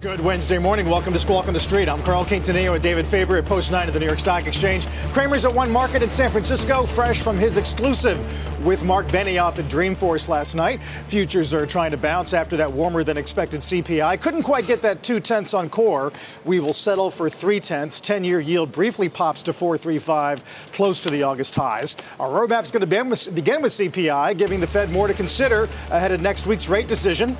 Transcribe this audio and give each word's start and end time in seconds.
Good 0.00 0.20
Wednesday 0.20 0.58
morning. 0.58 0.88
Welcome 0.88 1.12
to 1.12 1.18
Squawk 1.18 1.48
on 1.48 1.54
the 1.54 1.58
Street. 1.58 1.88
I'm 1.88 2.00
Carl 2.04 2.24
Quintanilla 2.24 2.74
and 2.74 2.80
David 2.80 3.04
Faber 3.04 3.36
at 3.36 3.44
Post 3.46 3.72
9 3.72 3.88
at 3.88 3.92
the 3.92 3.98
New 3.98 4.06
York 4.06 4.20
Stock 4.20 4.46
Exchange. 4.46 4.86
Cramer's 5.12 5.44
at 5.44 5.52
One 5.52 5.72
Market 5.72 6.04
in 6.04 6.08
San 6.08 6.30
Francisco, 6.30 6.86
fresh 6.86 7.20
from 7.20 7.36
his 7.36 7.56
exclusive 7.56 8.16
with 8.64 8.84
Marc 8.84 9.08
Benioff 9.08 9.58
at 9.58 9.64
Dreamforce 9.64 10.28
last 10.28 10.54
night. 10.54 10.80
Futures 11.06 11.52
are 11.52 11.66
trying 11.66 11.90
to 11.90 11.96
bounce 11.96 12.32
after 12.32 12.56
that 12.58 12.70
warmer 12.70 13.02
than 13.02 13.16
expected 13.16 13.58
CPI. 13.58 14.20
Couldn't 14.20 14.44
quite 14.44 14.68
get 14.68 14.82
that 14.82 15.02
two 15.02 15.18
tenths 15.18 15.52
on 15.52 15.68
core. 15.68 16.12
We 16.44 16.60
will 16.60 16.72
settle 16.72 17.10
for 17.10 17.28
three 17.28 17.58
tenths. 17.58 18.00
10 18.00 18.22
year 18.22 18.38
yield 18.38 18.70
briefly 18.70 19.08
pops 19.08 19.42
to 19.42 19.52
435, 19.52 20.68
close 20.72 21.00
to 21.00 21.10
the 21.10 21.24
August 21.24 21.56
highs. 21.56 21.96
Our 22.20 22.28
roadmap 22.28 22.62
is 22.62 22.70
going 22.70 22.88
to 22.88 23.32
begin 23.32 23.62
with 23.62 23.72
CPI, 23.72 24.38
giving 24.38 24.60
the 24.60 24.68
Fed 24.68 24.92
more 24.92 25.08
to 25.08 25.14
consider 25.14 25.68
ahead 25.90 26.12
of 26.12 26.20
next 26.20 26.46
week's 26.46 26.68
rate 26.68 26.86
decision. 26.86 27.36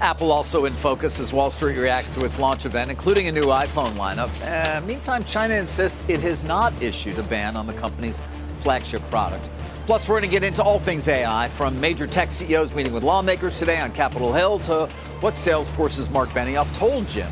Apple 0.00 0.30
also 0.30 0.66
in 0.66 0.74
focus 0.74 1.18
as 1.18 1.32
Wall 1.32 1.48
Street 1.48 1.78
reacts 1.78 2.14
to 2.14 2.24
its 2.24 2.38
launch 2.38 2.66
event, 2.66 2.90
including 2.90 3.28
a 3.28 3.32
new 3.32 3.46
iPhone 3.46 3.94
lineup. 3.94 4.30
Uh, 4.44 4.80
meantime, 4.82 5.24
China 5.24 5.54
insists 5.54 6.06
it 6.08 6.20
has 6.20 6.44
not 6.44 6.72
issued 6.82 7.18
a 7.18 7.22
ban 7.22 7.56
on 7.56 7.66
the 7.66 7.72
company's 7.72 8.20
flagship 8.60 9.02
product. 9.08 9.48
Plus, 9.86 10.08
we're 10.08 10.18
going 10.18 10.28
to 10.28 10.34
get 10.34 10.44
into 10.44 10.62
all 10.62 10.78
things 10.78 11.08
AI, 11.08 11.48
from 11.48 11.80
major 11.80 12.06
tech 12.06 12.30
CEOs 12.30 12.74
meeting 12.74 12.92
with 12.92 13.04
lawmakers 13.04 13.58
today 13.58 13.80
on 13.80 13.92
Capitol 13.92 14.32
Hill 14.32 14.58
to 14.60 14.86
what 15.20 15.34
Salesforce's 15.34 16.10
Marc 16.10 16.28
Benioff 16.30 16.72
told 16.74 17.08
Jim 17.08 17.30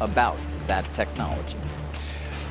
about 0.00 0.38
that 0.68 0.90
technology. 0.94 1.58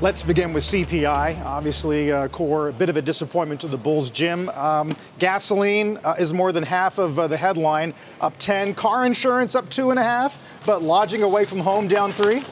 Let's 0.01 0.23
begin 0.23 0.53
with 0.53 0.63
CPI. 0.63 1.43
Obviously, 1.43 2.09
uh, 2.09 2.29
core, 2.29 2.69
a 2.69 2.73
bit 2.73 2.87
of 2.87 2.95
a 2.95 3.01
disappointment 3.01 3.59
to 3.61 3.67
the 3.67 3.75
Bulls. 3.75 4.09
Jim, 4.09 4.47
um, 4.51 4.95
gasoline 5.19 5.97
uh, 6.05 6.15
is 6.17 6.31
more 6.31 6.53
than 6.53 6.63
half 6.63 6.99
of 6.99 7.19
uh, 7.19 7.27
the 7.27 7.35
headline, 7.35 7.93
up 8.21 8.37
10. 8.37 8.75
Car 8.75 9.05
insurance 9.05 9.55
up 9.55 9.67
two 9.67 9.89
and 9.89 9.99
a 9.99 10.03
half, 10.03 10.41
but 10.65 10.81
lodging 10.81 11.21
away 11.21 11.43
from 11.43 11.59
home 11.59 11.89
down 11.89 12.13
three. 12.13 12.45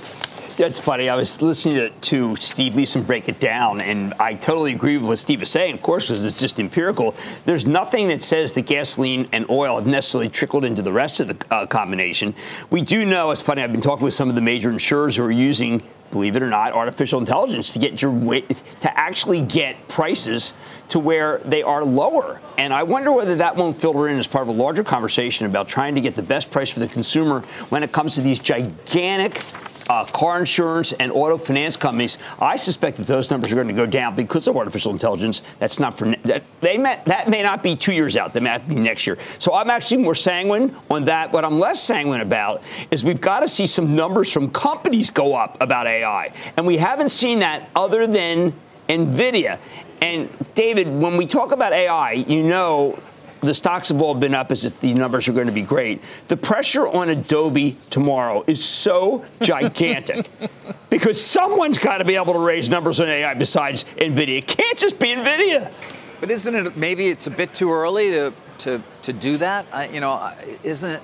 That's 0.57 0.79
funny. 0.79 1.07
I 1.07 1.15
was 1.15 1.39
listening 1.39 1.75
to, 1.75 1.89
to 1.89 2.35
Steve 2.37 2.73
Liesman 2.73 3.05
break 3.05 3.29
it 3.29 3.39
down, 3.39 3.79
and 3.79 4.15
I 4.15 4.33
totally 4.33 4.73
agree 4.73 4.97
with 4.97 5.05
what 5.05 5.19
Steve 5.19 5.43
is 5.43 5.51
saying, 5.51 5.75
of 5.75 5.83
course, 5.83 6.07
because 6.07 6.25
it's 6.25 6.39
just 6.39 6.59
empirical. 6.59 7.13
There's 7.45 7.67
nothing 7.67 8.07
that 8.07 8.23
says 8.23 8.53
that 8.53 8.65
gasoline 8.65 9.29
and 9.31 9.47
oil 9.51 9.75
have 9.75 9.85
necessarily 9.85 10.29
trickled 10.29 10.65
into 10.65 10.81
the 10.81 10.91
rest 10.91 11.19
of 11.19 11.27
the 11.27 11.53
uh, 11.53 11.67
combination. 11.67 12.33
We 12.71 12.81
do 12.81 13.05
know, 13.05 13.29
it's 13.29 13.39
funny, 13.39 13.61
I've 13.61 13.71
been 13.71 13.81
talking 13.81 14.03
with 14.03 14.15
some 14.15 14.29
of 14.29 14.35
the 14.35 14.41
major 14.41 14.71
insurers 14.71 15.17
who 15.17 15.23
are 15.25 15.31
using 15.31 15.83
believe 16.09 16.37
it 16.37 16.41
or 16.41 16.49
not, 16.49 16.71
artificial 16.71 17.19
intelligence 17.19 17.73
to 17.73 17.79
get 17.79 18.01
your 18.01 18.13
to 18.13 18.97
actually 18.97 19.41
get 19.41 19.89
prices 19.89 20.53
to 20.87 20.99
where 20.99 21.39
they 21.39 21.61
are 21.61 21.83
lower. 21.83 22.41
And 22.57 22.73
I 22.73 22.83
wonder 22.83 23.11
whether 23.11 23.35
that 23.35 23.57
won't 23.57 23.75
filter 23.75 24.07
in 24.07 24.17
as 24.17 24.25
part 24.25 24.43
of 24.43 24.47
a 24.47 24.57
larger 24.57 24.85
conversation 24.85 25.45
about 25.45 25.67
trying 25.67 25.95
to 25.95 26.01
get 26.01 26.15
the 26.15 26.23
best 26.23 26.49
price 26.49 26.69
for 26.69 26.79
the 26.79 26.87
consumer 26.87 27.41
when 27.67 27.83
it 27.83 27.91
comes 27.91 28.15
to 28.15 28.21
these 28.21 28.39
gigantic 28.39 29.43
uh, 29.89 30.05
car 30.05 30.39
insurance 30.39 30.93
and 30.93 31.11
auto 31.11 31.37
finance 31.37 31.77
companies, 31.77 32.17
I 32.39 32.55
suspect 32.55 32.97
that 32.97 33.07
those 33.07 33.31
numbers 33.31 33.51
are 33.51 33.55
going 33.55 33.67
to 33.67 33.73
go 33.73 33.85
down 33.85 34.15
because 34.15 34.47
of 34.47 34.57
artificial 34.57 34.91
intelligence. 34.91 35.41
That's 35.59 35.79
not 35.79 35.97
for 35.97 36.13
that. 36.25 36.43
They 36.61 36.77
may, 36.77 37.01
that 37.05 37.29
may 37.29 37.41
not 37.41 37.63
be 37.63 37.75
two 37.75 37.93
years 37.93 38.17
out. 38.17 38.33
That 38.33 38.43
may 38.43 38.57
be 38.57 38.75
next 38.75 39.07
year. 39.07 39.17
So 39.39 39.53
I'm 39.53 39.69
actually 39.69 40.03
more 40.03 40.15
sanguine 40.15 40.75
on 40.89 41.05
that. 41.05 41.31
What 41.31 41.45
I'm 41.45 41.59
less 41.59 41.81
sanguine 41.81 42.21
about 42.21 42.63
is 42.91 43.03
we've 43.03 43.21
got 43.21 43.41
to 43.41 43.47
see 43.47 43.67
some 43.67 43.95
numbers 43.95 44.31
from 44.31 44.51
companies 44.51 45.09
go 45.09 45.35
up 45.35 45.57
about 45.61 45.87
AI, 45.87 46.33
and 46.57 46.65
we 46.67 46.77
haven't 46.77 47.09
seen 47.09 47.39
that 47.39 47.69
other 47.75 48.07
than 48.07 48.53
Nvidia. 48.89 49.59
And 50.01 50.29
David, 50.53 50.87
when 50.87 51.17
we 51.17 51.25
talk 51.25 51.51
about 51.51 51.73
AI, 51.73 52.11
you 52.11 52.43
know 52.43 52.99
the 53.41 53.53
stocks 53.53 53.89
have 53.89 54.01
all 54.01 54.15
been 54.15 54.33
up 54.33 54.51
as 54.51 54.65
if 54.65 54.79
the 54.79 54.93
numbers 54.93 55.27
are 55.27 55.33
going 55.33 55.47
to 55.47 55.53
be 55.53 55.61
great. 55.61 56.01
The 56.27 56.37
pressure 56.37 56.87
on 56.87 57.09
Adobe 57.09 57.75
tomorrow 57.89 58.43
is 58.47 58.63
so 58.63 59.25
gigantic 59.41 60.29
because 60.89 61.23
someone's 61.23 61.77
got 61.77 61.97
to 61.99 62.05
be 62.05 62.15
able 62.15 62.33
to 62.33 62.39
raise 62.39 62.69
numbers 62.69 62.99
on 62.99 63.07
AI 63.07 63.33
besides 63.33 63.85
NVIDIA. 63.97 64.39
It 64.39 64.47
can't 64.47 64.77
just 64.77 64.99
be 64.99 65.09
NVIDIA. 65.09 65.71
But 66.19 66.31
isn't 66.31 66.55
it 66.55 66.77
maybe 66.77 67.07
it's 67.07 67.27
a 67.27 67.31
bit 67.31 67.53
too 67.53 67.71
early 67.71 68.09
to, 68.09 68.33
to, 68.59 68.81
to 69.03 69.13
do 69.13 69.37
that? 69.37 69.67
I, 69.71 69.87
you 69.89 69.99
know, 69.99 70.33
isn't 70.63 70.89
it? 70.89 71.01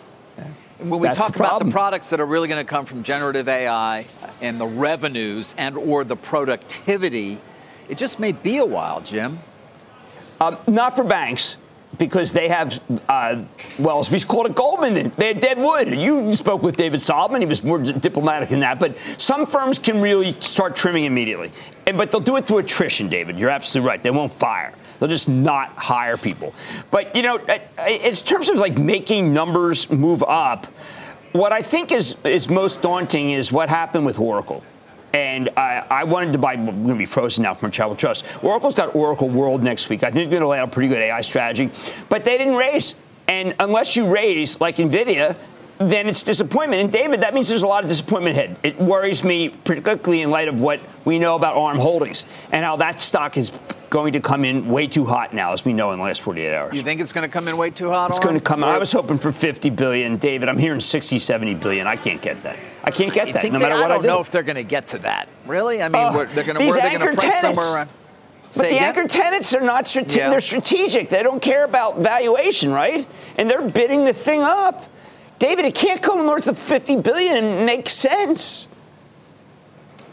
When 0.80 1.00
we 1.00 1.08
That's 1.08 1.20
talk 1.20 1.34
the 1.34 1.40
about 1.40 1.64
the 1.64 1.72
products 1.72 2.10
that 2.10 2.20
are 2.20 2.26
really 2.26 2.48
going 2.48 2.64
to 2.64 2.70
come 2.70 2.86
from 2.86 3.04
generative 3.04 3.48
AI 3.48 4.06
and 4.42 4.60
the 4.60 4.66
revenues 4.66 5.56
and 5.58 5.78
or 5.78 6.04
the 6.04 6.16
productivity, 6.16 7.40
it 7.88 7.98
just 7.98 8.20
may 8.20 8.32
be 8.32 8.58
a 8.58 8.66
while, 8.66 9.00
Jim. 9.00 9.40
Um, 10.42 10.58
not 10.68 10.96
for 10.96 11.04
banks. 11.04 11.58
Because 11.98 12.32
they 12.32 12.48
have, 12.48 12.82
uh, 13.08 13.44
well, 13.78 14.06
we 14.12 14.20
called 14.22 14.48
it 14.48 14.56
Goldman. 14.56 15.12
They 15.16 15.28
had 15.28 15.40
dead 15.40 15.60
wood. 15.60 16.00
You 16.00 16.34
spoke 16.34 16.64
with 16.64 16.76
David 16.76 17.02
Solomon. 17.02 17.42
He 17.42 17.48
was 17.48 17.64
more 17.64 17.78
d- 17.78 17.94
diplomatic 17.94 18.50
than 18.50 18.62
that. 18.62 18.80
But 18.80 18.98
some 19.18 19.46
firms 19.46 19.78
can 19.78 20.02
really 20.02 20.32
start 20.34 20.76
trimming 20.76 21.06
immediately. 21.06 21.52
And, 21.86 21.98
but 21.98 22.12
they'll 22.12 22.20
do 22.20 22.38
it 22.38 22.46
through 22.46 22.60
attrition, 22.60 23.10
David. 23.10 23.40
You're 23.40 23.52
absolutely 23.52 23.90
right. 23.90 24.02
They 24.02 24.10
won't 24.10 24.32
fire. 24.32 24.74
They'll 25.00 25.10
just 25.10 25.30
not 25.30 25.70
hire 25.74 26.18
people. 26.18 26.54
But, 26.90 27.16
you 27.16 27.22
know, 27.22 27.38
uh, 27.38 27.60
in 27.88 28.14
terms 28.14 28.50
of 28.50 28.58
like 28.58 28.80
making 28.80 29.34
numbers 29.34 29.90
move 29.92 30.24
up, 30.24 30.66
what 31.34 31.52
I 31.52 31.62
think 31.62 31.92
is, 31.92 32.16
is 32.24 32.50
most 32.50 32.82
daunting 32.82 33.32
is 33.32 33.52
what 33.52 33.70
happened 33.70 34.06
with 34.06 34.20
Oracle. 34.20 34.64
And 35.14 35.50
I, 35.56 35.86
I 35.90 36.04
wanted 36.06 36.34
to 36.34 36.40
buy, 36.40 36.56
we're 36.56 36.72
going 36.72 36.88
to 36.88 36.96
be 36.96 37.06
frozen 37.06 37.44
now 37.44 37.54
from 37.54 37.70
Travel 37.70 37.96
Trust. 37.96 38.26
Oracle's 38.44 38.74
got 38.74 38.96
Oracle 38.96 39.30
World 39.30 39.64
next 39.64 39.88
week. 39.90 40.04
I 40.04 40.10
think 40.10 40.30
they're 40.30 40.40
going 40.40 40.42
to 40.42 40.48
lay 40.48 40.60
out 40.60 40.70
a 40.70 40.72
pretty 40.72 40.90
good 40.90 41.02
AI 41.02 41.22
strategy, 41.22 41.70
but 42.10 42.24
they 42.24 42.38
didn't 42.38 42.56
raise. 42.56 42.96
And 43.28 43.56
unless 43.60 43.96
you 43.96 44.08
raise, 44.08 44.60
like 44.60 44.78
NVIDIA, 44.78 45.38
then 45.90 46.08
it's 46.08 46.24
disappointment. 46.24 46.82
And 46.82 46.92
David, 46.92 47.22
that 47.22 47.34
means 47.34 47.48
there's 47.50 47.64
a 47.64 47.68
lot 47.68 47.84
of 47.84 47.90
disappointment 47.90 48.36
ahead. 48.38 48.58
It 48.64 48.80
worries 48.80 49.24
me, 49.24 49.50
particularly 49.50 50.22
in 50.22 50.30
light 50.30 50.48
of 50.48 50.62
what 50.62 50.80
we 51.06 51.20
know 51.20 51.36
about 51.36 51.56
ARM 51.56 51.78
Holdings 51.78 52.26
and 52.52 52.64
how 52.64 52.76
that 52.78 53.02
stock 53.02 53.38
is 53.38 53.52
going 53.90 54.14
to 54.14 54.20
come 54.20 54.44
in 54.46 54.68
way 54.70 54.88
too 54.88 55.06
hot 55.06 55.34
now, 55.34 55.52
as 55.54 55.64
we 55.64 55.72
know 55.74 55.92
in 55.92 56.00
the 56.00 56.04
last 56.04 56.22
48 56.22 56.54
hours. 56.54 56.76
You 56.76 56.82
think 56.82 57.00
it's 57.00 57.14
going 57.14 57.28
to 57.28 57.32
come 57.32 57.48
in 57.48 57.58
way 57.58 57.70
too 57.70 57.90
hot? 57.90 58.10
It's 58.10 58.20
going 58.20 58.36
to 58.36 58.42
come. 58.42 58.64
I 58.64 58.78
was 58.80 58.92
hoping 58.92 59.18
for 59.20 59.32
50 59.32 59.70
billion, 59.70 60.16
David. 60.18 60.50
I'm 60.50 60.58
hearing 60.58 60.80
60, 60.80 61.20
70 61.20 61.54
billion. 61.56 61.86
I 61.88 61.96
can't 61.96 62.22
get 62.22 62.42
that. 62.44 62.58
I 62.84 62.92
can't 62.92 63.14
get 63.14 63.32
that, 63.34 63.52
no 63.52 63.60
matter 63.60 63.76
I 63.76 63.82
what 63.82 63.92
I, 63.92 63.94
don't 63.96 64.02
do. 64.02 64.08
know 64.08 64.20
if 64.20 64.32
they're 64.32 64.44
going 64.44 64.56
to 64.56 64.64
get 64.64 64.88
to 64.88 64.98
that. 65.00 65.30
Really? 65.46 65.82
I 65.82 65.88
mean, 65.90 65.96
Oh, 66.04 66.26
they're 66.26 66.44
going 66.44 66.58
to 66.58 66.64
these 66.64 66.72
where 66.76 66.90
they're 66.90 67.00
going 67.00 67.16
to 67.16 67.22
price 67.22 67.32
tenants. 67.42 67.64
somewhere 67.66 67.76
around. 67.84 67.90
But 68.56 68.70
the 68.70 68.80
anchor 68.80 69.08
tenants 69.08 69.54
are 69.56 69.62
not 69.62 69.88
strate- 69.88 70.16
Yeah. 70.16 70.30
they're 70.30 70.40
strategic. 70.40 71.10
They 71.10 71.24
don't 71.24 71.42
care 71.42 71.64
about 71.64 71.98
valuation, 72.00 72.72
right? 72.72 73.08
And 73.38 73.50
they're 73.50 73.68
bidding 73.68 74.06
the 74.06 74.14
thing 74.14 74.42
up. 74.42 74.86
David, 75.44 75.66
it 75.66 75.76
can't 75.76 76.02
come 76.02 76.26
north 76.26 76.48
of 76.48 76.58
50 76.58 77.02
billion 77.02 77.36
and 77.36 77.66
make 77.66 77.90
sense. 77.90 78.70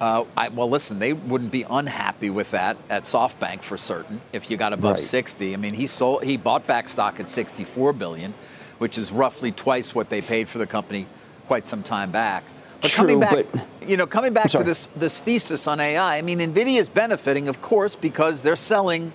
Uh, 0.00 0.24
I, 0.36 0.48
well, 0.48 0.68
listen, 0.68 0.98
they 0.98 1.12
wouldn't 1.12 1.52
be 1.52 1.62
unhappy 1.70 2.30
with 2.30 2.50
that 2.50 2.76
at 2.88 3.04
SoftBank 3.04 3.62
for 3.62 3.78
certain. 3.78 4.22
If 4.32 4.50
you 4.50 4.56
got 4.56 4.72
above 4.72 4.96
Right. 4.96 5.00
60, 5.00 5.54
I 5.54 5.56
mean, 5.56 5.74
he 5.74 5.86
sold, 5.86 6.24
he 6.24 6.36
bought 6.36 6.66
back 6.66 6.88
stock 6.88 7.20
at 7.20 7.30
64 7.30 7.92
billion, 7.92 8.34
which 8.78 8.98
is 8.98 9.12
roughly 9.12 9.52
twice 9.52 9.94
what 9.94 10.08
they 10.08 10.20
paid 10.20 10.48
for 10.48 10.58
the 10.58 10.66
company 10.66 11.06
quite 11.46 11.68
some 11.68 11.84
time 11.84 12.10
back. 12.10 12.42
But 12.80 12.90
coming 12.90 13.20
True, 13.20 13.44
back, 13.44 13.46
but- 13.52 13.88
you 13.88 13.96
know, 13.96 14.08
coming 14.08 14.32
back 14.32 14.50
to 14.50 14.64
this 14.64 14.88
this 14.96 15.20
thesis 15.20 15.68
on 15.68 15.78
AI, 15.78 16.18
I 16.18 16.22
mean, 16.22 16.40
Nvidia 16.40 16.80
is 16.80 16.88
benefiting, 16.88 17.46
of 17.46 17.62
course, 17.62 17.94
because 17.94 18.42
they're 18.42 18.56
selling 18.56 19.12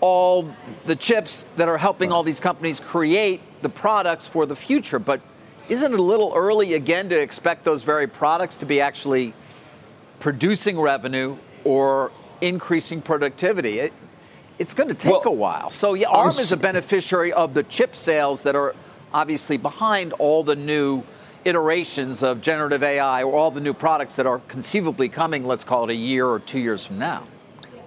all 0.00 0.52
the 0.86 0.96
chips 0.96 1.46
that 1.54 1.68
are 1.68 1.78
helping 1.78 2.10
all 2.10 2.24
these 2.24 2.40
companies 2.40 2.80
create 2.80 3.42
the 3.62 3.68
products 3.68 4.26
for 4.26 4.46
the 4.46 4.56
future. 4.56 4.98
But 4.98 5.20
isn't 5.68 5.92
it 5.92 5.98
a 5.98 6.02
little 6.02 6.32
early 6.34 6.74
again 6.74 7.08
to 7.10 7.20
expect 7.20 7.64
those 7.64 7.82
very 7.82 8.06
products 8.06 8.56
to 8.56 8.66
be 8.66 8.80
actually 8.80 9.34
producing 10.18 10.80
revenue 10.80 11.36
or 11.64 12.12
increasing 12.40 13.02
productivity? 13.02 13.78
It, 13.78 13.92
it's 14.58 14.74
going 14.74 14.88
to 14.88 14.94
take 14.94 15.12
Well, 15.12 15.22
a 15.24 15.30
while. 15.30 15.70
So 15.70 15.94
yeah, 15.94 16.08
ARM 16.08 16.28
is 16.28 16.52
a 16.52 16.56
beneficiary 16.56 17.32
of 17.32 17.54
the 17.54 17.62
chip 17.62 17.96
sales 17.96 18.42
that 18.42 18.54
are 18.54 18.74
obviously 19.12 19.56
behind 19.56 20.12
all 20.14 20.44
the 20.44 20.56
new 20.56 21.02
iterations 21.44 22.22
of 22.22 22.40
generative 22.40 22.82
AI 22.82 23.22
or 23.22 23.34
all 23.34 23.50
the 23.50 23.60
new 23.60 23.72
products 23.72 24.16
that 24.16 24.26
are 24.26 24.40
conceivably 24.40 25.08
coming, 25.08 25.46
let's 25.46 25.64
call 25.64 25.84
it 25.84 25.90
a 25.90 25.94
year 25.94 26.26
or 26.26 26.38
two 26.38 26.58
years 26.58 26.86
from 26.86 26.98
now. 26.98 27.26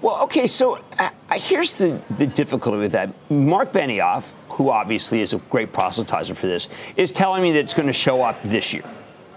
Well, 0.01 0.23
okay, 0.23 0.47
so 0.47 0.79
uh, 0.99 1.09
uh, 1.29 1.39
here's 1.39 1.77
the, 1.77 2.01
the 2.17 2.27
difficulty 2.27 2.77
with 2.77 2.91
that. 2.91 3.13
Marc 3.29 3.71
Benioff 3.71 4.31
who 4.53 4.69
obviously 4.69 5.21
is 5.21 5.33
a 5.33 5.37
great 5.49 5.71
proselytizer 5.71 6.35
for 6.35 6.47
this, 6.47 6.69
is 6.95 7.11
telling 7.11 7.41
me 7.41 7.51
that 7.51 7.59
it's 7.59 7.73
going 7.73 7.87
to 7.87 7.93
show 7.93 8.21
up 8.21 8.41
this 8.43 8.73
year 8.73 8.83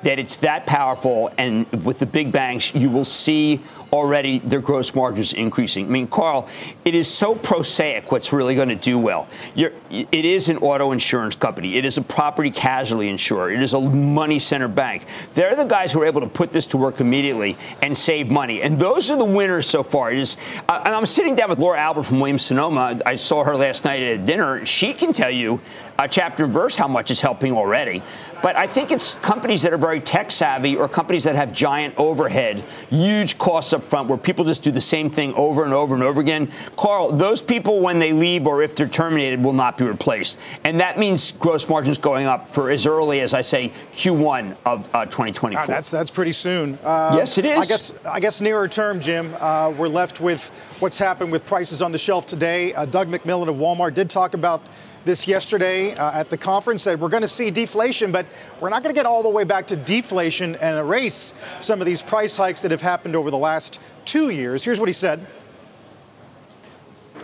that 0.03 0.19
it's 0.19 0.37
that 0.39 0.67
powerful. 0.67 1.33
And 1.39 1.71
with 1.85 1.99
the 1.99 2.07
big 2.07 2.33
banks, 2.33 2.75
you 2.75 2.91
will 2.91 3.05
see 3.05 3.61
already 3.93 4.41
their 4.41 4.61
gross 4.61 4.95
margins 4.95 5.33
increasing. 5.33 5.87
I 5.87 5.89
mean, 5.89 6.07
Carl, 6.07 6.49
it 6.85 6.95
is 6.95 7.09
so 7.09 7.35
prosaic 7.35 8.11
what's 8.11 8.33
really 8.33 8.55
going 8.55 8.69
to 8.69 8.75
do 8.75 8.99
well. 8.99 9.29
You're, 9.55 9.73
it 9.91 10.25
is 10.25 10.49
an 10.49 10.59
auto 10.59 10.93
insurance 10.93 11.35
company. 11.35 11.77
It 11.77 11.85
is 11.85 11.97
a 11.97 12.03
property 12.03 12.51
casualty 12.51 13.09
insurer. 13.09 13.51
It 13.51 13.63
is 13.63 13.75
a 13.75 13.81
money 13.81 14.39
center 14.39 14.69
bank. 14.69 15.07
They're 15.35 15.55
the 15.55 15.65
guys 15.65 15.93
who 15.93 16.03
are 16.03 16.07
able 16.07 16.21
to 16.21 16.27
put 16.27 16.53
this 16.53 16.67
to 16.67 16.77
work 16.77 17.01
immediately 17.01 17.57
and 17.81 17.97
save 17.97 18.31
money. 18.31 18.63
And 18.63 18.79
those 18.79 19.11
are 19.11 19.17
the 19.17 19.25
winners 19.25 19.67
so 19.67 19.83
far. 19.83 20.13
It 20.13 20.19
is, 20.19 20.37
uh, 20.69 20.83
and 20.85 20.95
I'm 20.95 21.07
sitting 21.07 21.35
down 21.35 21.51
with 21.51 21.59
Laura 21.59 21.79
Alber 21.79 22.05
from 22.05 22.21
Williams 22.21 22.45
Sonoma. 22.45 23.01
I 23.07 23.17
saw 23.17 23.45
her 23.45 23.57
last 23.57 23.85
night 23.85 24.03
at 24.03 24.27
dinner. 24.27 24.67
She 24.67 24.93
can 24.93 25.13
tell 25.13 25.31
you 25.31 25.61
uh, 25.99 26.07
chapter 26.07 26.45
and 26.45 26.53
verse 26.53 26.75
how 26.75 26.89
much 26.89 27.11
it's 27.11 27.21
helping 27.21 27.53
already. 27.53 28.03
But 28.43 28.57
I 28.57 28.67
think 28.67 28.91
it's 28.91 29.15
companies 29.15 29.63
that 29.63 29.73
are 29.73 29.79
very 29.87 30.01
tech 30.01 30.33
savvy 30.33 30.75
or 30.75 30.89
companies 30.89 31.23
that 31.23 31.37
have 31.37 31.53
giant 31.53 31.95
overhead, 31.97 32.65
huge 32.91 33.39
costs 33.39 33.73
up 33.73 33.85
front 33.85 34.09
where 34.09 34.19
people 34.19 34.45
just 34.45 34.65
do 34.65 34.73
the 34.73 34.81
same 34.81 35.09
thing 35.09 35.33
over 35.35 35.65
and 35.65 35.73
over 35.73 35.95
and 35.95 36.03
over 36.03 36.21
again. 36.21 36.51
Carl, 36.77 37.13
those 37.13 37.41
people, 37.41 37.79
when 37.79 38.01
they 38.01 38.13
leave 38.13 38.49
or 38.49 38.65
if 38.65 38.75
they're 38.75 38.89
terminated, 38.89 39.45
will 39.45 39.53
not 39.53 39.79
be 39.79 39.85
replaced. 39.85 40.39
And 40.65 40.81
that 40.81 40.99
means 40.99 41.31
gross 41.31 41.69
margins 41.69 41.99
going 41.99 42.27
up 42.27 42.51
for 42.51 42.69
as 42.69 42.85
early 42.85 43.21
as 43.21 43.33
I 43.33 43.43
say 43.43 43.69
Q1 43.93 44.57
of 44.67 44.93
uh, 44.93 45.05
2024. 45.05 45.63
Ah, 45.63 45.67
that's 45.69 45.89
that's 45.89 46.11
pretty 46.11 46.33
soon. 46.33 46.77
Uh, 46.83 47.15
yes, 47.17 47.39
it 47.39 47.45
is. 47.45 47.57
I 47.57 47.65
guess 47.65 47.95
I 48.05 48.19
guess 48.19 48.41
nearer 48.41 48.67
term, 48.67 48.99
Jim, 48.99 49.37
uh, 49.39 49.73
we're 49.79 49.87
left 49.87 50.21
with 50.21 50.49
what's 50.81 50.99
happened 50.99 51.31
with 51.31 51.47
prices 51.47 51.81
on 51.81 51.93
the 51.93 51.99
shelf 51.99 52.27
today. 52.27 52.75
Uh, 52.75 52.87
Doug 52.87 53.09
McMillan 53.09 53.47
of 53.47 53.55
Walmart 53.55 53.95
did 53.95 54.11
talk 54.11 54.35
about 54.35 54.63
this 55.07 55.27
yesterday 55.27 55.95
uh, 55.95 56.11
at 56.11 56.29
the 56.29 56.37
conference 56.37 56.85
that 56.85 56.99
we're 56.99 57.09
going 57.09 57.23
to 57.23 57.29
see 57.29 57.51
deflation, 57.51 58.13
but 58.13 58.27
we're 58.61 58.69
not 58.69 58.83
going 58.83 58.95
to 58.95 58.99
get 58.99 59.07
all 59.07 59.23
the 59.23 59.29
way 59.29 59.45
back 59.45 59.69
to 59.69 59.77
deflation 59.77 60.57
and 60.57 60.77
erase 60.77 61.33
some 61.61 61.81
of 61.81 61.87
these 61.87 62.03
price 62.03 62.37
hikes 62.37 62.61
that 62.63 62.73
have 62.73 62.83
happened 62.83 63.17
over 63.17 63.31
the 63.31 63.39
last 63.39 63.81
two 64.05 64.31
years. 64.31 64.65
Here's 64.65 64.81
what 64.81 64.89
he 64.89 64.93
said. 64.93 65.25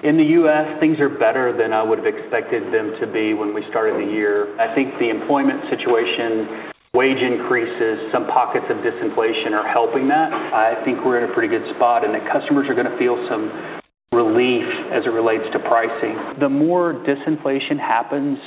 In 0.04 0.16
the 0.16 0.24
U.S., 0.24 0.80
things 0.80 0.98
are 0.98 1.08
better 1.08 1.56
than 1.56 1.72
I 1.72 1.82
would 1.82 1.98
have 1.98 2.06
expected 2.06 2.72
them 2.72 2.98
to 3.00 3.06
be 3.06 3.34
when 3.34 3.52
we 3.52 3.68
started 3.68 3.96
the 3.96 4.12
year. 4.12 4.58
I 4.60 4.74
think 4.74 4.98
the 4.98 5.10
employment 5.10 5.68
situation, 5.68 6.72
wage 6.94 7.22
increases, 7.22 8.10
some 8.10 8.26
pockets 8.26 8.66
of 8.68 8.78
disinflation 8.78 9.52
are 9.52 9.66
helping 9.68 10.08
that. 10.08 10.32
I 10.32 10.82
think 10.84 11.04
we're 11.04 11.22
in 11.22 11.30
a 11.30 11.32
pretty 11.32 11.48
good 11.48 11.68
spot 11.74 12.04
and 12.04 12.14
that 12.14 12.30
customers 12.30 12.68
are 12.68 12.74
going 12.74 12.90
to 12.90 12.98
feel 12.98 13.16
some 13.28 13.81
relief 14.12 14.64
as 14.92 15.04
it 15.06 15.10
relates 15.10 15.44
to 15.52 15.58
pricing. 15.58 16.38
The 16.38 16.48
more 16.48 16.94
disinflation 16.94 17.78
happens 17.78 18.38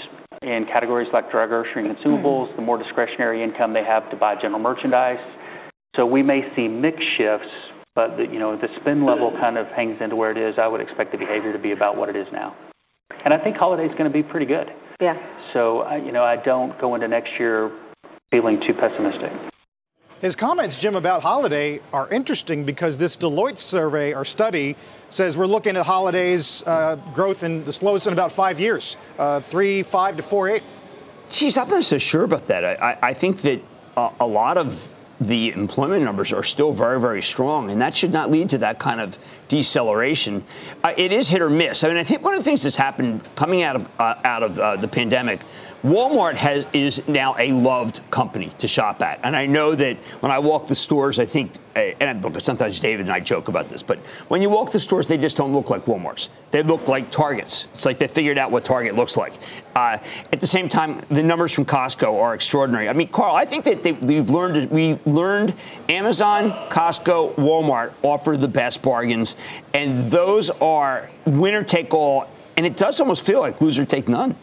in 0.42 0.66
categories 0.72 1.08
like 1.12 1.32
dry 1.32 1.48
grocery 1.48 1.88
and 1.88 1.98
consumables, 1.98 2.48
mm-hmm. 2.48 2.56
the 2.58 2.62
more 2.62 2.78
discretionary 2.78 3.44
income 3.44 3.74
they 3.74 3.84
have 3.84 4.10
to 4.12 4.16
buy 4.16 4.36
general 4.36 4.60
merchandise. 4.60 5.20
So 5.96 6.06
we 6.06 6.22
may 6.22 6.42
see 6.56 6.68
mix 6.68 6.98
shifts, 7.18 7.48
but 7.96 8.18
the, 8.18 8.24
you 8.24 8.38
know 8.38 8.56
the 8.56 8.68
spend 8.80 9.06
level 9.06 9.32
kind 9.40 9.58
of 9.58 9.68
hangs 9.68 9.98
into 10.02 10.16
where 10.16 10.32
it 10.32 10.38
is. 10.38 10.56
I 10.60 10.68
would 10.68 10.82
expect 10.82 11.12
the 11.12 11.18
behavior 11.18 11.52
to 11.54 11.60
be 11.60 11.72
about 11.72 11.98
what 11.98 12.10
it 12.10 12.16
is 12.16 12.28
now, 12.32 12.56
and 13.24 13.34
I 13.34 13.42
think 13.42 13.56
holiday 13.56 13.86
is 13.86 13.92
going 13.98 14.12
to 14.12 14.14
be 14.14 14.22
pretty 14.22 14.46
good. 14.46 14.68
Yeah. 15.02 15.16
So 15.54 15.90
you 15.96 16.12
know 16.12 16.24
I 16.24 16.36
don't 16.36 16.80
go 16.80 16.96
into 16.96 17.08
next 17.08 17.32
year 17.40 17.72
feeling 18.30 18.60
too 18.68 18.74
pessimistic. 18.74 19.32
His 20.22 20.36
comments, 20.36 20.80
Jim, 20.80 20.96
about 20.96 21.22
holiday 21.22 21.82
are 21.92 22.10
interesting 22.10 22.64
because 22.64 22.98
this 22.98 23.18
Deloitte 23.18 23.58
survey 23.58 24.14
or 24.14 24.24
study 24.24 24.78
says 25.10 25.38
we're 25.38 25.46
looking 25.46 25.76
at 25.76 25.86
holidays 25.86 26.64
uh, 26.66 26.96
growth 27.14 27.44
in 27.44 27.66
the 27.66 27.74
slowest 27.74 28.08
in 28.08 28.14
about 28.14 28.32
five 28.32 28.60
years, 28.60 28.96
uh, 29.20 29.42
three, 29.42 29.84
five 29.84 30.16
to 30.18 30.24
four, 30.24 30.48
eight. 30.48 30.64
Geez, 31.30 31.58
I'm 31.58 31.70
not 31.70 31.84
so 31.84 31.98
sure 31.98 32.24
about 32.24 32.48
that. 32.48 32.64
I, 32.64 32.98
I 33.02 33.14
think 33.14 33.42
that 33.42 33.62
uh, 33.98 34.12
a 34.20 34.26
lot 34.26 34.58
of 34.58 34.94
the 35.20 35.52
employment 35.52 36.04
numbers 36.04 36.34
are 36.34 36.44
still 36.44 36.74
very, 36.74 37.00
very 37.00 37.22
strong, 37.22 37.70
and 37.70 37.82
that 37.82 37.96
should 37.96 38.12
not 38.12 38.30
lead 38.30 38.50
to 38.50 38.58
that 38.60 38.80
kind 38.80 39.00
of 39.00 39.18
deceleration. 39.48 40.44
Uh, 40.84 40.94
it 40.98 41.12
is 41.12 41.30
hit 41.30 41.42
or 41.42 41.50
miss. 41.50 41.84
I 41.84 41.88
mean, 41.88 41.98
I 41.98 42.04
think 42.04 42.22
one 42.22 42.34
of 42.34 42.40
the 42.40 42.44
things 42.44 42.64
that's 42.64 42.76
happened 42.76 43.28
coming 43.36 43.64
out 43.64 43.78
of 43.78 43.90
uh, 44.00 44.16
out 44.24 44.44
of 44.44 44.60
uh, 44.60 44.76
the 44.76 44.88
pandemic 44.88 45.42
Walmart 45.86 46.34
has 46.38 46.66
is 46.74 47.08
now 47.08 47.36
a 47.38 47.52
loved 47.52 48.02
company 48.10 48.52
to 48.58 48.68
shop 48.68 49.04
at, 49.04 49.20
and 49.22 49.36
I 49.36 49.46
know 49.46 49.76
that 49.76 49.98
when 50.20 50.32
I 50.32 50.40
walk 50.40 50.66
the 50.66 50.74
stores, 50.74 51.20
I 51.20 51.26
think, 51.26 51.52
eh, 51.76 51.94
and 52.00 52.42
sometimes 52.42 52.80
David 52.80 53.02
and 53.02 53.14
I 53.14 53.20
joke 53.20 53.50
about 53.50 53.70
this, 53.70 53.84
but 53.84 54.00
when 54.28 54.42
you 54.42 54.50
walk 54.50 54.72
the 54.72 54.80
stores, 54.80 55.06
they 55.06 55.20
just 55.20 55.38
don't 55.38 55.54
look 55.54 55.70
like 55.70 55.86
WalMarts. 55.86 56.30
They 56.50 56.64
look 56.64 56.88
like 56.88 57.12
Targets. 57.12 57.68
It's 57.76 57.86
like 57.86 58.00
they 58.00 58.08
figured 58.08 58.40
out 58.40 58.50
what 58.50 58.66
Target 58.66 58.96
looks 58.96 59.16
like. 59.16 59.34
Uh, 59.76 60.00
at 60.34 60.42
the 60.42 60.48
same 60.48 60.70
time, 60.70 61.06
the 61.12 61.22
numbers 61.22 61.54
from 61.54 61.66
Costco 61.66 62.20
are 62.20 62.34
extraordinary. 62.34 62.90
I 62.90 62.94
mean, 62.94 63.10
Carl, 63.10 63.36
I 63.36 63.46
think 63.46 63.64
that 63.66 63.84
they, 63.84 63.92
we've 63.92 64.32
learned 64.32 64.72
we 64.72 64.98
learned 65.06 65.54
Amazon, 65.88 66.50
Costco, 66.70 67.36
Walmart 67.36 67.94
offer 68.02 68.36
the 68.36 68.48
best 68.48 68.82
bargains, 68.82 69.36
and 69.76 70.10
those 70.10 70.50
are 70.50 71.12
winner 71.28 71.64
take 71.64 71.94
all. 71.94 72.28
And 72.58 72.66
it 72.66 72.76
does 72.76 73.00
almost 73.00 73.24
feel 73.24 73.40
like 73.40 73.62
loser 73.62 73.86
take 73.86 74.08
none. 74.08 74.32
Uh, 74.32 74.36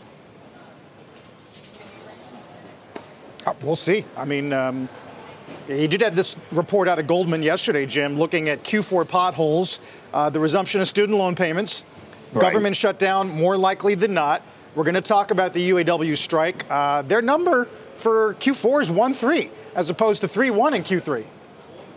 we'll 3.63 3.77
see. 3.77 4.05
I 4.17 4.25
mean, 4.25 4.53
um, 4.53 4.89
he 5.67 5.87
did 5.87 6.01
have 6.01 6.17
this 6.17 6.37
report 6.51 6.89
out 6.89 6.99
of 6.99 7.07
Goldman 7.07 7.43
yesterday, 7.43 7.87
Jim, 7.87 8.19
looking 8.19 8.49
at 8.49 8.61
Q4 8.61 9.09
potholes, 9.09 9.81
uh, 10.13 10.31
the 10.31 10.41
resumption 10.41 10.81
of 10.81 10.89
student 10.89 11.19
loan 11.19 11.35
payments, 11.35 11.85
right. 12.33 12.43
government 12.43 12.77
shutdown, 12.77 13.29
more 13.31 13.57
likely 13.57 13.95
than 13.95 14.15
not. 14.15 14.43
We're 14.75 14.85
going 14.85 14.95
to 14.95 15.01
talk 15.01 15.31
about 15.31 15.53
the 15.53 15.71
UAW 15.71 16.17
strike. 16.17 16.65
Uh, 16.71 17.03
their 17.03 17.21
number 17.21 17.67
for 17.95 18.35
Q4 18.35 18.83
is 18.83 18.91
1 18.91 19.15
3, 19.15 19.51
as 19.75 19.91
opposed 19.91 20.23
to 20.23 20.29
3 20.29 20.51
1 20.51 20.75
in 20.75 20.83
Q3. 20.83 21.25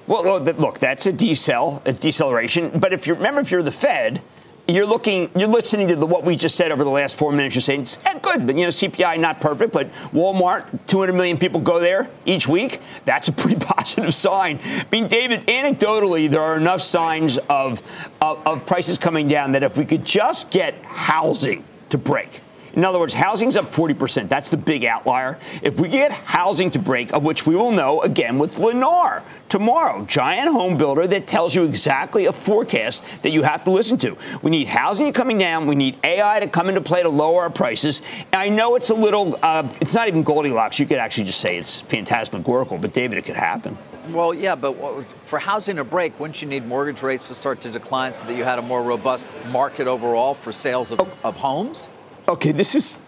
Well, 0.07 0.39
look, 0.39 0.77
that's 0.79 1.07
a 1.07 1.13
decel, 1.13 1.81
a 1.85 1.93
deceleration. 1.93 2.77
But 2.77 2.93
if 2.93 3.07
you 3.07 3.15
remember, 3.15 3.41
if 3.41 3.49
you're 3.49 3.63
the 3.63 3.71
Fed, 3.71 4.21
you're 4.67 4.85
looking, 4.85 5.29
you're 5.35 5.47
listening 5.47 5.87
to 5.89 5.95
the, 5.95 6.05
what 6.05 6.23
we 6.23 6.35
just 6.35 6.55
said 6.55 6.71
over 6.71 6.83
the 6.83 6.89
last 6.89 7.15
four 7.17 7.31
minutes. 7.31 7.55
You're 7.55 7.61
saying 7.61 7.81
it's 7.81 7.99
eh, 8.05 8.17
good, 8.19 8.47
but 8.47 8.55
you 8.55 8.63
know 8.63 8.69
CPI 8.69 9.19
not 9.19 9.39
perfect, 9.39 9.71
but 9.71 9.91
Walmart, 10.11 10.65
200 10.87 11.13
million 11.13 11.37
people 11.37 11.61
go 11.61 11.79
there 11.79 12.09
each 12.25 12.47
week. 12.47 12.81
That's 13.05 13.27
a 13.27 13.31
pretty 13.31 13.59
positive 13.65 14.13
sign. 14.15 14.59
I 14.63 14.85
mean, 14.91 15.07
David, 15.07 15.45
anecdotally, 15.47 16.29
there 16.29 16.41
are 16.41 16.57
enough 16.57 16.81
signs 16.81 17.37
of, 17.49 17.81
of, 18.21 18.45
of 18.47 18.65
prices 18.65 18.97
coming 18.97 19.27
down 19.27 19.51
that 19.51 19.63
if 19.63 19.77
we 19.77 19.85
could 19.85 20.03
just 20.03 20.49
get 20.49 20.75
housing 20.83 21.63
to 21.89 21.97
break, 21.97 22.41
in 22.75 22.83
other 22.83 22.99
words, 22.99 23.13
housing's 23.13 23.55
up 23.55 23.65
40%. 23.71 24.27
That's 24.27 24.49
the 24.49 24.57
big 24.57 24.83
outlier. 24.85 25.39
If 25.61 25.79
we 25.79 25.87
get 25.87 26.11
housing 26.11 26.69
to 26.71 26.79
break, 26.79 27.13
of 27.13 27.23
which 27.23 27.47
we 27.47 27.55
will 27.55 27.71
know 27.71 28.01
again 28.01 28.37
with 28.37 28.55
Lennar 28.55 29.23
tomorrow, 29.47 30.05
giant 30.05 30.51
home 30.51 30.77
builder 30.77 31.07
that 31.07 31.25
tells 31.25 31.55
you 31.55 31.63
exactly 31.63 32.25
a 32.25 32.33
forecast 32.33 33.23
that 33.23 33.29
you 33.29 33.43
have 33.43 33.63
to 33.63 33.71
listen 33.71 33.97
to. 33.99 34.17
We 34.41 34.51
need 34.51 34.67
housing 34.67 35.11
coming 35.13 35.37
down. 35.37 35.67
We 35.67 35.75
need 35.75 35.97
AI 36.03 36.39
to 36.41 36.47
come 36.47 36.67
into 36.67 36.81
play 36.81 37.01
to 37.03 37.09
lower 37.09 37.43
our 37.43 37.49
prices. 37.49 38.01
And 38.33 38.41
I 38.41 38.49
know 38.49 38.75
it's 38.75 38.89
a 38.89 38.95
little, 38.95 39.39
uh, 39.41 39.67
it's 39.79 39.93
not 39.93 40.07
even 40.07 40.23
Goldilocks. 40.23 40.79
You 40.79 40.85
could 40.85 40.97
actually 40.97 41.25
just 41.25 41.39
say 41.39 41.57
it's 41.57 41.81
phantasmagorical, 41.81 42.77
but 42.77 42.93
David, 42.93 43.17
it 43.17 43.23
could 43.23 43.35
happen. 43.35 43.77
Well, 44.09 44.33
yeah, 44.33 44.55
but 44.55 44.75
for 45.25 45.39
housing 45.39 45.77
to 45.77 45.83
break, 45.83 46.19
wouldn't 46.19 46.41
you 46.41 46.47
need 46.47 46.67
mortgage 46.67 47.01
rates 47.01 47.27
to 47.29 47.35
start 47.35 47.61
to 47.61 47.71
decline 47.71 48.13
so 48.13 48.25
that 48.25 48.35
you 48.35 48.43
had 48.43 48.59
a 48.59 48.61
more 48.61 48.83
robust 48.83 49.33
market 49.47 49.87
overall 49.87 50.35
for 50.35 50.51
sales 50.51 50.91
of, 50.91 50.99
of 51.23 51.37
homes? 51.37 51.89
Okay, 52.27 52.51
this 52.51 52.73
is 52.73 53.05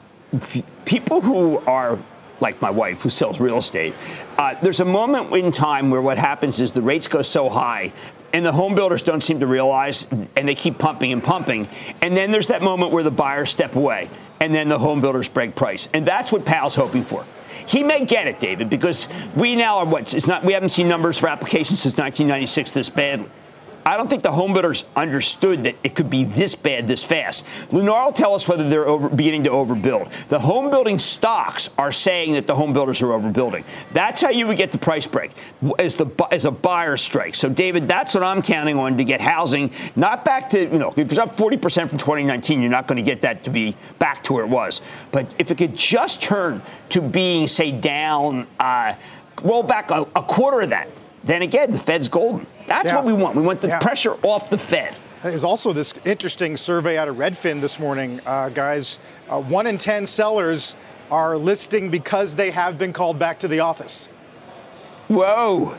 people 0.86 1.22
who 1.22 1.58
are 1.60 1.98
like 2.40 2.62
my 2.62 2.70
wife 2.70 3.02
who 3.02 3.10
sells 3.10 3.40
real 3.40 3.58
estate. 3.58 3.96
Uh, 4.38 4.54
there's 4.62 4.80
a 4.80 4.86
moment 4.86 5.34
in 5.34 5.52
time 5.52 5.90
where 5.90 6.02
what 6.02 6.20
happens 6.20 6.60
is 6.60 6.72
the 6.72 6.82
rates 6.82 7.08
go 7.08 7.24
so 7.24 7.50
high 7.50 7.92
and 8.32 8.46
the 8.46 8.52
home 8.52 8.76
builders 8.76 9.02
don't 9.02 9.22
seem 9.22 9.40
to 9.40 9.48
realize 9.48 10.06
and 10.36 10.48
they 10.48 10.54
keep 10.54 10.78
pumping 10.78 11.12
and 11.12 11.24
pumping. 11.24 11.68
And 12.04 12.16
then 12.16 12.30
there's 12.30 12.48
that 12.50 12.62
moment 12.62 12.92
where 12.92 13.02
the 13.02 13.10
buyers 13.10 13.50
step 13.50 13.76
away 13.76 14.08
and 14.40 14.54
then 14.54 14.70
the 14.70 14.78
home 14.78 15.02
builders 15.02 15.30
break 15.30 15.56
price. 15.56 15.90
And 15.96 16.06
that's 16.06 16.32
what 16.32 16.46
Powell's 16.46 16.76
hoping 16.76 17.04
for. 17.04 17.26
He 17.66 17.82
may 17.82 18.06
get 18.06 18.28
it 18.28 18.40
david 18.40 18.70
because 18.70 19.10
we 19.36 19.56
now 19.56 19.80
are 19.80 19.86
what 19.86 20.14
it's 20.14 20.28
not 20.28 20.46
we 20.46 20.54
haven't 20.54 20.70
seen 20.70 20.88
numbers 20.88 21.18
for 21.18 21.28
applications 21.28 21.82
since 21.82 21.98
1996 21.98 22.72
this 22.72 22.90
badly 22.90 23.28
I 23.88 23.96
don't 23.96 24.10
think 24.10 24.22
the 24.22 24.32
homebuilders 24.32 24.84
understood 24.98 25.64
that 25.64 25.76
it 25.82 25.96
could 25.96 26.10
be 26.10 26.26
this 26.26 26.56
bad 26.56 26.88
this 26.88 27.02
fast. 27.02 27.46
Lennar 27.70 28.08
will 28.08 28.12
tell 28.12 28.36
us 28.36 28.46
whether 28.46 28.68
they're 28.68 28.86
over, 28.86 29.08
beginning 29.08 29.46
to 29.46 29.50
overbuild. 29.50 30.12
The 30.28 30.40
home 30.40 30.70
building 30.70 31.00
stocks 31.00 31.70
are 31.78 31.94
saying 31.94 32.34
that 32.34 32.48
the 32.48 32.56
home 32.56 32.74
builders 32.74 33.02
are 33.02 33.08
overbuilding. 33.08 33.64
That's 33.94 34.22
how 34.22 34.30
you 34.30 34.46
would 34.48 34.58
get 34.58 34.74
the 34.74 34.78
price 34.78 35.08
break 35.08 35.32
as 35.80 35.96
the 35.96 36.08
as 36.32 36.44
a 36.44 36.52
buyer 36.52 36.98
strike. 36.98 37.34
So 37.34 37.48
David, 37.48 37.88
that's 37.88 38.14
what 38.14 38.26
I'm 38.26 38.42
counting 38.42 38.78
on 38.78 38.98
to 38.98 39.06
get 39.06 39.22
housing 39.22 39.72
not 39.96 40.26
back 40.26 40.50
to 40.50 40.60
you 40.60 40.80
know 40.80 40.94
if 40.98 41.10
it's 41.10 41.18
up 41.18 41.38
40 41.38 41.56
percent 41.56 41.90
from 41.90 41.98
2019, 41.98 42.60
you're 42.60 42.70
not 42.70 42.88
going 42.88 42.98
to 42.98 43.10
get 43.10 43.22
that 43.22 43.46
to 43.46 43.50
be 43.50 43.74
back 44.00 44.22
to 44.26 44.34
where 44.34 44.44
it 44.44 44.50
was. 44.50 44.82
But 45.14 45.34
if 45.40 45.50
it 45.50 45.58
could 45.58 45.78
just 45.78 46.22
turn 46.22 46.62
to 46.90 47.00
being 47.00 47.48
say 47.48 47.72
down, 47.72 48.48
uh, 48.60 48.96
roll 49.44 49.64
back 49.64 49.92
a, 49.92 50.06
a 50.14 50.24
quarter 50.24 50.60
of 50.60 50.72
that 50.72 50.90
then 51.28 51.42
again, 51.42 51.72
the 51.72 51.78
Fed's 51.78 52.08
golden. 52.08 52.48
That's 52.68 52.90
yeah. 52.90 52.96
what 52.96 53.06
we 53.06 53.14
want. 53.14 53.36
We 53.36 53.42
want 53.42 53.62
the 53.62 53.70
yeah. 53.70 53.80
pressure 53.80 54.16
off 54.24 54.50
the 54.50 54.58
Fed. 54.58 54.96
There's 55.24 55.44
also 55.44 55.74
this 55.74 55.94
interesting 56.06 56.56
survey 56.58 56.98
out 56.98 57.08
of 57.08 57.16
Redfin 57.16 57.60
this 57.60 57.80
morning, 57.80 58.22
uh, 58.26 58.50
guys. 58.50 59.00
Uh, 59.28 59.42
one 59.42 59.66
in 59.66 59.78
10 59.78 60.06
sellers 60.06 60.76
are 61.10 61.38
listing 61.38 61.90
because 61.90 62.36
they 62.36 62.52
have 62.52 62.78
been 62.78 62.94
called 62.94 63.18
back 63.18 63.40
to 63.40 63.48
the 63.48 63.62
office. 63.62 64.08
Whoa. 65.08 65.78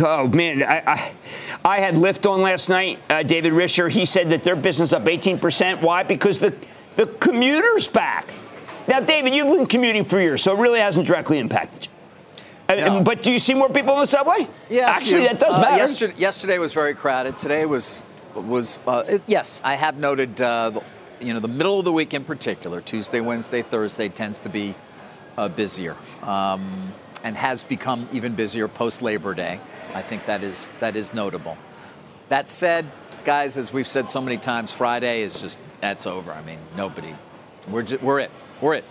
Oh 0.00 0.28
man, 0.28 0.62
I, 0.62 0.82
I, 0.84 1.12
I 1.64 1.80
had 1.80 1.94
Lyft 1.94 2.28
on 2.28 2.42
last 2.42 2.68
night. 2.68 2.98
Uh, 3.08 3.22
David 3.22 3.52
Risher, 3.52 3.90
he 3.90 4.04
said 4.04 4.30
that 4.30 4.42
their 4.42 4.56
business 4.56 4.92
up 4.92 5.04
18%. 5.04 5.80
Why? 5.80 6.02
Because 6.02 6.40
the 6.40 6.54
the 6.96 7.06
commuter's 7.06 7.86
back. 7.86 8.32
Now, 8.88 9.00
David, 9.00 9.34
you've 9.34 9.54
been 9.54 9.66
commuting 9.66 10.04
for 10.04 10.18
years, 10.18 10.42
so 10.42 10.56
it 10.56 10.60
really 10.60 10.80
hasn't 10.80 11.06
directly 11.06 11.38
impacted 11.38 11.86
you. 11.86 11.92
No. 12.68 13.00
But 13.00 13.22
do 13.22 13.30
you 13.30 13.38
see 13.38 13.54
more 13.54 13.68
people 13.68 13.94
in 13.94 14.00
the 14.00 14.06
subway? 14.06 14.48
Yeah, 14.68 14.90
actually, 14.90 15.22
that 15.22 15.38
does 15.38 15.54
uh, 15.54 15.60
matter. 15.60 15.76
Yesterday, 15.76 16.14
yesterday, 16.18 16.58
was 16.58 16.72
very 16.72 16.94
crowded. 16.94 17.38
Today 17.38 17.64
was 17.64 18.00
was 18.34 18.78
uh, 18.86 19.04
it, 19.08 19.22
yes. 19.26 19.62
I 19.64 19.76
have 19.76 19.98
noted, 19.98 20.40
uh, 20.40 20.70
the, 20.70 20.82
you 21.20 21.32
know, 21.32 21.40
the 21.40 21.48
middle 21.48 21.78
of 21.78 21.84
the 21.84 21.92
week 21.92 22.12
in 22.12 22.24
particular, 22.24 22.80
Tuesday, 22.80 23.20
Wednesday, 23.20 23.62
Thursday 23.62 24.08
tends 24.08 24.40
to 24.40 24.48
be 24.48 24.74
uh, 25.38 25.48
busier, 25.48 25.96
um, 26.22 26.92
and 27.22 27.36
has 27.36 27.62
become 27.62 28.08
even 28.12 28.34
busier 28.34 28.68
post 28.68 29.00
Labor 29.00 29.32
Day. 29.32 29.60
I 29.94 30.02
think 30.02 30.26
that 30.26 30.42
is 30.42 30.72
that 30.80 30.96
is 30.96 31.14
notable. 31.14 31.56
That 32.30 32.50
said, 32.50 32.86
guys, 33.24 33.56
as 33.56 33.72
we've 33.72 33.86
said 33.86 34.10
so 34.10 34.20
many 34.20 34.38
times, 34.38 34.72
Friday 34.72 35.22
is 35.22 35.40
just 35.40 35.56
that's 35.80 36.06
over. 36.06 36.32
I 36.32 36.42
mean, 36.42 36.58
nobody. 36.76 37.14
We're 37.68 37.82
just, 37.82 38.02
we're 38.02 38.20
it. 38.20 38.30
We're 38.60 38.74
it. 38.74 38.84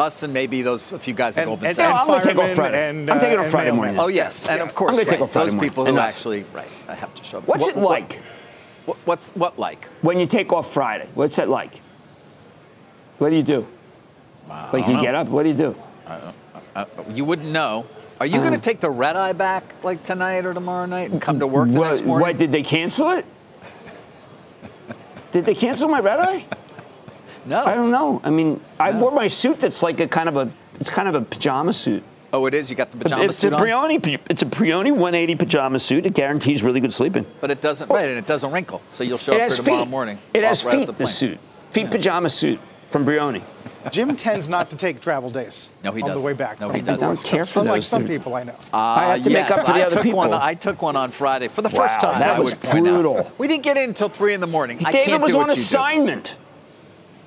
Us 0.00 0.22
and 0.22 0.32
maybe 0.32 0.62
those 0.62 0.92
a 0.92 0.98
few 0.98 1.14
guys 1.14 1.36
at 1.36 1.44
Goldman 1.44 1.74
Sachs. 1.74 2.06
No, 2.06 2.14
I'm 2.14 2.20
going 2.20 2.20
to 2.20 2.28
take 2.28 2.38
off 2.38 2.54
Friday. 2.54 2.88
And, 2.88 3.08
uh, 3.08 3.12
I'm 3.12 3.20
taking 3.20 3.38
off 3.38 3.50
Friday 3.50 3.70
morning. 3.70 3.98
Oh 3.98 4.08
yes, 4.08 4.48
and 4.48 4.62
of 4.62 4.74
course, 4.74 4.92
I'm 4.92 4.98
right, 4.98 5.08
take 5.08 5.20
off 5.20 5.32
Friday 5.32 5.50
those 5.50 5.60
people 5.60 5.84
morning. 5.84 5.94
who 5.94 6.00
Enough. 6.00 6.16
actually 6.16 6.44
right 6.54 6.84
I 6.88 6.94
have 6.94 7.14
to 7.14 7.24
show 7.24 7.38
up. 7.38 7.46
What's 7.46 7.66
what, 7.66 7.76
it 7.76 7.80
like? 7.80 8.22
What, 8.86 8.96
what's 9.04 9.30
what 9.30 9.58
like? 9.58 9.84
When 10.02 10.18
you 10.18 10.26
take 10.26 10.52
off 10.52 10.72
Friday, 10.72 11.08
what's 11.14 11.38
it 11.38 11.48
like? 11.48 11.80
What 13.18 13.30
do 13.30 13.36
you 13.36 13.42
do? 13.42 13.66
Uh, 14.50 14.70
like 14.72 14.86
you 14.86 14.94
know. 14.94 15.02
get 15.02 15.14
up. 15.14 15.28
What 15.28 15.42
do 15.42 15.50
you 15.50 15.54
do? 15.54 15.76
Uh, 16.06 16.32
uh, 16.74 16.84
you 17.10 17.24
wouldn't 17.24 17.48
know. 17.48 17.86
Are 18.18 18.26
you 18.26 18.38
going 18.38 18.52
to 18.52 18.58
take 18.58 18.80
the 18.80 18.90
red 18.90 19.16
eye 19.16 19.32
back 19.32 19.74
like 19.82 20.02
tonight 20.02 20.44
or 20.44 20.52
tomorrow 20.52 20.86
night 20.86 21.10
and 21.10 21.22
come 21.22 21.38
to 21.40 21.46
work 21.46 21.70
the 21.70 21.78
what, 21.78 21.88
next 21.88 22.04
morning? 22.04 22.20
What 22.20 22.36
did 22.36 22.52
they 22.52 22.62
cancel 22.62 23.10
it? 23.10 23.26
did 25.32 25.46
they 25.46 25.54
cancel 25.54 25.88
my 25.88 26.00
red 26.00 26.20
eye? 26.20 26.46
No. 27.46 27.64
I 27.64 27.74
don't 27.74 27.90
know. 27.90 28.20
I 28.24 28.30
mean, 28.30 28.60
I 28.78 28.90
No. 28.92 28.98
wore 29.00 29.10
my 29.12 29.26
suit 29.28 29.60
that's 29.60 29.82
like 29.82 30.00
a 30.00 30.06
kind 30.08 30.28
of 30.28 30.36
a 30.36 30.50
it's 30.78 30.90
kind 30.90 31.08
of 31.08 31.14
a 31.14 31.20
pajama 31.22 31.72
suit. 31.72 32.02
Oh, 32.32 32.46
it 32.46 32.54
is. 32.54 32.70
You 32.70 32.76
got 32.76 32.90
the 32.92 32.96
pajama 32.96 33.24
it's 33.24 33.38
suit 33.38 33.52
a 33.52 33.56
on, 33.56 33.62
Brioni. 33.62 34.18
It's 34.30 34.42
a 34.42 34.46
Brioni 34.46 34.92
180 34.92 35.34
pajama 35.34 35.78
suit. 35.80 36.06
It 36.06 36.14
guarantees 36.14 36.62
really 36.62 36.78
good 36.80 36.94
sleeping. 36.94 37.26
but 37.40 37.50
it 37.50 37.60
doesn't. 37.60 37.90
Right, 37.90 38.08
and 38.08 38.18
it 38.18 38.26
doesn't 38.26 38.52
wrinkle, 38.52 38.80
so 38.90 39.02
you'll 39.04 39.18
show 39.18 39.32
It 39.32 39.36
up 39.36 39.40
has 39.42 39.56
here 39.56 39.64
tomorrow 39.64 39.82
feet. 39.84 39.90
morning. 39.90 40.18
It 40.32 40.44
has 40.44 40.64
right 40.64 40.74
feet. 40.78 40.86
the 40.86 40.92
The, 40.92 41.06
suit, 41.06 41.38
feet 41.72 41.90
pajama 41.90 42.30
suit 42.30 42.60
from 42.90 43.04
Brioni. 43.04 43.42
Jim 43.90 44.14
tends 44.14 44.48
not 44.48 44.68
to 44.70 44.76
take 44.76 45.00
travel 45.00 45.30
days 45.30 45.70
No, 45.82 45.90
he 45.92 46.02
does. 46.02 46.10
on 46.10 46.16
the 46.16 46.22
way 46.22 46.34
back. 46.34 46.60
No, 46.60 46.66
from 46.68 46.76
he 46.76 46.82
doesn't. 46.82 47.04
I 47.06 47.14
don't 47.14 47.24
care 47.24 47.40
Coast, 47.40 47.52
for 47.54 47.60
Unlike 47.60 47.76
those. 47.76 47.86
some 47.86 48.06
people 48.06 48.34
I 48.34 48.42
know. 48.44 48.52
Uh, 48.72 48.76
I 48.76 49.04
have 49.16 49.24
to 49.24 49.30
make 49.30 49.50
up 49.50 49.60
for 49.60 49.72
the 49.72 49.78
I 49.78 49.82
other 49.82 49.94
took 49.96 50.02
people. 50.02 50.18
One, 50.18 50.32
I 50.34 50.54
took 50.54 50.82
one 50.82 50.96
on 50.96 51.10
Friday 51.10 51.48
for 51.48 51.62
the 51.62 51.70
Wow, 51.70 51.86
first 51.88 52.00
time. 52.00 52.20
that 52.20 52.36
I 52.36 52.38
was 52.38 52.52
would 52.52 52.62
point 52.62 52.86
out. 52.86 52.92
brutal. 52.92 53.32
We 53.38 53.48
didn't 53.48 53.62
get 53.64 53.76
in 53.78 53.88
until 53.88 54.08
three 54.10 54.34
in 54.34 54.40
the 54.40 54.46
morning. 54.46 54.80
I 54.84 54.92
David 54.92 55.08
can't 55.08 55.22
was 55.22 55.32
do 55.32 55.40
on 55.40 55.48
what 55.48 55.56
you 55.56 55.62
do. 55.62 55.68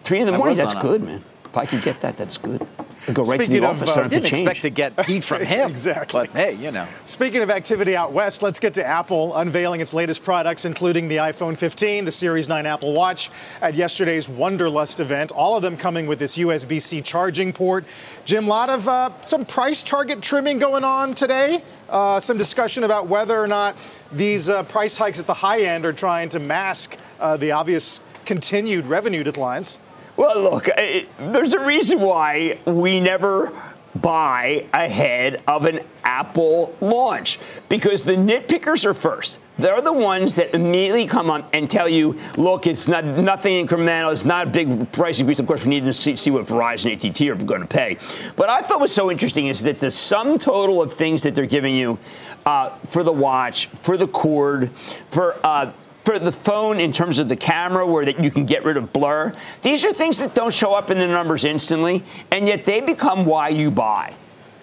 Three 0.03 0.19
in 0.19 0.27
the 0.27 0.33
I 0.33 0.37
morning. 0.37 0.57
That's 0.57 0.73
on 0.75 0.79
a- 0.79 0.83
good, 0.83 1.03
man. 1.03 1.23
If 1.45 1.57
I 1.57 1.65
can 1.67 1.79
get 1.81 2.01
that, 2.01 2.17
that's 2.17 2.37
good. 2.39 2.65
I 3.07 3.11
go 3.11 3.21
right 3.23 3.39
to 3.39 3.45
the 3.47 3.57
of, 3.59 3.63
office. 3.65 3.91
uh, 3.91 3.95
don't 3.97 4.09
Didn't 4.09 4.25
to 4.29 4.35
expect 4.37 4.61
to 4.63 4.69
get 4.71 5.05
heat 5.05 5.23
from 5.23 5.41
him. 5.45 5.69
Exactly. 5.69 6.27
But 6.31 6.39
hey, 6.39 6.53
you 6.55 6.71
know. 6.71 6.87
Speaking 7.05 7.41
of 7.43 7.51
activity 7.51 7.95
out 7.95 8.11
west, 8.11 8.41
let's 8.41 8.59
get 8.59 8.73
to 8.75 8.83
Apple 8.85 9.35
unveiling 9.35 9.81
its 9.81 9.93
latest 9.93 10.23
products, 10.23 10.65
including 10.65 11.09
the 11.09 11.17
iPhone 11.17 11.55
15, 11.57 12.05
the 12.05 12.11
Series 12.11 12.49
9 12.49 12.65
Apple 12.65 12.93
Watch 12.93 13.29
at 13.61 13.75
yesterday's 13.75 14.27
Wonderlust 14.29 14.99
event. 14.99 15.31
All 15.31 15.55
of 15.55 15.61
them 15.61 15.77
coming 15.77 16.07
with 16.07 16.17
this 16.17 16.37
USB-C 16.37 17.01
charging 17.01 17.53
port. 17.53 17.85
Jim, 18.25 18.45
a 18.45 18.49
lot 18.49 18.69
of 18.69 18.87
uh, 18.87 19.11
some 19.21 19.45
price 19.45 19.83
target 19.83 20.21
trimming 20.23 20.57
going 20.57 20.83
on 20.85 21.13
today. 21.13 21.61
Uh, 21.89 22.19
some 22.19 22.37
discussion 22.37 22.83
about 22.85 23.07
whether 23.07 23.37
or 23.37 23.47
not 23.47 23.75
these 24.11 24.49
uh, 24.49 24.63
price 24.63 24.97
hikes 24.97 25.19
at 25.19 25.27
the 25.27 25.33
high 25.35 25.61
end 25.61 25.85
are 25.85 25.93
trying 25.93 26.29
to 26.29 26.39
mask 26.39 26.97
uh, 27.19 27.35
the 27.37 27.51
obvious 27.51 27.99
continued 28.25 28.85
revenue 28.85 29.23
declines. 29.23 29.77
Well, 30.15 30.41
look, 30.43 30.69
I, 30.75 31.07
there's 31.17 31.53
a 31.53 31.65
reason 31.65 31.99
why 31.99 32.59
we 32.65 32.99
never 32.99 33.51
buy 33.95 34.65
ahead 34.73 35.41
of 35.47 35.65
an 35.65 35.79
Apple 36.03 36.75
launch 36.81 37.39
because 37.69 38.03
the 38.03 38.13
nitpickers 38.13 38.85
are 38.85 38.93
first. 38.93 39.39
They're 39.57 39.81
the 39.81 39.93
ones 39.93 40.35
that 40.35 40.55
immediately 40.55 41.05
come 41.05 41.29
on 41.29 41.45
and 41.53 41.69
tell 41.69 41.87
you, 41.87 42.19
look, 42.37 42.65
it's 42.65 42.87
not 42.87 43.05
nothing 43.05 43.65
incremental. 43.65 44.11
It's 44.11 44.25
not 44.25 44.47
a 44.47 44.49
big 44.49 44.91
price 44.91 45.19
increase. 45.19 45.39
Of 45.39 45.45
course, 45.45 45.63
we 45.63 45.69
need 45.69 45.85
to 45.85 45.93
see, 45.93 46.15
see 46.15 46.31
what 46.31 46.45
Verizon 46.45 46.93
ATT 46.93 47.21
are 47.21 47.35
going 47.43 47.61
to 47.61 47.67
pay. 47.67 47.97
But 48.35 48.49
I 48.49 48.61
thought 48.61 48.81
was 48.81 48.93
so 48.93 49.11
interesting 49.11 49.47
is 49.47 49.61
that 49.63 49.79
the 49.79 49.91
sum 49.91 50.39
total 50.39 50.81
of 50.81 50.91
things 50.91 51.21
that 51.23 51.35
they're 51.35 51.45
giving 51.45 51.75
you 51.75 51.99
uh, 52.45 52.69
for 52.87 53.03
the 53.03 53.11
watch, 53.11 53.67
for 53.67 53.95
the 53.95 54.07
cord, 54.07 54.71
for 55.11 55.37
uh, 55.43 55.71
for 56.03 56.19
the 56.19 56.31
phone 56.31 56.79
in 56.79 56.91
terms 56.91 57.19
of 57.19 57.29
the 57.29 57.35
camera 57.35 57.87
where 57.87 58.05
that 58.05 58.23
you 58.23 58.29
can 58.29 58.45
get 58.45 58.63
rid 58.63 58.77
of 58.77 58.91
blur. 58.93 59.33
These 59.61 59.85
are 59.85 59.93
things 59.93 60.17
that 60.19 60.35
don't 60.35 60.53
show 60.53 60.73
up 60.73 60.91
in 60.91 60.97
the 60.97 61.07
numbers 61.07 61.45
instantly, 61.45 62.03
and 62.31 62.47
yet 62.47 62.65
they 62.65 62.81
become 62.81 63.25
why 63.25 63.49
you 63.49 63.71
buy. 63.71 64.13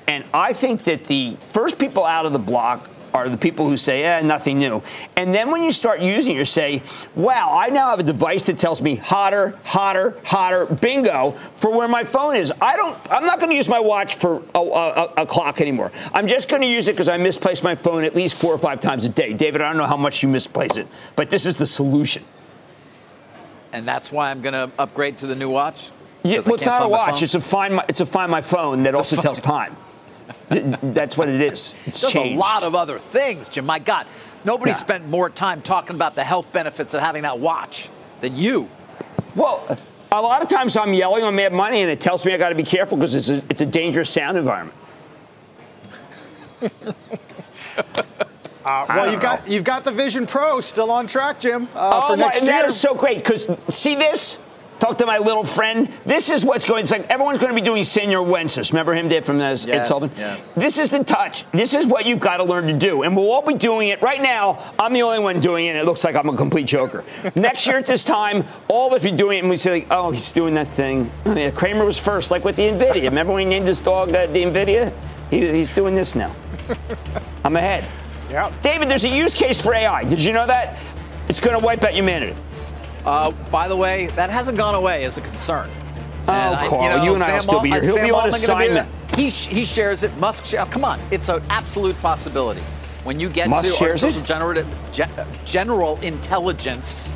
And 0.06 0.24
I 0.34 0.52
think 0.52 0.84
that 0.84 1.04
the 1.04 1.36
first 1.40 1.78
people 1.78 2.04
out 2.04 2.26
of 2.26 2.32
the 2.32 2.38
block 2.38 2.90
are 3.14 3.28
the 3.28 3.36
people 3.36 3.68
who 3.68 3.76
say, 3.76 4.04
eh, 4.04 4.20
nothing 4.20 4.58
new. 4.58 4.82
And 5.16 5.34
then 5.34 5.50
when 5.50 5.62
you 5.62 5.72
start 5.72 6.00
using 6.00 6.36
it, 6.36 6.38
you 6.38 6.44
say, 6.44 6.82
wow, 7.14 7.56
I 7.58 7.70
now 7.70 7.90
have 7.90 8.00
a 8.00 8.04
device 8.04 8.46
that 8.46 8.58
tells 8.58 8.80
me 8.80 8.96
hotter, 8.96 9.58
hotter, 9.64 10.18
hotter, 10.24 10.66
bingo, 10.66 11.32
for 11.56 11.76
where 11.76 11.88
my 11.88 12.04
phone 12.04 12.36
is. 12.36 12.52
I 12.60 12.76
don't, 12.76 12.96
I'm 13.10 13.26
not 13.26 13.38
going 13.38 13.50
to 13.50 13.56
use 13.56 13.68
my 13.68 13.80
watch 13.80 14.16
for 14.16 14.42
a, 14.54 14.58
a, 14.58 15.12
a 15.22 15.26
clock 15.26 15.60
anymore. 15.60 15.92
I'm 16.12 16.28
just 16.28 16.48
going 16.48 16.62
to 16.62 16.68
use 16.68 16.88
it 16.88 16.92
because 16.92 17.08
I 17.08 17.16
misplace 17.16 17.62
my 17.62 17.74
phone 17.74 18.04
at 18.04 18.14
least 18.14 18.36
four 18.36 18.54
or 18.54 18.58
five 18.58 18.80
times 18.80 19.04
a 19.04 19.08
day. 19.08 19.32
David, 19.32 19.60
I 19.60 19.68
don't 19.68 19.78
know 19.78 19.86
how 19.86 19.96
much 19.96 20.22
you 20.22 20.28
misplace 20.28 20.76
it, 20.76 20.86
but 21.16 21.30
this 21.30 21.46
is 21.46 21.56
the 21.56 21.66
solution. 21.66 22.24
And 23.72 23.86
that's 23.86 24.10
why 24.10 24.30
I'm 24.30 24.42
going 24.42 24.54
to 24.54 24.70
upgrade 24.78 25.18
to 25.18 25.26
the 25.26 25.34
new 25.34 25.48
watch. 25.48 25.90
Yeah, 26.22 26.40
well, 26.40 26.54
it's 26.54 26.64
can't 26.64 26.84
a 26.84 26.88
watch. 26.88 27.22
It's 27.22 27.34
a 27.34 27.40
find 27.40 27.76
my, 27.76 27.84
it's 27.88 28.00
a 28.00 28.06
find 28.06 28.30
my 28.30 28.42
phone 28.42 28.82
that 28.82 28.94
also 28.94 29.16
phone. 29.16 29.22
tells 29.22 29.40
time. 29.40 29.76
Th- 30.50 30.64
That's 30.82 31.16
what 31.16 31.28
it 31.28 31.40
is. 31.40 31.76
It's 31.86 32.00
There's 32.00 32.12
changed. 32.12 32.36
a 32.36 32.38
lot 32.38 32.62
of 32.62 32.74
other 32.74 32.98
things, 32.98 33.48
Jim. 33.48 33.66
My 33.66 33.78
God, 33.78 34.06
nobody 34.44 34.70
Yeah. 34.72 34.76
spent 34.76 35.08
more 35.08 35.30
time 35.30 35.62
talking 35.62 35.94
about 35.96 36.14
the 36.14 36.24
health 36.24 36.52
benefits 36.52 36.94
of 36.94 37.00
having 37.00 37.22
that 37.22 37.38
watch 37.38 37.88
than 38.20 38.36
you. 38.36 38.68
Well, 39.36 39.64
a 40.12 40.20
lot 40.20 40.42
of 40.42 40.48
times 40.48 40.76
I'm 40.76 40.92
yelling 40.92 41.22
on 41.24 41.34
Mad 41.36 41.52
Money, 41.52 41.82
and 41.82 41.90
it 41.90 42.00
tells 42.00 42.24
me 42.24 42.34
I 42.34 42.38
got 42.38 42.48
to 42.50 42.54
be 42.54 42.62
careful 42.64 42.96
because 42.98 43.14
it's 43.14 43.28
a, 43.28 43.42
it's 43.48 43.60
a 43.60 43.66
dangerous 43.66 44.10
sound 44.10 44.36
environment. 44.36 44.76
Uh, 48.62 48.84
well, 48.90 49.10
you've 49.10 49.20
got 49.22 49.48
you've 49.48 49.64
got 49.64 49.84
the 49.84 49.90
Vision 49.90 50.26
Pro 50.26 50.60
still 50.60 50.90
on 50.90 51.06
track, 51.06 51.40
Jim, 51.40 51.66
uh, 51.74 52.02
oh, 52.04 52.08
for 52.08 52.16
next 52.16 52.38
and 52.40 52.46
year. 52.46 52.56
that 52.56 52.66
is 52.68 52.78
so 52.78 52.94
great 52.94 53.16
because 53.16 53.48
see 53.70 53.94
this. 53.94 54.38
Talk 54.80 54.96
to 54.98 55.06
my 55.06 55.18
little 55.18 55.44
friend. 55.44 55.88
This 56.06 56.30
is 56.30 56.44
what's 56.44 56.64
going. 56.64 56.82
It's 56.82 56.90
like 56.90 57.06
everyone's 57.10 57.38
going 57.38 57.50
to 57.50 57.54
be 57.54 57.64
doing 57.64 57.84
Senor 57.84 58.24
Wences. 58.26 58.72
Remember 58.72 58.94
him, 58.94 59.08
Dave, 59.08 59.24
from 59.26 59.38
the 59.38 59.44
Ed 59.44 59.82
Sullivan. 59.84 60.10
yes. 60.16 60.48
This 60.56 60.78
is 60.78 60.88
the 60.88 61.04
touch. 61.04 61.44
This 61.52 61.74
is 61.74 61.86
what 61.86 62.06
you've 62.06 62.18
got 62.18 62.38
to 62.38 62.44
learn 62.44 62.66
to 62.66 62.72
do, 62.72 63.02
and 63.02 63.14
we'll 63.14 63.30
all 63.30 63.42
be 63.46 63.52
doing 63.54 63.88
it 63.88 64.00
right 64.00 64.22
now. 64.22 64.72
I'm 64.78 64.92
the 64.94 65.02
only 65.02 65.18
one 65.18 65.38
doing 65.38 65.66
it. 65.66 65.70
and 65.70 65.78
It 65.78 65.84
looks 65.84 66.02
like 66.02 66.16
I'm 66.16 66.28
a 66.30 66.36
complete 66.36 66.66
joker. 66.66 67.04
Next 67.36 67.66
year 67.66 67.76
at 67.76 67.84
this 67.84 68.02
time, 68.02 68.44
all 68.68 68.88
of 68.88 68.94
us 68.94 69.02
be 69.02 69.12
doing 69.12 69.36
it, 69.36 69.40
and 69.42 69.50
we 69.50 69.56
say, 69.58 69.70
like, 69.72 69.86
"Oh, 69.90 70.10
he's 70.12 70.32
doing 70.32 70.54
that 70.54 70.66
thing." 70.68 71.10
Oh, 71.26 71.34
yeah, 71.36 71.50
Cramer 71.50 71.84
was 71.84 71.98
first, 71.98 72.30
like 72.30 72.44
with 72.44 72.56
the 72.56 72.62
Nvidia. 72.62 73.02
Remember 73.04 73.34
when 73.34 73.42
he 73.42 73.48
named 73.48 73.68
his 73.68 73.80
dog 73.80 74.08
uh, 74.14 74.26
the 74.28 74.42
Nvidia? 74.44 74.92
He, 75.28 75.46
he's 75.52 75.74
doing 75.74 75.94
this 75.94 76.14
now. 76.14 76.34
I'm 77.44 77.54
ahead. 77.56 77.86
yeah. 78.30 78.50
David, 78.62 78.88
there's 78.88 79.04
a 79.04 79.08
use 79.08 79.34
case 79.34 79.60
for 79.60 79.74
AI. 79.74 80.04
Did 80.04 80.22
you 80.24 80.32
know 80.32 80.46
that? 80.46 80.78
It's 81.28 81.38
going 81.40 81.58
to 81.58 81.64
wipe 81.64 81.82
out 81.84 81.92
humanity. 81.92 82.34
Uh, 83.04 83.30
by 83.50 83.68
the 83.68 83.76
way, 83.76 84.06
that 84.08 84.30
hasn't 84.30 84.58
gone 84.58 84.74
away 84.74 85.04
as 85.04 85.16
a 85.18 85.20
concern. 85.20 85.70
Oh, 86.28 86.32
And 86.32 86.56
I- 86.56 86.68
Carl, 86.68 86.82
you 87.04 87.14
and 87.14 87.22
I 87.24 87.32
will 87.32 87.40
Sam 87.40 87.40
still 87.40 87.60
be 87.62 87.70
Al- 87.72 87.74
here. 87.76 87.82
He'll 87.84 87.94
Sam 87.94 88.04
be 88.04 88.10
on 88.10 88.16
Altman 88.20 88.34
assignment. 88.34 88.88
there. 89.08 89.16
He, 89.16 89.30
sh- 89.30 89.46
he 89.46 89.64
shares 89.64 90.02
it. 90.02 90.16
Musk 90.18 90.44
shares. 90.46 90.68
Come 90.68 90.84
on, 90.84 91.00
it's 91.10 91.28
an 91.28 91.42
absolute 91.50 92.00
possibility. 92.02 92.60
When 93.04 93.18
you 93.18 93.30
get 93.30 93.48
Musk 93.48 93.64
to 93.64 93.76
shares 93.76 94.04
artificial 94.04 94.24
generative, 94.26 94.66
ge- 94.92 95.08
general 95.46 95.98
intelligence, 96.02 97.14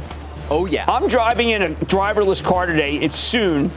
oh 0.50 0.64
yeah. 0.67 0.87
I'm 0.88 1.07
driving 1.09 1.50
in 1.50 1.62
a 1.62 1.69
driverless 1.71 2.43
car 2.43 2.64
today. 2.67 2.97
It's 2.97 3.19
soon 3.19 3.71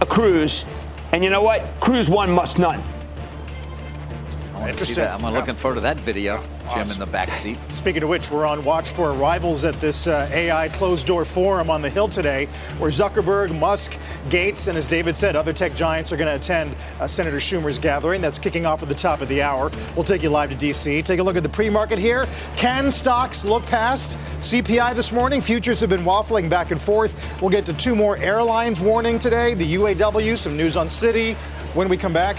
a 0.00 0.06
cruise. 0.06 0.64
And 1.12 1.22
you 1.22 1.30
know 1.30 1.42
what? 1.42 1.62
Cruise 1.80 2.10
one 2.10 2.30
must 2.32 2.58
none. 2.58 2.82
Interesting. 4.66 5.04
I'm 5.06 5.22
looking 5.32 5.54
forward 5.54 5.76
to 5.76 5.80
that 5.82 5.96
video. 5.98 6.42
Jim 6.70 6.80
awesome. 6.80 7.02
in 7.02 7.06
the 7.06 7.12
back 7.12 7.28
seat. 7.30 7.58
Speaking 7.68 8.02
of 8.02 8.08
which, 8.08 8.30
we're 8.30 8.46
on 8.46 8.64
watch 8.64 8.90
for 8.90 9.10
arrivals 9.10 9.64
at 9.64 9.74
this 9.80 10.06
uh, 10.06 10.28
AI 10.32 10.68
closed 10.70 11.06
door 11.06 11.24
forum 11.24 11.68
on 11.68 11.82
the 11.82 11.90
Hill 11.90 12.08
today, 12.08 12.46
where 12.78 12.90
Zuckerberg, 12.90 13.58
Musk, 13.58 13.98
Gates, 14.30 14.66
and 14.68 14.78
as 14.78 14.88
David 14.88 15.14
said, 15.16 15.36
other 15.36 15.52
tech 15.52 15.74
giants 15.74 16.10
are 16.12 16.16
going 16.16 16.28
to 16.28 16.36
attend 16.36 16.74
uh, 17.00 17.06
Senator 17.06 17.36
Schumer's 17.36 17.78
gathering. 17.78 18.22
That's 18.22 18.38
kicking 18.38 18.64
off 18.64 18.82
at 18.82 18.88
the 18.88 18.94
top 18.94 19.20
of 19.20 19.28
the 19.28 19.42
hour. 19.42 19.70
We'll 19.94 20.04
take 20.04 20.22
you 20.22 20.30
live 20.30 20.50
to 20.50 20.56
D.C. 20.56 21.02
Take 21.02 21.20
a 21.20 21.22
look 21.22 21.36
at 21.36 21.42
the 21.42 21.48
pre 21.50 21.68
market 21.68 21.98
here. 21.98 22.26
Can 22.56 22.90
stocks 22.90 23.44
look 23.44 23.66
past 23.66 24.16
CPI 24.40 24.94
this 24.94 25.12
morning? 25.12 25.42
Futures 25.42 25.80
have 25.80 25.90
been 25.90 26.04
waffling 26.04 26.48
back 26.48 26.70
and 26.70 26.80
forth. 26.80 27.40
We'll 27.42 27.50
get 27.50 27.66
to 27.66 27.74
two 27.74 27.94
more 27.94 28.16
airlines 28.16 28.80
warning 28.80 29.18
today 29.18 29.52
the 29.54 29.74
UAW, 29.74 30.36
some 30.36 30.56
news 30.56 30.76
on 30.76 30.86
Citi. 30.86 31.34
When 31.74 31.88
we 31.88 31.96
come 31.96 32.12
back, 32.12 32.38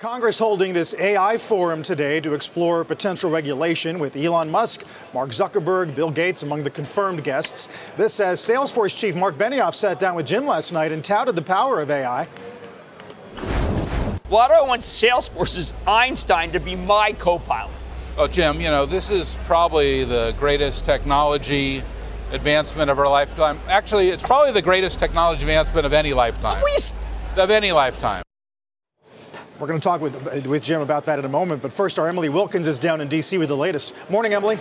Congress 0.00 0.38
holding 0.38 0.72
this 0.72 0.94
AI 0.98 1.36
forum 1.36 1.82
today 1.82 2.20
to 2.20 2.32
explore 2.32 2.84
potential 2.84 3.30
regulation 3.30 3.98
with 3.98 4.16
Elon 4.16 4.50
Musk, 4.50 4.82
Mark 5.12 5.28
Zuckerberg, 5.28 5.94
Bill 5.94 6.10
Gates 6.10 6.42
among 6.42 6.62
the 6.62 6.70
confirmed 6.70 7.22
guests. 7.22 7.68
This 7.98 8.18
as 8.18 8.40
Salesforce 8.40 8.96
chief 8.96 9.14
Marc 9.14 9.34
Benioff 9.34 9.74
sat 9.74 10.00
down 10.00 10.14
with 10.14 10.26
Jim 10.26 10.46
last 10.46 10.72
night 10.72 10.90
and 10.90 11.04
touted 11.04 11.36
the 11.36 11.42
power 11.42 11.82
of 11.82 11.90
AI. 11.90 12.24
Why 14.30 14.48
do 14.48 14.54
I 14.54 14.62
want 14.62 14.80
Salesforce's 14.80 15.74
Einstein 15.86 16.50
to 16.52 16.60
be 16.60 16.76
my 16.76 17.12
co-pilot? 17.18 17.74
Oh, 18.16 18.26
Jim, 18.26 18.58
you 18.58 18.70
know, 18.70 18.86
this 18.86 19.10
is 19.10 19.36
probably 19.44 20.04
the 20.04 20.34
greatest 20.38 20.86
technology 20.86 21.82
advancement 22.32 22.90
of 22.90 22.98
our 22.98 23.08
lifetime. 23.10 23.60
Actually, 23.68 24.08
it's 24.08 24.24
probably 24.24 24.52
the 24.52 24.62
greatest 24.62 24.98
technology 24.98 25.42
advancement 25.42 25.84
of 25.84 25.92
any 25.92 26.14
lifetime. 26.14 26.62
Of 27.36 27.50
any 27.50 27.70
lifetime. 27.70 28.22
We're 29.60 29.66
going 29.66 29.78
to 29.78 29.84
talk 29.84 30.00
with, 30.00 30.46
with 30.46 30.64
Jim 30.64 30.80
about 30.80 31.04
that 31.04 31.18
in 31.18 31.26
a 31.26 31.28
moment. 31.28 31.60
But 31.60 31.70
first, 31.70 31.98
our 31.98 32.08
Emily 32.08 32.30
Wilkins 32.30 32.66
is 32.66 32.78
down 32.78 33.02
in 33.02 33.08
D.C. 33.08 33.36
with 33.36 33.50
the 33.50 33.56
latest. 33.56 33.94
Morning, 34.08 34.32
Emily. 34.32 34.58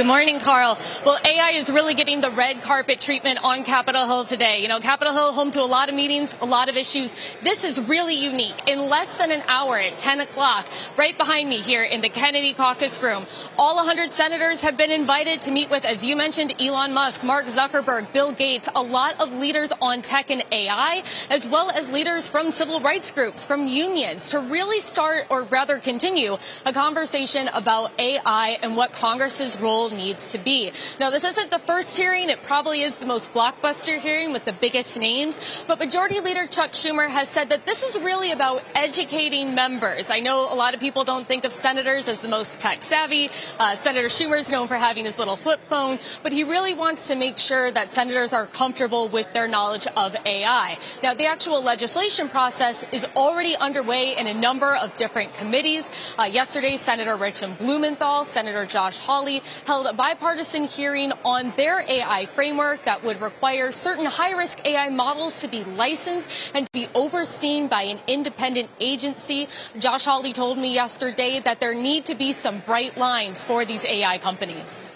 Good 0.00 0.06
morning, 0.06 0.40
Carl. 0.40 0.78
Well, 1.04 1.18
AI 1.26 1.50
is 1.50 1.70
really 1.70 1.92
getting 1.92 2.22
the 2.22 2.30
red 2.30 2.62
carpet 2.62 3.00
treatment 3.00 3.38
on 3.42 3.64
Capitol 3.64 4.06
Hill 4.06 4.24
today. 4.24 4.62
You 4.62 4.68
know, 4.68 4.80
Capitol 4.80 5.12
Hill 5.12 5.34
home 5.34 5.50
to 5.50 5.60
a 5.60 5.68
lot 5.68 5.90
of 5.90 5.94
meetings, 5.94 6.34
a 6.40 6.46
lot 6.46 6.70
of 6.70 6.76
issues. 6.78 7.14
This 7.42 7.64
is 7.64 7.78
really 7.78 8.14
unique. 8.14 8.54
In 8.66 8.88
less 8.88 9.18
than 9.18 9.30
an 9.30 9.42
hour 9.46 9.78
at 9.78 9.98
10 9.98 10.20
o'clock, 10.20 10.66
right 10.96 11.18
behind 11.18 11.50
me 11.50 11.58
here 11.58 11.82
in 11.82 12.00
the 12.00 12.08
Kennedy 12.08 12.54
caucus 12.54 13.02
room, 13.02 13.26
all 13.58 13.76
100 13.76 14.10
senators 14.10 14.62
have 14.62 14.78
been 14.78 14.90
invited 14.90 15.42
to 15.42 15.52
meet 15.52 15.68
with, 15.68 15.84
as 15.84 16.02
you 16.02 16.16
mentioned, 16.16 16.54
Elon 16.58 16.94
Musk, 16.94 17.22
Mark 17.22 17.44
Zuckerberg, 17.44 18.10
Bill 18.14 18.32
Gates, 18.32 18.70
a 18.74 18.80
lot 18.80 19.20
of 19.20 19.34
leaders 19.34 19.70
on 19.82 20.00
tech 20.00 20.30
and 20.30 20.42
AI, 20.50 21.02
as 21.28 21.46
well 21.46 21.70
as 21.72 21.92
leaders 21.92 22.26
from 22.26 22.50
civil 22.50 22.80
rights 22.80 23.10
groups, 23.10 23.44
from 23.44 23.66
unions, 23.66 24.30
to 24.30 24.40
really 24.40 24.80
start, 24.80 25.26
or 25.28 25.42
rather 25.42 25.78
continue, 25.78 26.38
a 26.64 26.72
conversation 26.72 27.48
about 27.48 27.92
AI 28.00 28.58
and 28.62 28.78
what 28.78 28.94
Congress's 28.94 29.60
role 29.60 29.89
needs 29.92 30.32
to 30.32 30.38
be. 30.38 30.72
Now, 30.98 31.10
this 31.10 31.24
isn't 31.24 31.50
the 31.50 31.58
first 31.58 31.96
hearing. 31.96 32.30
It 32.30 32.42
probably 32.42 32.82
is 32.82 32.98
the 32.98 33.06
most 33.06 33.32
blockbuster 33.32 33.98
hearing 33.98 34.32
with 34.32 34.44
the 34.44 34.52
biggest 34.52 34.98
names. 34.98 35.40
But 35.66 35.78
Majority 35.78 36.20
Leader 36.20 36.46
Chuck 36.46 36.72
Schumer 36.72 37.08
has 37.08 37.28
said 37.28 37.50
that 37.50 37.64
this 37.64 37.82
is 37.82 38.00
really 38.00 38.32
about 38.32 38.62
educating 38.74 39.54
members. 39.54 40.10
I 40.10 40.20
know 40.20 40.52
a 40.52 40.54
lot 40.54 40.74
of 40.74 40.80
people 40.80 41.04
don't 41.04 41.26
think 41.26 41.44
of 41.44 41.52
senators 41.52 42.08
as 42.08 42.20
the 42.20 42.28
most 42.28 42.60
tech 42.60 42.82
savvy. 42.82 43.30
Uh, 43.58 43.74
Senator 43.74 44.08
Schumer 44.08 44.38
is 44.38 44.50
known 44.50 44.68
for 44.68 44.76
having 44.76 45.04
his 45.04 45.18
little 45.18 45.36
flip 45.36 45.60
phone, 45.64 45.98
but 46.22 46.32
he 46.32 46.44
really 46.44 46.74
wants 46.74 47.08
to 47.08 47.14
make 47.14 47.38
sure 47.38 47.70
that 47.70 47.92
senators 47.92 48.32
are 48.32 48.46
comfortable 48.46 49.08
with 49.08 49.32
their 49.32 49.48
knowledge 49.48 49.86
of 49.96 50.16
AI. 50.26 50.78
Now, 51.02 51.14
the 51.14 51.26
actual 51.26 51.62
legislation 51.62 52.28
process 52.28 52.84
is 52.92 53.06
already 53.16 53.56
underway 53.56 54.16
in 54.16 54.26
a 54.26 54.34
number 54.34 54.74
of 54.74 54.96
different 54.96 55.34
committees. 55.34 55.90
Uh, 56.18 56.24
yesterday, 56.24 56.76
Senator 56.76 57.16
Richard 57.16 57.58
Blumenthal, 57.58 58.24
Senator 58.24 58.66
Josh 58.66 58.98
Hawley 58.98 59.42
held 59.66 59.79
a 59.86 59.92
bipartisan 59.92 60.64
hearing 60.64 61.12
on 61.24 61.52
their 61.56 61.80
AI 61.80 62.26
framework 62.26 62.84
that 62.84 63.04
would 63.04 63.20
require 63.20 63.72
certain 63.72 64.04
high 64.04 64.32
risk 64.32 64.64
AI 64.64 64.88
models 64.88 65.40
to 65.40 65.48
be 65.48 65.64
licensed 65.64 66.30
and 66.54 66.66
to 66.66 66.72
be 66.72 66.88
overseen 66.94 67.68
by 67.68 67.82
an 67.82 68.00
independent 68.06 68.70
agency. 68.80 69.48
Josh 69.78 70.04
Hawley 70.04 70.32
told 70.32 70.58
me 70.58 70.74
yesterday 70.74 71.40
that 71.40 71.60
there 71.60 71.74
need 71.74 72.06
to 72.06 72.14
be 72.14 72.32
some 72.32 72.60
bright 72.60 72.96
lines 72.96 73.44
for 73.44 73.64
these 73.64 73.84
AI 73.84 74.18
companies. 74.18 74.90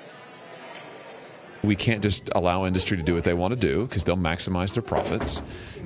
We 1.63 1.77
can't 1.77 2.03
just 2.03 2.31
allow 2.35 2.67
industry 2.67 2.99
to 2.99 3.03
do 3.03 3.15
what 3.15 3.25
they 3.25 3.33
want 3.33 3.55
to 3.55 3.61
do 3.61 3.87
because 3.87 4.05
they'll 4.05 4.19
maximize 4.19 4.75
their 4.75 4.83
profits. 4.83 5.43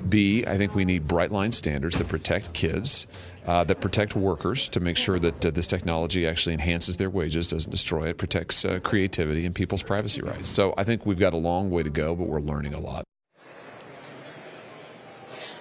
B, 0.09 0.45
I 0.45 0.57
think 0.57 0.75
we 0.75 0.83
need 0.83 1.07
bright 1.07 1.31
line 1.31 1.53
standards 1.53 1.97
that 1.99 2.09
protect 2.09 2.53
kids 2.53 3.07
uh, 3.49 3.63
that 3.63 3.81
protect 3.81 4.15
workers 4.15 4.69
to 4.69 4.79
make 4.79 4.95
sure 4.95 5.17
that 5.17 5.43
uh, 5.43 5.49
this 5.49 5.65
technology 5.65 6.27
actually 6.27 6.53
enhances 6.53 6.97
their 6.97 7.09
wages, 7.09 7.47
doesn't 7.47 7.71
destroy 7.71 8.07
it, 8.07 8.19
protects 8.19 8.63
uh, 8.63 8.79
creativity 8.83 9.43
and 9.43 9.55
people's 9.55 9.81
privacy 9.81 10.21
rights. 10.21 10.47
So 10.47 10.75
I 10.77 10.83
think 10.83 11.03
we've 11.03 11.17
got 11.17 11.33
a 11.33 11.37
long 11.37 11.71
way 11.71 11.81
to 11.81 11.89
go, 11.89 12.15
but 12.15 12.27
we're 12.27 12.41
learning 12.41 12.75
a 12.75 12.79
lot. 12.79 13.03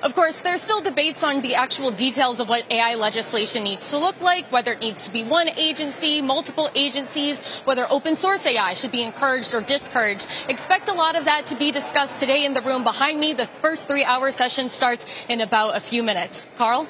Of 0.03 0.15
course, 0.15 0.43
there's 0.43 0.61
still 0.61 0.83
debates 0.83 1.25
on 1.25 1.41
the 1.41 1.55
actual 1.55 1.91
details 1.91 2.41
of 2.41 2.49
what 2.51 2.71
AI 2.71 2.95
legislation 2.95 3.65
needs 3.65 3.91
to 3.91 3.99
look 3.99 4.21
like, 4.21 4.53
whether 4.53 4.75
it 4.75 4.81
needs 4.81 5.07
to 5.07 5.11
be 5.11 5.25
one 5.25 5.49
agency, 5.49 6.21
multiple 6.21 6.71
agencies, 6.75 7.41
whether 7.65 7.91
open 7.91 8.15
source 8.17 8.45
AI 8.47 8.75
should 8.75 8.93
be 8.93 9.03
encouraged 9.03 9.55
or 9.55 9.63
discouraged. 9.63 10.27
Expect 10.51 10.89
a 10.89 10.93
lot 10.93 11.17
of 11.17 11.25
that 11.25 11.47
to 11.47 11.57
be 11.57 11.71
discussed 11.71 12.21
today 12.21 12.45
in 12.45 12.53
the 12.53 12.61
room 12.61 12.85
behind 12.85 13.19
me. 13.19 13.33
The 13.33 13.47
first 13.47 13.89
three 13.89 14.05
hour 14.05 14.31
session 14.31 14.69
starts 14.69 15.07
in 15.31 15.41
about 15.41 15.75
a 15.75 15.81
few 15.81 16.03
minutes. 16.03 16.47
Carl? 16.57 16.87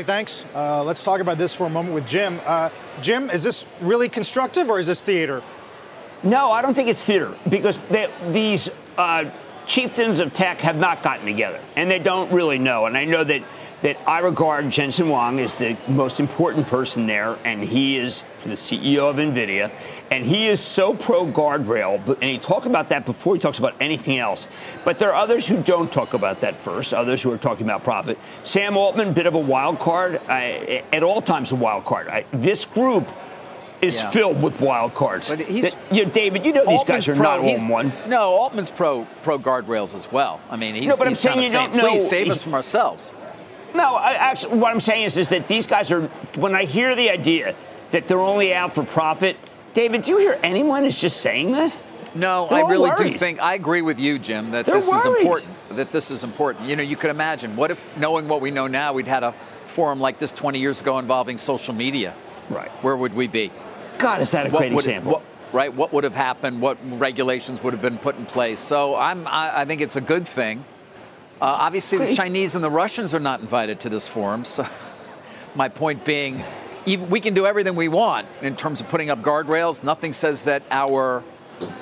Thanks. 0.00 0.46
Uh, 0.54 0.82
let's 0.82 1.02
talk 1.02 1.20
about 1.20 1.36
this 1.36 1.54
for 1.54 1.66
a 1.66 1.70
moment 1.70 1.94
with 1.94 2.06
Jim. 2.06 2.40
Uh, 2.46 2.70
Jim, 3.02 3.28
is 3.28 3.42
this 3.42 3.66
really 3.82 4.08
constructive 4.08 4.70
or 4.70 4.78
is 4.78 4.86
this 4.86 5.02
theater? 5.02 5.42
No, 6.22 6.50
I 6.50 6.62
don't 6.62 6.72
think 6.72 6.88
it's 6.88 7.04
theater 7.04 7.36
because 7.50 7.82
they, 7.82 8.08
these 8.30 8.70
uh, 8.96 9.26
chieftains 9.66 10.18
of 10.18 10.32
tech 10.32 10.60
have 10.62 10.78
not 10.78 11.02
gotten 11.02 11.26
together 11.26 11.60
and 11.76 11.90
they 11.90 11.98
don't 11.98 12.32
really 12.32 12.58
know. 12.58 12.86
And 12.86 12.96
I 12.96 13.04
know 13.04 13.22
that 13.22 13.42
that 13.82 13.98
I 14.08 14.20
regard 14.20 14.70
Jensen 14.70 15.08
Huang 15.08 15.40
as 15.40 15.54
the 15.54 15.76
most 15.88 16.20
important 16.20 16.66
person 16.66 17.06
there, 17.06 17.36
and 17.44 17.62
he 17.62 17.96
is 17.96 18.26
the 18.44 18.50
CEO 18.50 19.10
of 19.10 19.16
NVIDIA, 19.16 19.72
and 20.10 20.24
he 20.24 20.48
is 20.48 20.60
so 20.60 20.94
pro 20.94 21.26
guardrail, 21.26 22.06
and 22.06 22.22
he 22.22 22.38
talked 22.38 22.66
about 22.66 22.88
that 22.90 23.04
before 23.04 23.34
he 23.34 23.40
talks 23.40 23.58
about 23.58 23.74
anything 23.80 24.18
else. 24.18 24.46
But 24.84 24.98
there 24.98 25.10
are 25.10 25.16
others 25.16 25.46
who 25.46 25.60
don't 25.62 25.90
talk 25.90 26.14
about 26.14 26.40
that 26.40 26.56
first, 26.56 26.94
others 26.94 27.22
who 27.22 27.32
are 27.32 27.38
talking 27.38 27.66
about 27.66 27.82
profit. 27.82 28.18
Sam 28.44 28.76
Altman, 28.76 29.12
bit 29.12 29.26
of 29.26 29.34
a 29.34 29.38
wild 29.38 29.80
card, 29.80 30.20
uh, 30.28 30.30
at 30.30 31.02
all 31.02 31.20
times 31.20 31.50
a 31.52 31.56
wild 31.56 31.84
card. 31.84 32.08
I, 32.08 32.24
this 32.30 32.64
group 32.64 33.10
is 33.80 33.98
yeah. 33.98 34.10
filled 34.10 34.40
with 34.40 34.60
wild 34.60 34.94
cards. 34.94 35.28
But 35.28 35.40
he's, 35.40 35.74
you 35.90 36.04
know, 36.04 36.10
David, 36.10 36.46
you 36.46 36.52
know 36.52 36.64
these 36.64 36.78
Altman's 36.80 37.06
guys 37.06 37.08
are 37.08 37.16
pro, 37.16 37.24
not 37.24 37.40
all 37.40 37.68
one. 37.68 37.92
No, 38.06 38.32
Altman's 38.32 38.70
pro 38.70 39.08
pro 39.24 39.40
guardrails 39.40 39.92
as 39.94 40.10
well. 40.12 40.40
I 40.48 40.56
mean, 40.56 40.76
he's, 40.76 40.86
no, 40.88 40.96
but 40.96 41.08
he's 41.08 41.26
I'm 41.26 41.34
saying 41.34 41.46
you 41.46 41.52
don't 41.52 41.74
know. 41.74 41.90
Please 41.90 42.08
save 42.08 42.30
us 42.30 42.42
from 42.42 42.54
ourselves. 42.54 43.12
No, 43.74 43.94
I, 43.96 44.12
actually, 44.14 44.58
what 44.58 44.70
I'm 44.72 44.80
saying 44.80 45.04
is, 45.04 45.16
is 45.16 45.28
that 45.30 45.48
these 45.48 45.66
guys 45.66 45.90
are. 45.92 46.02
When 46.36 46.54
I 46.54 46.64
hear 46.64 46.94
the 46.94 47.10
idea 47.10 47.54
that 47.90 48.06
they're 48.06 48.20
only 48.20 48.52
out 48.54 48.74
for 48.74 48.84
profit, 48.84 49.36
David, 49.74 50.02
do 50.02 50.10
you 50.12 50.18
hear 50.18 50.38
anyone 50.42 50.84
is 50.84 51.00
just 51.00 51.20
saying 51.20 51.52
that? 51.52 51.76
No, 52.14 52.46
They're 52.50 52.64
I 52.64 52.68
really 52.70 52.90
worried. 52.90 53.12
do 53.14 53.18
think 53.18 53.40
I 53.40 53.54
agree 53.54 53.80
with 53.80 53.98
you, 53.98 54.18
Jim, 54.18 54.50
that 54.50 54.66
They're 54.66 54.74
this 54.74 54.88
is 54.88 55.06
important. 55.06 55.48
That 55.70 55.92
this 55.92 56.10
is 56.10 56.22
important. 56.22 56.68
You 56.68 56.76
know, 56.76 56.82
you 56.82 56.96
could 56.96 57.10
imagine 57.10 57.56
what 57.56 57.70
if, 57.70 57.96
knowing 57.96 58.28
what 58.28 58.42
we 58.42 58.50
know 58.50 58.66
now, 58.66 58.92
we'd 58.92 59.06
had 59.06 59.22
a 59.24 59.32
forum 59.66 59.98
like 59.98 60.18
this 60.18 60.30
20 60.30 60.58
years 60.58 60.82
ago 60.82 60.98
involving 60.98 61.38
social 61.38 61.72
media. 61.72 62.12
Right. 62.50 62.68
Where 62.82 62.94
would 62.96 63.14
we 63.14 63.28
be? 63.28 63.50
God, 63.96 64.20
is 64.20 64.30
that 64.32 64.46
a 64.46 64.50
What 64.50 64.58
great 64.58 64.72
would- 64.72 64.80
example? 64.84 65.12
what- 65.12 65.22
right. 65.54 65.72
What 65.72 65.94
would 65.94 66.04
have 66.04 66.14
happened? 66.14 66.60
What 66.60 66.76
regulations 67.00 67.62
would 67.62 67.72
have 67.72 67.80
been 67.80 67.96
put 67.96 68.18
in 68.18 68.26
place? 68.26 68.60
So 68.60 68.94
I'm. 68.94 69.26
I, 69.26 69.60
I 69.60 69.64
think 69.64 69.80
it's 69.80 69.96
a 69.96 70.00
good 70.02 70.28
thing. 70.28 70.66
Uh, 71.42 71.56
obviously, 71.58 71.98
the 71.98 72.14
Chinese 72.14 72.54
and 72.54 72.62
the 72.62 72.70
Russians 72.70 73.12
are 73.12 73.18
not 73.18 73.40
invited 73.40 73.80
to 73.80 73.88
this 73.88 74.06
forum. 74.06 74.44
So 74.44 74.64
my 75.56 75.68
point 75.68 76.04
being, 76.04 76.44
even, 76.86 77.10
we 77.10 77.20
can 77.20 77.34
do 77.34 77.46
everything 77.46 77.74
we 77.74 77.88
want 77.88 78.28
in 78.42 78.54
terms 78.54 78.80
of 78.80 78.88
putting 78.88 79.10
up 79.10 79.22
guardrails. 79.22 79.82
Nothing 79.82 80.12
says 80.12 80.44
that 80.44 80.62
our 80.70 81.24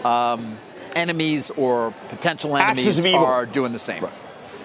um, 0.03 0.57
enemies 0.97 1.51
or 1.51 1.93
potential 2.09 2.57
enemies 2.57 3.05
are 3.05 3.45
doing 3.45 3.73
the 3.73 3.79
same. 3.79 4.07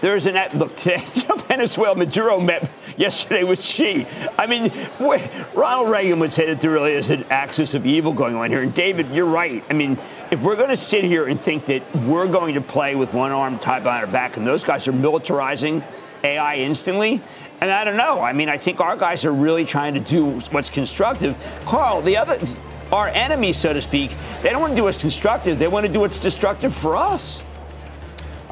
There's 0.01 0.27
an 0.27 0.35
look 0.57 0.75
today. 0.77 1.03
Venezuela 1.47 1.95
Maduro 1.95 2.39
met 2.39 2.69
yesterday 2.97 3.43
with 3.43 3.61
Xi. 3.61 4.05
I 4.37 4.45
mean, 4.45 4.71
Ronald 5.53 5.89
Reagan 5.89 6.19
would 6.19 6.31
say 6.31 6.47
that 6.47 6.59
there 6.59 6.71
really 6.71 6.93
is 6.93 7.11
an 7.11 7.23
axis 7.29 7.73
of 7.73 7.85
evil 7.85 8.13
going 8.13 8.35
on 8.35 8.49
here. 8.49 8.61
And 8.61 8.73
David, 8.73 9.09
you're 9.11 9.25
right. 9.25 9.63
I 9.69 9.73
mean, 9.73 9.97
if 10.31 10.41
we're 10.41 10.55
going 10.55 10.69
to 10.69 10.77
sit 10.77 11.03
here 11.03 11.27
and 11.27 11.39
think 11.39 11.65
that 11.65 11.83
we're 12.03 12.27
going 12.27 12.55
to 12.55 12.61
play 12.61 12.95
with 12.95 13.13
one 13.13 13.31
arm 13.31 13.59
tied 13.59 13.83
behind 13.83 14.01
our 14.01 14.07
back, 14.07 14.37
and 14.37 14.45
those 14.45 14.63
guys 14.63 14.87
are 14.87 14.93
militarizing 14.93 15.83
AI 16.23 16.55
instantly, 16.57 17.21
and 17.61 17.71
I 17.71 17.83
don't 17.83 17.97
know. 17.97 18.21
I 18.21 18.33
mean, 18.33 18.49
I 18.49 18.57
think 18.57 18.79
our 18.79 18.97
guys 18.97 19.23
are 19.23 19.33
really 19.33 19.65
trying 19.65 19.93
to 19.93 19.99
do 19.99 20.39
what's 20.51 20.69
constructive. 20.69 21.35
Carl, 21.65 22.01
the 22.01 22.17
other. 22.17 22.39
Our 22.91 23.07
enemies, 23.07 23.57
so 23.57 23.73
to 23.73 23.81
speak, 23.81 24.15
they 24.43 24.51
don't 24.51 24.61
want 24.61 24.73
to 24.73 24.77
do 24.77 24.83
what's 24.83 24.97
constructive. 24.97 25.57
They 25.57 25.67
want 25.67 25.87
to 25.87 25.91
do 25.91 26.01
what's 26.01 26.19
destructive 26.19 26.73
for 26.73 26.95
us. 26.95 27.43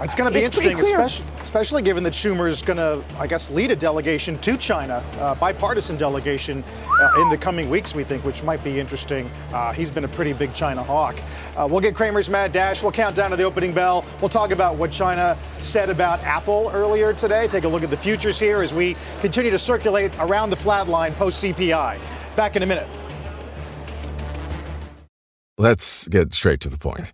It's 0.03 0.15
going 0.15 0.29
to 0.29 0.33
be 0.33 0.43
It's 0.43 0.57
interesting, 0.57 0.79
especially, 0.81 1.41
especially 1.41 1.81
given 1.81 2.03
that 2.03 2.11
Schumer 2.11 2.49
is 2.49 2.61
going 2.61 2.75
to, 2.75 3.01
I 3.17 3.25
guess, 3.25 3.49
lead 3.49 3.71
a 3.71 3.75
delegation 3.75 4.37
to 4.39 4.57
China, 4.57 5.01
uh, 5.17 5.33
bipartisan 5.35 5.95
delegation 5.95 6.61
uh, 6.99 7.21
in 7.21 7.29
the 7.29 7.37
coming 7.37 7.69
weeks, 7.69 7.95
we 7.95 8.03
think, 8.03 8.25
which 8.25 8.43
might 8.43 8.61
be 8.65 8.81
interesting. 8.81 9.31
Uh, 9.53 9.71
he's 9.71 9.89
been 9.89 10.03
a 10.03 10.09
pretty 10.09 10.33
big 10.33 10.53
China 10.53 10.83
hawk. 10.83 11.17
Uh, 11.55 11.65
we'll 11.71 11.79
get 11.79 11.95
Cramer's 11.95 12.29
Mad 12.29 12.51
Dash. 12.51 12.83
We'll 12.83 12.91
count 12.91 13.15
down 13.15 13.31
to 13.31 13.37
the 13.37 13.43
opening 13.43 13.73
bell. 13.73 14.03
We'll 14.19 14.27
talk 14.27 14.51
about 14.51 14.75
what 14.75 14.91
China 14.91 15.37
said 15.59 15.89
about 15.89 16.21
Apple 16.23 16.69
earlier 16.73 17.13
today. 17.13 17.47
Take 17.47 17.63
a 17.63 17.69
look 17.69 17.83
at 17.83 17.89
the 17.89 17.97
futures 17.97 18.37
here 18.37 18.61
as 18.61 18.75
we 18.75 18.97
continue 19.21 19.51
to 19.51 19.59
circulate 19.59 20.11
around 20.19 20.49
the 20.49 20.57
flat 20.57 20.89
line 20.89 21.13
post 21.13 21.41
CPI. 21.41 21.97
Back 22.35 22.57
in 22.57 22.63
a 22.63 22.65
minute. 22.65 22.87
Let's 25.57 26.09
get 26.09 26.33
straight 26.33 26.59
to 26.61 26.69
the 26.69 26.77
point. 26.77 27.13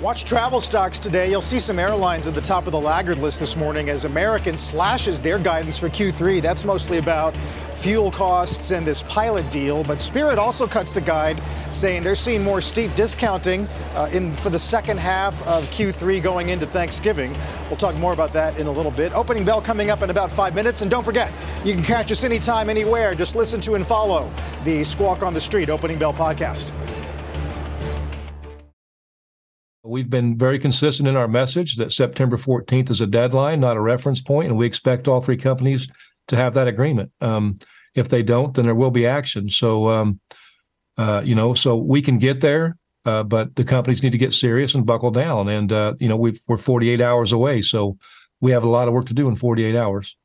Watch 0.00 0.24
travel 0.24 0.60
stocks 0.60 0.98
today. 0.98 1.30
You'll 1.30 1.40
see 1.40 1.60
some 1.60 1.78
airlines 1.78 2.26
at 2.26 2.34
the 2.34 2.40
top 2.40 2.66
of 2.66 2.72
the 2.72 2.80
laggard 2.80 3.18
list 3.18 3.38
this 3.38 3.54
morning 3.54 3.88
as 3.90 4.04
American 4.04 4.58
slashes 4.58 5.22
their 5.22 5.38
guidance 5.38 5.78
for 5.78 5.88
Q3. 5.88 6.42
That's 6.42 6.64
mostly 6.64 6.98
about 6.98 7.36
fuel 7.70 8.10
costs 8.10 8.72
and 8.72 8.84
this 8.84 9.04
pilot 9.04 9.48
deal. 9.52 9.84
But 9.84 10.00
Spirit 10.00 10.36
also 10.36 10.66
cuts 10.66 10.90
the 10.90 11.00
guide, 11.00 11.40
saying 11.70 12.02
they're 12.02 12.16
seeing 12.16 12.42
more 12.42 12.60
steep 12.60 12.92
discounting 12.96 13.68
uh, 13.94 14.10
in 14.12 14.34
for 14.34 14.50
the 14.50 14.58
second 14.58 14.98
half 14.98 15.40
of 15.46 15.64
Q3 15.66 16.20
going 16.20 16.48
into 16.48 16.66
Thanksgiving. 16.66 17.32
We'll 17.68 17.76
talk 17.76 17.94
more 17.94 18.12
about 18.12 18.32
that 18.32 18.58
in 18.58 18.66
a 18.66 18.72
little 18.72 18.92
bit. 18.92 19.12
Opening 19.12 19.44
bell 19.44 19.62
coming 19.62 19.90
up 19.90 20.02
in 20.02 20.10
about 20.10 20.32
five 20.32 20.56
minutes. 20.56 20.82
And 20.82 20.90
don't 20.90 21.04
forget, 21.04 21.30
you 21.64 21.72
can 21.72 21.84
catch 21.84 22.10
us 22.10 22.24
anytime, 22.24 22.68
anywhere. 22.68 23.14
Just 23.14 23.36
listen 23.36 23.60
to 23.60 23.74
and 23.76 23.86
follow 23.86 24.28
the 24.64 24.82
Squawk 24.82 25.22
on 25.22 25.34
the 25.34 25.40
Street 25.40 25.70
Opening 25.70 26.00
Bell 26.00 26.12
podcast. 26.12 26.72
We've 29.86 30.08
been 30.08 30.38
very 30.38 30.58
consistent 30.58 31.06
in 31.10 31.14
our 31.14 31.28
message 31.28 31.76
that 31.76 31.92
September 31.92 32.38
14th 32.38 32.90
is 32.90 33.02
a 33.02 33.06
deadline, 33.06 33.60
not 33.60 33.76
a 33.76 33.80
reference 33.80 34.22
point, 34.22 34.48
and 34.48 34.56
we 34.56 34.64
expect 34.64 35.08
all 35.08 35.20
three 35.20 35.36
companies 35.36 35.88
to 36.28 36.36
have 36.36 36.54
that 36.54 36.68
agreement. 36.68 37.12
Um, 37.20 37.58
if 37.94 38.08
they 38.08 38.22
don't, 38.22 38.54
then 38.54 38.64
there 38.64 38.74
will 38.74 38.90
be 38.90 39.06
action. 39.06 39.50
So, 39.50 39.90
um, 39.90 40.20
uh, 40.96 41.20
you 41.22 41.34
know, 41.34 41.52
so 41.52 41.76
we 41.76 42.00
can 42.00 42.16
get 42.16 42.40
there, 42.40 42.78
uh, 43.04 43.24
but 43.24 43.56
the 43.56 43.64
companies 43.64 44.02
need 44.02 44.12
to 44.12 44.18
get 44.18 44.32
serious 44.32 44.74
and 44.74 44.86
buckle 44.86 45.10
down. 45.10 45.48
And 45.50 45.70
uh, 45.70 45.94
you 46.00 46.08
know, 46.08 46.16
we 46.16 46.40
we're 46.48 46.56
48 46.56 47.02
hours 47.02 47.32
away, 47.32 47.60
so 47.60 47.98
we 48.40 48.52
have 48.52 48.64
a 48.64 48.68
lot 48.68 48.88
of 48.88 48.94
work 48.94 49.04
to 49.06 49.14
do 49.14 49.28
in 49.28 49.36
48 49.36 49.76
hours. 49.76 50.16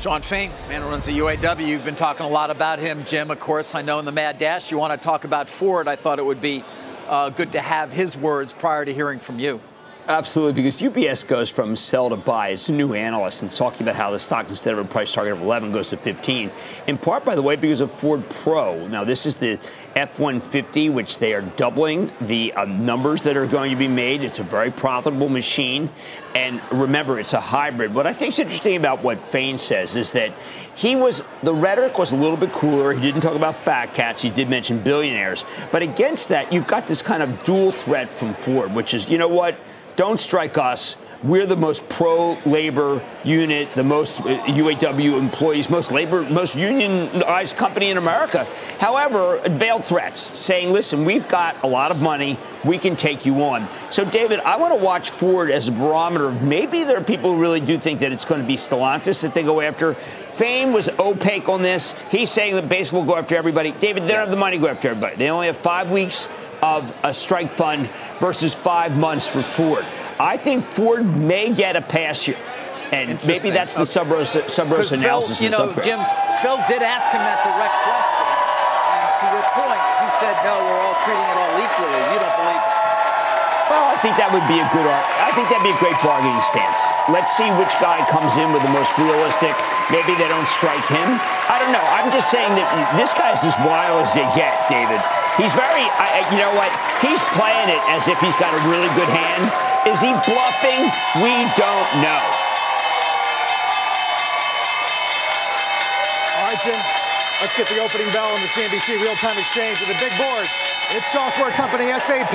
Shawn 0.00 0.22
Fain, 0.22 0.50
man 0.68 0.82
who 0.82 0.88
runs 0.88 1.04
the 1.04 1.18
UAW. 1.18 1.66
You've 1.66 1.84
been 1.84 1.94
talking 1.94 2.24
a 2.24 2.28
lot 2.28 2.50
about 2.50 2.78
him, 2.78 3.04
Jim. 3.04 3.30
Of 3.30 3.40
course, 3.40 3.74
I 3.74 3.82
know 3.82 3.98
in 3.98 4.06
the 4.06 4.12
Mad 4.12 4.38
Dash 4.38 4.70
you 4.70 4.78
want 4.78 4.98
to 4.98 5.02
talk 5.02 5.24
about 5.24 5.48
Ford. 5.48 5.88
I 5.88 5.96
thought 5.96 6.18
it 6.18 6.24
would 6.24 6.42
be 6.42 6.64
uh, 7.08 7.30
good 7.30 7.52
to 7.52 7.60
have 7.60 7.92
his 7.92 8.16
words 8.16 8.52
prior 8.52 8.84
to 8.84 8.92
hearing 8.92 9.18
from 9.18 9.38
you. 9.38 9.60
Absolutely, 10.06 10.52
because 10.52 10.82
UBS 10.82 11.26
goes 11.26 11.48
from 11.48 11.74
sell 11.76 12.10
to 12.10 12.16
buy. 12.16 12.50
It's 12.50 12.68
a 12.68 12.72
new 12.72 12.92
analyst 12.92 13.40
and 13.40 13.50
talking 13.50 13.82
about 13.82 13.96
how 13.96 14.10
the 14.10 14.18
stock, 14.18 14.50
instead 14.50 14.74
of 14.74 14.78
a 14.78 14.84
price 14.84 15.10
target 15.14 15.32
of 15.32 15.40
11, 15.40 15.72
goes 15.72 15.88
to 15.90 15.96
15. 15.96 16.50
In 16.86 16.98
part, 16.98 17.24
by 17.24 17.34
the 17.34 17.40
way, 17.40 17.56
because 17.56 17.80
of 17.80 17.90
Ford 17.90 18.28
Pro. 18.28 18.86
Now, 18.88 19.02
this 19.02 19.24
is 19.24 19.36
the 19.36 19.58
F 19.96 20.18
150, 20.18 20.88
which 20.90 21.20
they 21.20 21.34
are 21.34 21.42
doubling 21.42 22.10
the 22.20 22.52
uh, 22.54 22.64
numbers 22.64 23.22
that 23.22 23.36
are 23.36 23.46
going 23.46 23.70
to 23.70 23.76
be 23.76 23.86
made. 23.86 24.22
It's 24.22 24.40
a 24.40 24.42
very 24.42 24.70
profitable 24.70 25.28
machine. 25.28 25.88
And 26.34 26.60
remember, 26.72 27.20
it's 27.20 27.32
a 27.32 27.40
hybrid. 27.40 27.94
What 27.94 28.06
I 28.06 28.12
think 28.12 28.30
is 28.30 28.38
interesting 28.40 28.76
about 28.76 29.04
what 29.04 29.20
Fain 29.20 29.56
says 29.56 29.94
is 29.94 30.12
that 30.12 30.32
he 30.74 30.96
was, 30.96 31.22
the 31.44 31.54
rhetoric 31.54 31.96
was 31.96 32.12
a 32.12 32.16
little 32.16 32.36
bit 32.36 32.52
cooler. 32.52 32.92
He 32.92 33.00
didn't 33.00 33.20
talk 33.20 33.36
about 33.36 33.54
fat 33.54 33.94
cats. 33.94 34.20
He 34.22 34.30
did 34.30 34.50
mention 34.50 34.80
billionaires. 34.80 35.44
But 35.70 35.82
against 35.82 36.28
that, 36.30 36.52
you've 36.52 36.66
got 36.66 36.86
this 36.86 37.02
kind 37.02 37.22
of 37.22 37.44
dual 37.44 37.70
threat 37.70 38.10
from 38.10 38.34
Ford, 38.34 38.74
which 38.74 38.94
is, 38.94 39.08
you 39.08 39.18
know 39.18 39.28
what? 39.28 39.56
Don't 39.96 40.18
strike 40.18 40.58
us. 40.58 40.96
We're 41.22 41.46
the 41.46 41.56
most 41.56 41.88
pro-labor 41.88 43.02
unit, 43.24 43.74
the 43.74 43.82
most 43.82 44.20
uh, 44.20 44.24
UAW 44.24 45.18
employees, 45.18 45.70
most 45.70 45.92
labor, 45.92 46.22
most 46.22 46.54
unionized 46.54 47.56
company 47.56 47.90
in 47.90 47.96
America. 47.96 48.46
However, 48.78 49.40
veiled 49.48 49.84
threats 49.84 50.36
saying, 50.38 50.72
"Listen, 50.72 51.04
we've 51.04 51.28
got 51.28 51.62
a 51.62 51.66
lot 51.66 51.90
of 51.90 52.00
money. 52.02 52.38
We 52.64 52.78
can 52.78 52.96
take 52.96 53.24
you 53.24 53.42
on." 53.44 53.68
So, 53.90 54.04
David, 54.04 54.40
I 54.40 54.56
want 54.56 54.76
to 54.76 54.84
watch 54.84 55.10
Ford 55.10 55.50
as 55.50 55.68
a 55.68 55.72
barometer. 55.72 56.32
Maybe 56.32 56.84
there 56.84 56.98
are 56.98 57.04
people 57.04 57.34
who 57.34 57.40
really 57.40 57.60
do 57.60 57.78
think 57.78 58.00
that 58.00 58.12
it's 58.12 58.24
going 58.24 58.40
to 58.40 58.46
be 58.46 58.56
Stellantis 58.56 59.22
that 59.22 59.34
they 59.34 59.42
go 59.42 59.60
after. 59.60 59.94
Fain 59.94 60.72
was 60.72 60.88
opaque 60.98 61.48
on 61.48 61.62
this. 61.62 61.94
He's 62.10 62.28
saying 62.28 62.56
that 62.56 62.68
basically 62.68 63.00
will 63.00 63.06
go 63.06 63.16
after 63.16 63.36
everybody. 63.36 63.70
David, 63.70 64.02
they 64.02 64.08
don't 64.08 64.18
have 64.18 64.30
the 64.30 64.36
money 64.36 64.56
to 64.56 64.62
go 64.62 64.68
after 64.68 64.88
everybody. 64.88 65.14
They 65.14 65.30
only 65.30 65.46
have 65.46 65.56
five 65.56 65.92
weeks 65.92 66.28
of 66.60 66.92
a 67.04 67.12
strike 67.12 67.50
fund 67.50 67.88
versus 68.20 68.54
five 68.54 68.96
months 68.96 69.28
for 69.28 69.42
Ford. 69.42 69.84
I 70.20 70.36
think 70.36 70.62
Ford 70.64 71.04
may 71.04 71.50
get 71.52 71.76
a 71.76 71.82
pass 71.82 72.22
here. 72.22 72.38
And 72.92 73.18
maybe 73.26 73.50
that's 73.50 73.74
the 73.74 73.82
Subros, 73.88 74.38
Subros 74.46 74.92
'Cause 74.92 74.92
analysis. 74.92 75.38
Phil, 75.42 75.50
you 75.50 75.50
know. 75.50 75.74
Jim, 75.82 75.98
Phil 76.42 76.58
did 76.70 76.82
ask 76.84 77.10
him 77.10 77.18
that 77.18 77.42
direct 77.42 77.74
question. 77.82 78.26
And 78.94 79.10
to 79.18 79.26
your 79.34 79.46
point, 79.58 79.82
he 79.98 80.08
said, 80.22 80.34
no, 80.46 80.54
we're 80.62 80.78
all 80.78 80.96
treating 81.02 81.26
it 81.26 81.38
all 81.42 81.54
equally. 81.58 82.02
You 82.14 82.18
don't 82.22 82.36
believe 82.38 82.62
that. 82.62 82.82
Well, 83.64 83.86
I 83.90 83.96
think 84.04 84.14
that 84.20 84.30
would 84.30 84.44
be 84.46 84.60
a 84.60 84.68
good. 84.70 84.84
I 84.86 85.32
think 85.34 85.48
that'd 85.50 85.64
be 85.64 85.72
a 85.72 85.80
great 85.82 85.96
bargaining 86.04 86.38
stance. 86.44 86.78
Let's 87.10 87.32
see 87.34 87.48
which 87.58 87.72
guy 87.80 88.04
comes 88.12 88.36
in 88.36 88.52
with 88.52 88.62
the 88.62 88.70
most 88.70 88.92
realistic. 89.00 89.56
Maybe 89.90 90.14
they 90.20 90.28
don't 90.28 90.46
strike 90.46 90.84
him. 90.86 91.08
I 91.50 91.58
don't 91.58 91.72
know. 91.72 91.82
I'm 91.96 92.12
just 92.12 92.30
saying 92.30 92.52
that 92.54 92.68
this 92.94 93.16
guy's 93.16 93.42
as 93.42 93.56
wild 93.64 94.04
as 94.04 94.12
they 94.14 94.28
get, 94.36 94.52
David. 94.68 95.00
He's 95.40 95.50
very, 95.56 95.82
I, 95.98 96.22
you 96.30 96.38
know 96.38 96.52
what? 96.54 96.70
He's 97.02 97.18
playing 97.34 97.72
it 97.72 97.82
as 97.90 98.06
if 98.06 98.20
he's 98.22 98.36
got 98.36 98.52
a 98.54 98.60
really 98.70 98.92
good 98.94 99.10
hand. 99.10 99.50
Is 99.86 100.00
he 100.00 100.12
bluffing? 100.24 100.80
We 101.20 101.36
don't 101.60 101.90
know. 102.00 102.24
All 106.36 106.48
right, 106.48 106.60
Jim. 106.64 106.80
Let's 107.42 107.54
get 107.58 107.68
the 107.68 107.82
opening 107.82 108.10
bell 108.12 108.30
on 108.30 108.40
the 108.40 108.48
CNBC 108.48 109.02
real-time 109.02 109.38
exchange 109.38 109.80
with 109.80 109.88
the 109.88 109.98
big 110.00 110.16
board. 110.16 110.46
It's 110.96 111.12
software 111.12 111.50
company 111.50 111.92
SAP 111.98 112.32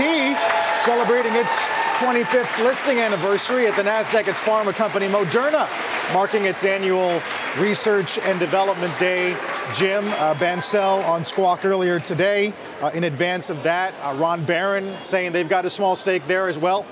celebrating 0.80 1.34
its 1.34 1.66
25th 1.96 2.64
listing 2.64 3.00
anniversary 3.00 3.66
at 3.66 3.76
the 3.76 3.82
NASDAQ. 3.82 4.28
It's 4.28 4.40
pharma 4.40 4.74
company 4.74 5.08
Moderna 5.08 5.68
marking 6.14 6.46
its 6.46 6.64
annual 6.64 7.22
research 7.58 8.20
and 8.20 8.40
development 8.40 8.98
day. 9.00 9.36
Jim 9.74 10.08
uh, 10.08 10.36
Bancel 10.36 11.04
on 11.08 11.26
Squawk 11.26 11.66
earlier 11.66 12.00
today. 12.00 12.54
Uh, 12.82 12.92
in 12.94 13.06
advance 13.06 13.50
of 13.50 13.64
that, 13.64 13.94
uh, 14.04 14.14
Ron 14.16 14.46
Baron 14.46 14.96
saying 15.02 15.32
they've 15.32 15.50
got 15.50 15.66
a 15.66 15.70
small 15.70 15.96
stake 15.96 16.26
there 16.28 16.48
as 16.48 16.60
well. 16.60 16.86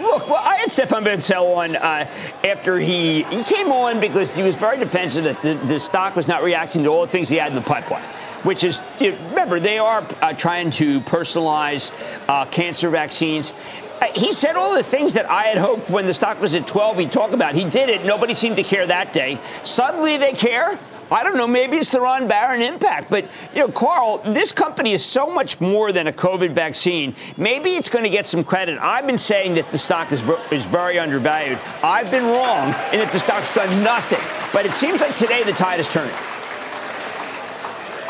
Look, 0.00 0.28
well, 0.28 0.42
I 0.42 0.56
had 0.56 0.70
Stefan 0.70 1.04
Bancel 1.04 1.56
on 1.56 1.76
uh, 1.76 2.08
after 2.44 2.78
he 2.78 3.22
he 3.24 3.42
came 3.44 3.72
on 3.72 3.98
because 3.98 4.36
he 4.36 4.42
was 4.42 4.54
very 4.54 4.78
defensive 4.78 5.24
that 5.24 5.40
the, 5.42 5.54
the, 5.54 5.80
stock 5.80 6.16
was 6.16 6.28
not 6.28 6.42
reacting 6.42 6.84
to 6.84 6.90
all 6.90 7.02
the 7.02 7.10
things 7.10 7.28
he 7.28 7.36
had 7.36 7.48
in 7.48 7.54
the 7.54 7.62
pipeline. 7.62 8.02
Which 8.42 8.62
is, 8.62 8.80
remember, 9.00 9.58
they 9.58 9.78
are 9.78 10.06
uh, 10.20 10.32
trying 10.34 10.70
to 10.72 11.00
personalize 11.00 11.90
uh, 12.28 12.44
cancer 12.46 12.90
vaccines. 12.90 13.54
Uh, 14.00 14.06
he 14.14 14.32
said 14.32 14.56
all 14.56 14.74
the 14.74 14.82
things 14.82 15.14
that 15.14 15.28
I 15.28 15.44
had 15.44 15.56
hoped 15.56 15.88
when 15.88 16.06
the 16.06 16.14
stock 16.14 16.40
was 16.40 16.54
at 16.54 16.66
12 16.68 16.98
he'd 16.98 17.12
talk 17.12 17.32
about. 17.32 17.54
He 17.54 17.64
did 17.64 17.88
it. 17.88 18.04
Nobody 18.04 18.34
seemed 18.34 18.56
to 18.56 18.62
care 18.62 18.86
that 18.86 19.12
day. 19.12 19.40
Suddenly 19.64 20.18
they 20.18 20.32
care. 20.32 20.78
I 21.10 21.22
don't 21.22 21.36
know, 21.36 21.46
maybe 21.46 21.76
it's 21.76 21.90
the 21.90 22.00
Ron 22.00 22.26
Baron 22.28 22.62
impact. 22.62 23.10
But, 23.10 23.30
you 23.54 23.60
know, 23.60 23.68
Carl, 23.68 24.18
this 24.18 24.52
company 24.52 24.92
is 24.92 25.04
so 25.04 25.26
much 25.26 25.60
more 25.60 25.92
than 25.92 26.06
a 26.06 26.12
COVID 26.12 26.52
vaccine. 26.52 27.14
Maybe 27.36 27.76
it's 27.76 27.88
going 27.88 28.04
to 28.04 28.10
get 28.10 28.26
some 28.26 28.42
credit. 28.42 28.78
I've 28.78 29.06
been 29.06 29.18
saying 29.18 29.54
that 29.54 29.68
the 29.68 29.78
stock 29.78 30.12
is, 30.12 30.22
is 30.50 30.66
very 30.66 30.98
undervalued. 30.98 31.58
I've 31.82 32.10
been 32.10 32.24
wrong 32.24 32.68
in 32.92 33.00
that 33.00 33.10
the 33.12 33.20
stock's 33.20 33.54
done 33.54 33.82
nothing. 33.82 34.20
But 34.52 34.66
it 34.66 34.72
seems 34.72 35.00
like 35.00 35.16
today 35.16 35.42
the 35.42 35.52
tide 35.52 35.80
is 35.80 35.92
turning. 35.92 36.14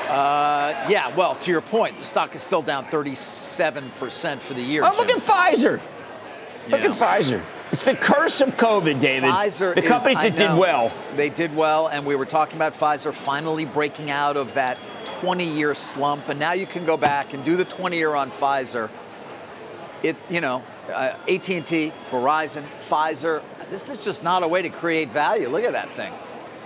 Uh, 0.08 0.86
yeah, 0.88 1.14
well, 1.16 1.34
to 1.34 1.50
your 1.50 1.60
point, 1.60 1.98
the 1.98 2.04
stock 2.04 2.34
is 2.34 2.42
still 2.42 2.62
down 2.62 2.86
37% 2.86 4.38
for 4.38 4.54
the 4.54 4.62
year. 4.62 4.82
Oh, 4.84 4.94
look 4.96 5.10
at 5.10 5.18
Pfizer. 5.18 5.80
Look 6.68 6.80
yeah. 6.80 6.88
at 6.88 6.92
Pfizer. 6.92 7.42
It's 7.72 7.84
the 7.84 7.94
curse 7.94 8.40
of 8.40 8.56
COVID, 8.56 9.00
David. 9.00 9.30
Pfizer 9.30 9.74
the 9.74 9.82
companies 9.82 10.18
is, 10.18 10.22
that 10.22 10.36
did 10.36 10.56
well. 10.56 10.92
They 11.16 11.30
did 11.30 11.54
well, 11.54 11.88
and 11.88 12.06
we 12.06 12.14
were 12.14 12.24
talking 12.24 12.56
about 12.56 12.74
Pfizer 12.74 13.12
finally 13.12 13.64
breaking 13.64 14.10
out 14.10 14.36
of 14.36 14.54
that 14.54 14.78
20-year 15.20 15.74
slump, 15.74 16.28
and 16.28 16.38
now 16.38 16.52
you 16.52 16.66
can 16.66 16.84
go 16.84 16.96
back 16.96 17.34
and 17.34 17.44
do 17.44 17.56
the 17.56 17.64
20-year 17.64 18.14
on 18.14 18.30
Pfizer. 18.30 18.88
It, 20.02 20.16
you 20.30 20.40
know, 20.40 20.62
uh, 20.88 21.14
AT&T, 21.28 21.92
Verizon, 22.10 22.64
Pfizer. 22.88 23.42
This 23.68 23.88
is 23.88 24.04
just 24.04 24.22
not 24.22 24.44
a 24.44 24.48
way 24.48 24.62
to 24.62 24.68
create 24.68 25.10
value. 25.10 25.48
Look 25.48 25.64
at 25.64 25.72
that 25.72 25.90
thing. 25.90 26.12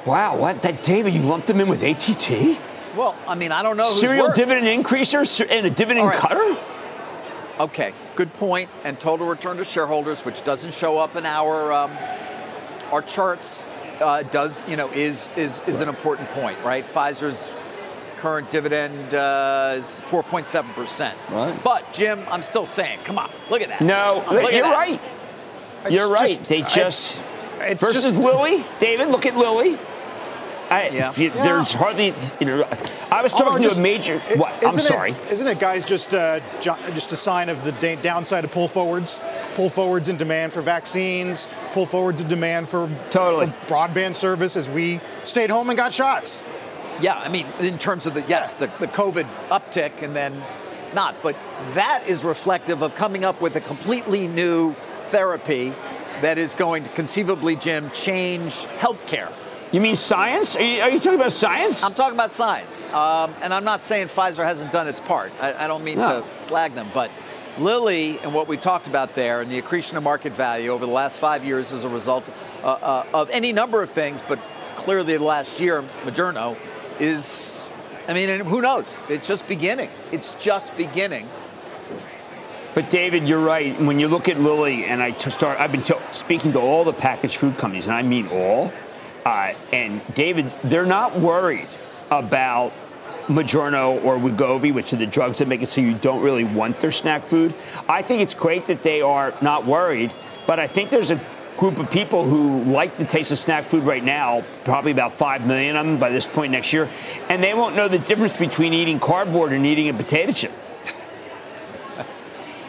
Wow, 0.05 0.37
what? 0.37 0.63
That 0.63 0.83
David, 0.83 1.15
you 1.15 1.23
lumped 1.23 1.47
them 1.47 1.61
in 1.61 1.69
with 1.69 1.83
AT&T? 1.83 2.59
Well, 2.97 3.17
I 3.27 3.35
mean, 3.35 3.53
I 3.53 3.63
don't 3.63 3.77
know. 3.77 3.85
Serial 3.85 4.33
dividend 4.33 4.67
increaser 4.67 5.47
and 5.49 5.67
a 5.67 5.71
dividend 5.71 6.09
right. 6.09 6.17
cutter? 6.17 6.61
Okay, 7.61 7.93
good 8.17 8.33
point. 8.33 8.71
And 8.85 8.99
total 8.99 9.27
return 9.27 9.59
to 9.59 9.67
shareholders, 9.67 10.25
which 10.25 10.43
doesn't 10.45 10.73
show 10.73 10.99
up 10.99 11.15
in 11.15 11.27
our 11.27 11.71
um, 11.71 11.93
our 12.91 13.03
charts, 13.03 13.67
uh, 14.01 14.23
does 14.23 14.67
you 14.67 14.77
know 14.79 14.91
is 14.91 15.29
is 15.37 15.61
is 15.67 15.77
right. 15.77 15.83
an 15.83 15.89
important 15.91 16.31
point, 16.31 16.57
right? 16.65 16.87
Pfizer's 16.87 17.47
current 18.17 18.51
dividend 18.51 19.15
uh, 19.15 19.75
is 19.77 20.01
4.7 20.07 20.73
percent. 20.73 21.19
Right. 21.31 21.55
But 21.63 21.93
Jim, 21.93 22.25
I'm 22.31 22.43
still 22.43 22.65
saying, 22.65 23.01
come 23.05 23.19
on, 23.19 23.31
look 23.51 23.61
at 23.61 23.69
that. 23.69 23.83
No, 23.83 24.25
look 24.33 24.53
you're 24.53 24.63
that. 24.63 24.73
right. 24.73 25.01
It's 25.85 25.93
you're 25.93 26.11
right. 26.11 26.29
Just, 26.29 26.45
they 26.45 26.63
just 26.63 27.21
it's, 27.59 27.73
it's 27.73 27.85
versus 27.85 28.05
just, 28.05 28.17
Lilly. 28.17 28.65
David, 28.79 29.09
look 29.09 29.27
at 29.27 29.37
Lilly. 29.37 29.79
I, 30.71 30.89
yeah. 30.91 31.13
You, 31.17 31.29
yeah. 31.29 31.43
There's 31.43 31.73
hardly, 31.73 32.15
you 32.39 32.47
know, 32.47 32.69
I 33.11 33.23
was 33.23 33.33
talking 33.33 33.61
just, 33.61 33.75
to 33.75 33.81
a 33.81 33.83
major. 33.83 34.23
It, 34.31 34.39
what? 34.39 34.65
I'm 34.65 34.79
sorry. 34.79 35.11
It, 35.11 35.33
isn't 35.33 35.47
it, 35.47 35.59
guys, 35.59 35.85
just 35.85 36.15
uh, 36.15 36.41
just 36.61 37.11
a 37.11 37.17
sign 37.17 37.49
of 37.49 37.65
the 37.65 37.73
da- 37.73 37.97
downside 37.97 38.45
of 38.45 38.53
pull 38.53 38.69
forwards? 38.69 39.21
Pull 39.55 39.69
forwards 39.69 40.09
in 40.09 40.17
demand 40.17 40.53
for 40.53 40.61
vaccines, 40.63 41.49
pull 41.73 41.87
forwards 41.87 42.21
in 42.21 42.29
demand 42.29 42.69
for, 42.69 42.89
totally. 43.11 43.47
for 43.47 43.53
broadband 43.67 44.15
service 44.15 44.57
as 44.57 44.71
we 44.71 45.01
stayed 45.25 45.51
home 45.51 45.69
and 45.69 45.77
got 45.77 45.93
shots. 45.93 46.45
Yeah, 47.01 47.15
I 47.15 47.29
mean, 47.29 47.47
in 47.59 47.77
terms 47.79 48.07
of 48.07 48.15
the, 48.15 48.23
yes, 48.23 48.55
the, 48.55 48.67
the 48.79 48.87
COVID 48.87 49.27
uptick 49.49 50.03
and 50.03 50.15
then 50.15 50.41
not. 50.95 51.21
But 51.21 51.35
that 51.75 52.05
is 52.07 52.23
reflective 52.23 52.83
of 52.83 52.95
coming 52.95 53.25
up 53.25 53.41
with 53.41 53.57
a 53.57 53.61
completely 53.61 54.29
new 54.29 54.75
therapy 55.07 55.75
that 56.21 56.39
is 56.39 56.55
going 56.55 56.85
to 56.85 56.91
conceivably, 56.91 57.57
Jim, 57.57 57.91
change 57.91 58.53
healthcare 58.79 59.33
you 59.73 59.81
mean 59.81 59.97
science? 59.97 60.57
Are 60.57 60.63
you, 60.63 60.83
are 60.83 60.91
you, 60.91 60.99
talking 60.99 61.19
about 61.19 61.33
science? 61.33 61.85
I'm 61.85 61.95
talking 61.95 62.15
about 62.15 62.33
science. 62.33 62.83
Um, 62.93 63.35
and 63.41 63.55
I'm 63.55 63.65
not 63.65 63.85
saying 63.85 64.09
Pfizer 64.09 64.45
hasn't 64.45 64.73
done 64.73 64.89
its 64.89 65.01
part. 65.01 65.33
I, 65.41 65.65
I 65.65 65.67
don't 65.67 65.85
mean 65.85 65.99
no. 65.99 66.23
to 66.23 66.43
slag 66.43 66.75
them, 66.75 66.89
but 66.93 67.11
Lilly 67.59 68.19
and 68.19 68.35
what 68.35 68.49
we 68.49 68.57
talked 68.57 68.87
about 68.87 69.15
there 69.15 69.41
and 69.41 69.51
the 69.51 69.59
accretion 69.59 69.97
of 69.97 70.03
market 70.03 70.33
value 70.33 70.71
over 70.71 70.87
the 70.87 70.93
last 70.93 71.19
five 71.19 71.45
years 71.45 71.73
as 71.73 71.85
a 71.85 71.89
result 71.89 72.29
uh, 72.63 72.67
uh, 72.67 73.07
of 73.15 73.31
any 73.31 73.53
number 73.53 73.83
of 73.83 73.91
things, 73.91 74.23
but 74.27 74.39
clearly 74.77 75.17
the 75.17 75.25
last 75.25 75.61
year, 75.61 75.83
Moderna 76.03 76.57
is, 76.99 77.65
I 78.09 78.15
mean, 78.15 78.41
who 78.41 78.61
knows? 78.61 78.97
It's 79.09 79.27
just 79.27 79.47
beginning. 79.47 79.91
It's 80.11 80.35
just 80.35 80.77
beginning. 80.77 81.29
But 82.75 82.89
David, 82.89 83.29
you're 83.29 83.45
right. 83.45 83.79
When 83.81 83.99
you 83.99 84.09
look 84.09 84.29
at 84.29 84.39
Lilly, 84.39 84.85
and 84.85 85.03
I 85.03 85.17
start, 85.17 85.61
I've 85.61 85.73
been 85.73 85.83
t- 85.83 85.95
speaking 86.13 86.53
to 86.53 86.61
all 86.61 86.85
the 86.85 86.93
packaged 86.93 87.37
food 87.37 87.59
companies, 87.59 87.89
and 87.89 87.97
I 87.97 88.03
mean 88.03 88.29
all 88.29 88.73
uh, 89.25 89.53
and 89.73 90.03
David, 90.15 90.53
they're 90.65 90.87
not 90.87 91.19
worried 91.19 91.69
about 92.11 92.73
Mounjaro 93.27 94.05
or 94.05 94.19
Wegovy, 94.19 94.73
which 94.73 94.93
are 94.93 94.97
the 94.97 95.07
drugs 95.07 95.39
that 95.39 95.49
make 95.49 95.63
it 95.63 95.69
so 95.69 95.81
you 95.81 95.95
don't 95.95 96.23
really 96.23 96.45
want 96.45 96.81
their 96.81 96.91
snack 96.91 97.23
food. 97.23 97.55
I 97.89 98.03
think 98.03 98.23
it's 98.23 98.35
great 98.35 98.67
that 98.67 98.83
they 98.83 99.03
are 99.03 99.33
not 99.41 99.67
worried, 99.67 100.13
but 100.47 100.59
I 100.59 100.67
think 100.67 100.91
there's 100.91 101.11
a 101.11 101.21
group 101.57 101.79
of 101.79 101.91
people 101.91 102.25
who 102.25 102.65
like 102.65 102.97
the 102.97 103.05
taste 103.05 103.31
of 103.31 103.39
snack 103.39 103.67
food 103.67 103.85
right 103.85 104.03
now, 104.03 104.43
probably 104.65 104.91
about 104.91 105.13
5 105.13 105.47
million 105.47 105.77
of 105.77 105.87
them 105.87 105.99
by 105.99 106.11
this 106.11 106.27
point 106.27 106.53
next 106.53 106.73
year, 106.73 106.91
and 107.29 107.43
they 107.43 107.55
won't 107.55 107.77
know 107.77 107.87
the 107.87 107.99
difference 107.99 108.37
between 108.37 108.73
eating 108.73 108.99
cardboard 108.99 109.53
and 109.53 109.67
eating 109.67 109.89
a 109.89 109.95
potato 109.95 110.33
chip. 110.33 110.53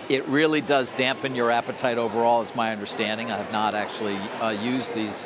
It 0.09 0.27
really 0.27 0.59
does 0.59 0.91
dampen 0.91 1.35
your 1.35 1.51
appetite 1.51 1.97
overall, 1.97 2.41
is 2.41 2.53
my 2.53 2.73
understanding. 2.73 3.31
I 3.31 3.37
have 3.37 3.53
not 3.53 3.73
actually 3.73 4.17
uh, 4.41 4.49
used 4.49 4.93
these 4.93 5.25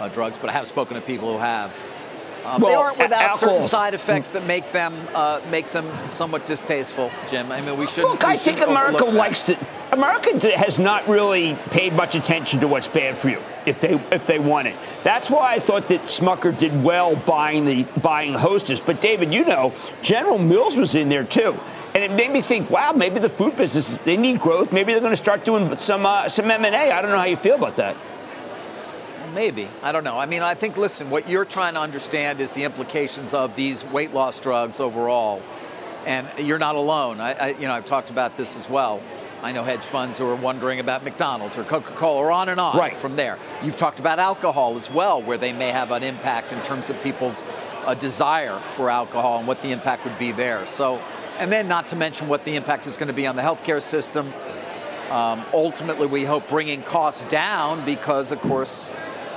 uh, 0.00 0.08
drugs, 0.08 0.38
but 0.38 0.50
I 0.50 0.52
have 0.52 0.68
spoken 0.68 0.94
to 0.94 1.00
people 1.00 1.32
who 1.32 1.38
have. 1.38 1.74
Um, 2.44 2.60
well, 2.60 2.70
they 2.70 2.76
aren't 2.76 2.98
without 2.98 3.38
certain 3.38 3.62
side 3.64 3.94
effects 3.94 4.30
that 4.30 4.46
make 4.46 4.70
them 4.70 4.94
uh, 5.14 5.40
make 5.50 5.72
them 5.72 6.08
somewhat 6.08 6.46
distasteful, 6.46 7.10
Jim. 7.28 7.50
I 7.50 7.60
mean, 7.60 7.76
we 7.76 7.88
should. 7.88 8.04
Look, 8.04 8.22
we 8.22 8.28
I 8.28 8.36
think 8.36 8.60
America 8.60 9.04
likes 9.04 9.42
to. 9.42 9.58
America 9.90 10.56
has 10.56 10.78
not 10.78 11.08
really 11.08 11.54
paid 11.70 11.92
much 11.92 12.14
attention 12.14 12.60
to 12.60 12.68
what's 12.68 12.86
bad 12.86 13.18
for 13.18 13.30
you 13.30 13.40
if 13.66 13.80
they 13.80 13.94
if 14.12 14.26
they 14.26 14.38
want 14.38 14.68
it. 14.68 14.76
That's 15.02 15.28
why 15.28 15.54
I 15.54 15.58
thought 15.58 15.88
that 15.88 16.02
Smucker 16.02 16.56
did 16.56 16.84
well 16.84 17.16
buying 17.16 17.64
the 17.64 17.82
buying 18.00 18.34
Hostess. 18.34 18.80
But 18.80 19.00
David, 19.00 19.32
you 19.34 19.44
know, 19.44 19.74
General 20.02 20.38
Mills 20.38 20.76
was 20.76 20.94
in 20.94 21.08
there 21.08 21.24
too. 21.24 21.58
And 21.94 22.04
it 22.04 22.12
made 22.12 22.30
me 22.30 22.42
think, 22.42 22.68
wow, 22.68 22.92
maybe 22.92 23.20
the 23.20 23.30
food 23.30 23.56
business, 23.56 23.96
they 24.04 24.18
need 24.18 24.38
growth. 24.38 24.70
Maybe 24.70 24.92
they're 24.92 25.00
going 25.00 25.12
to 25.12 25.16
start 25.16 25.46
doing 25.46 25.74
some 25.78 26.04
uh, 26.04 26.28
some 26.28 26.50
M&A. 26.50 26.68
I 26.68 27.00
don't 27.00 27.10
know 27.10 27.16
how 27.18 27.24
you 27.24 27.36
feel 27.36 27.56
about 27.56 27.76
that. 27.76 27.96
Maybe. 29.36 29.68
I 29.82 29.92
don't 29.92 30.02
know. 30.02 30.18
I 30.18 30.24
mean, 30.24 30.40
I 30.40 30.54
think, 30.54 30.78
listen, 30.78 31.10
what 31.10 31.28
you're 31.28 31.44
trying 31.44 31.74
to 31.74 31.80
understand 31.80 32.40
is 32.40 32.52
the 32.52 32.64
implications 32.64 33.34
of 33.34 33.54
these 33.54 33.84
weight 33.84 34.14
loss 34.14 34.40
drugs 34.40 34.80
overall. 34.80 35.42
And 36.06 36.26
you're 36.38 36.58
not 36.58 36.74
alone. 36.74 37.20
I, 37.20 37.32
I 37.34 37.48
you 37.48 37.68
know, 37.68 37.74
I've 37.74 37.84
talked 37.84 38.08
about 38.08 38.38
this 38.38 38.56
as 38.56 38.66
well. 38.70 39.02
I 39.42 39.52
know 39.52 39.62
hedge 39.62 39.82
funds 39.82 40.16
who 40.16 40.26
are 40.26 40.34
wondering 40.34 40.80
about 40.80 41.04
McDonald's 41.04 41.58
or 41.58 41.64
Coca 41.64 41.92
Cola 41.92 42.16
or 42.16 42.32
on 42.32 42.48
and 42.48 42.58
on 42.58 42.78
right. 42.78 42.96
from 42.96 43.16
there. 43.16 43.38
You've 43.62 43.76
talked 43.76 44.00
about 44.00 44.18
alcohol 44.18 44.74
as 44.78 44.90
well, 44.90 45.20
where 45.20 45.36
they 45.36 45.52
may 45.52 45.68
have 45.68 45.90
an 45.90 46.02
impact 46.02 46.50
in 46.50 46.62
terms 46.62 46.88
of 46.88 46.98
people's 47.02 47.44
uh, 47.84 47.92
desire 47.92 48.58
for 48.74 48.88
alcohol 48.88 49.36
and 49.40 49.46
what 49.46 49.60
the 49.60 49.70
impact 49.70 50.06
would 50.06 50.18
be 50.18 50.32
there. 50.32 50.66
So, 50.66 50.96
and 51.38 51.52
then 51.52 51.68
not 51.68 51.88
to 51.88 51.96
mention 51.96 52.28
what 52.28 52.46
the 52.46 52.56
impact 52.56 52.86
is 52.86 52.96
going 52.96 53.08
to 53.08 53.12
be 53.12 53.26
on 53.26 53.36
the 53.36 53.42
healthcare 53.42 53.82
system. 53.82 54.32
Um, 55.10 55.44
ultimately, 55.52 56.06
we 56.06 56.24
hope 56.24 56.48
bringing 56.48 56.82
costs 56.82 57.24
down 57.24 57.84
because, 57.84 58.32
of 58.32 58.40
course, 58.40 58.90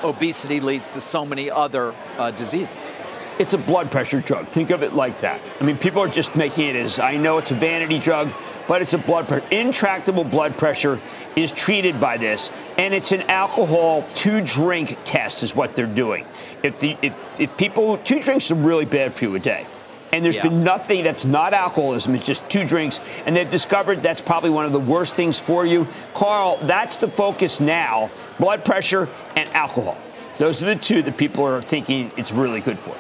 obesity 0.04 0.60
leads 0.60 0.94
to 0.94 1.02
so 1.02 1.26
many 1.26 1.50
other 1.50 1.94
uh, 2.18 2.32
diseases. 2.32 2.92
It's 3.40 3.54
a 3.54 3.58
blood 3.58 3.90
pressure 3.90 4.20
drug. 4.20 4.48
Think 4.48 4.70
of 4.70 4.84
it 4.84 4.94
like 4.94 5.22
that. 5.22 5.42
I 5.62 5.64
mean, 5.64 5.78
people 5.78 6.02
are 6.02 6.10
just 6.10 6.36
making 6.36 6.68
it 6.68 6.76
as 6.76 7.00
I 7.00 7.16
know 7.16 7.38
it's 7.38 7.52
a 7.52 7.56
vanity 7.56 7.98
drug, 7.98 8.30
but 8.68 8.82
it's 8.82 8.94
a 8.94 8.98
blood 8.98 9.30
pressure. 9.30 9.48
Intractable 9.50 10.26
blood 10.26 10.58
pressure 10.58 11.00
is 11.38 11.52
treated 11.52 12.02
by 12.02 12.18
this, 12.18 12.52
and 12.78 12.94
it's 12.94 13.14
an 13.14 13.22
alcohol 13.24 14.06
two 14.14 14.42
drink 14.42 14.98
test, 15.06 15.42
is 15.42 15.56
what 15.56 15.74
they're 15.74 15.86
doing. 15.86 16.26
If 16.64 16.82
the 16.82 16.98
if, 17.02 17.18
if 17.40 17.56
people 17.56 17.98
two 17.98 18.22
drinks 18.22 18.52
are 18.52 18.56
really 18.56 18.86
bad 18.86 19.16
for 19.16 19.26
you 19.26 19.36
a 19.36 19.40
day. 19.40 19.66
And 20.12 20.26
there's 20.26 20.38
Yeah. 20.38 20.44
been 20.44 20.64
nothing 20.64 21.04
that's 21.04 21.26
not 21.26 21.54
alcoholism. 21.54 22.16
It's 22.16 22.26
just 22.26 22.48
two 22.50 22.66
drinks. 22.66 23.00
And 23.26 23.36
they've 23.36 23.50
discovered 23.50 24.02
that's 24.02 24.22
probably 24.22 24.50
one 24.50 24.66
of 24.66 24.72
the 24.72 24.80
worst 24.80 25.16
things 25.16 25.38
for 25.40 25.66
you. 25.66 25.88
Carl, 26.14 26.58
that's 26.64 26.98
the 26.98 27.08
focus 27.08 27.60
now 27.60 28.10
blood 28.40 28.66
pressure 28.66 29.08
and 29.36 29.50
alcohol. 29.54 29.98
Those 30.38 30.64
are 30.64 30.68
the 30.68 30.76
two 30.76 31.02
that 31.04 31.18
people 31.18 31.46
are 31.46 31.62
thinking 31.62 32.12
it's 32.18 32.32
really 32.32 32.62
good 32.62 32.80
for. 32.80 32.96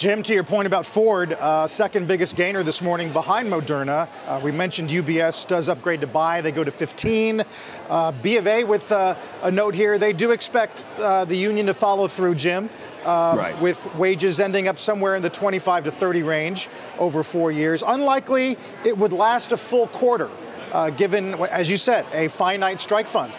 Jim, 0.00 0.22
to 0.22 0.32
your 0.32 0.44
point 0.44 0.66
about 0.66 0.86
Ford, 0.86 1.34
uh, 1.34 1.66
second 1.66 2.08
biggest 2.08 2.34
gainer 2.34 2.62
this 2.62 2.80
morning 2.80 3.12
behind 3.12 3.48
Moderna. 3.48 4.08
Uh, 4.26 4.40
we 4.42 4.50
mentioned 4.50 4.88
UBS 4.88 5.46
does 5.46 5.68
upgrade 5.68 6.00
to 6.00 6.06
buy. 6.06 6.40
They 6.40 6.52
go 6.52 6.64
to 6.64 6.70
15. 6.70 7.42
Uh, 7.86 8.10
B 8.12 8.38
of 8.38 8.46
A 8.46 8.64
with 8.64 8.90
uh, 8.92 9.14
a 9.42 9.50
note 9.50 9.74
here. 9.74 9.98
They 9.98 10.14
do 10.14 10.30
expect 10.30 10.86
uh, 10.98 11.26
the 11.26 11.36
union 11.36 11.66
to 11.66 11.74
follow 11.74 12.08
through, 12.08 12.36
Jim, 12.36 12.70
uh, 13.04 13.34
Right. 13.36 13.60
with 13.60 13.94
wages 13.96 14.40
ending 14.40 14.68
up 14.68 14.78
somewhere 14.78 15.16
in 15.16 15.20
the 15.22 15.28
25 15.28 15.84
to 15.84 15.90
30 15.90 16.22
range 16.22 16.70
over 16.98 17.22
four 17.22 17.52
years. 17.52 17.82
Unlikely 17.86 18.56
it 18.86 18.96
would 18.96 19.12
last 19.12 19.52
a 19.52 19.58
full 19.58 19.86
quarter, 19.88 20.30
uh, 20.72 20.88
given, 20.88 21.34
as 21.34 21.68
you 21.68 21.76
said, 21.76 22.06
a 22.14 22.28
finite 22.28 22.80
strike 22.80 23.06
fund. 23.06 23.34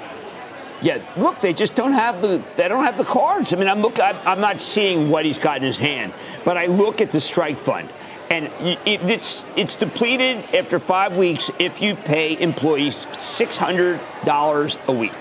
Yeah, 0.82 1.04
look, 1.16 1.40
they 1.40 1.54
just 1.54 1.76
don't 1.76 1.92
have 1.92 2.22
the 2.22 2.42
they 2.56 2.68
don't 2.68 2.84
have 2.84 2.98
the 2.98 3.04
cards. 3.04 3.54
I 3.54 3.58
mean, 3.58 3.68
I'm 3.68 3.82
look, 3.82 4.00
I'm, 4.00 4.42
not 4.42 4.62
seeing 4.62 5.10
what 5.10 5.26
he's 5.26 5.38
got 5.38 5.58
in 5.58 5.64
his 5.64 5.78
hand, 5.78 6.14
but 6.44 6.58
I 6.58 6.66
look 6.66 7.02
at 7.02 7.12
the 7.12 7.22
strike 7.22 7.60
fund, 7.60 7.90
and 8.32 8.46
it, 8.60 8.80
it's 8.86 9.46
it's 9.56 9.76
depleted 9.76 10.38
after 10.56 10.80
five 10.80 11.18
weeks 11.18 11.52
if 11.60 11.82
you 11.84 11.96
pay 11.96 12.40
employees 12.42 13.06
six 13.16 13.58
hundred 13.58 14.00
dollars 14.26 14.78
a 14.88 14.92
week. 14.92 15.14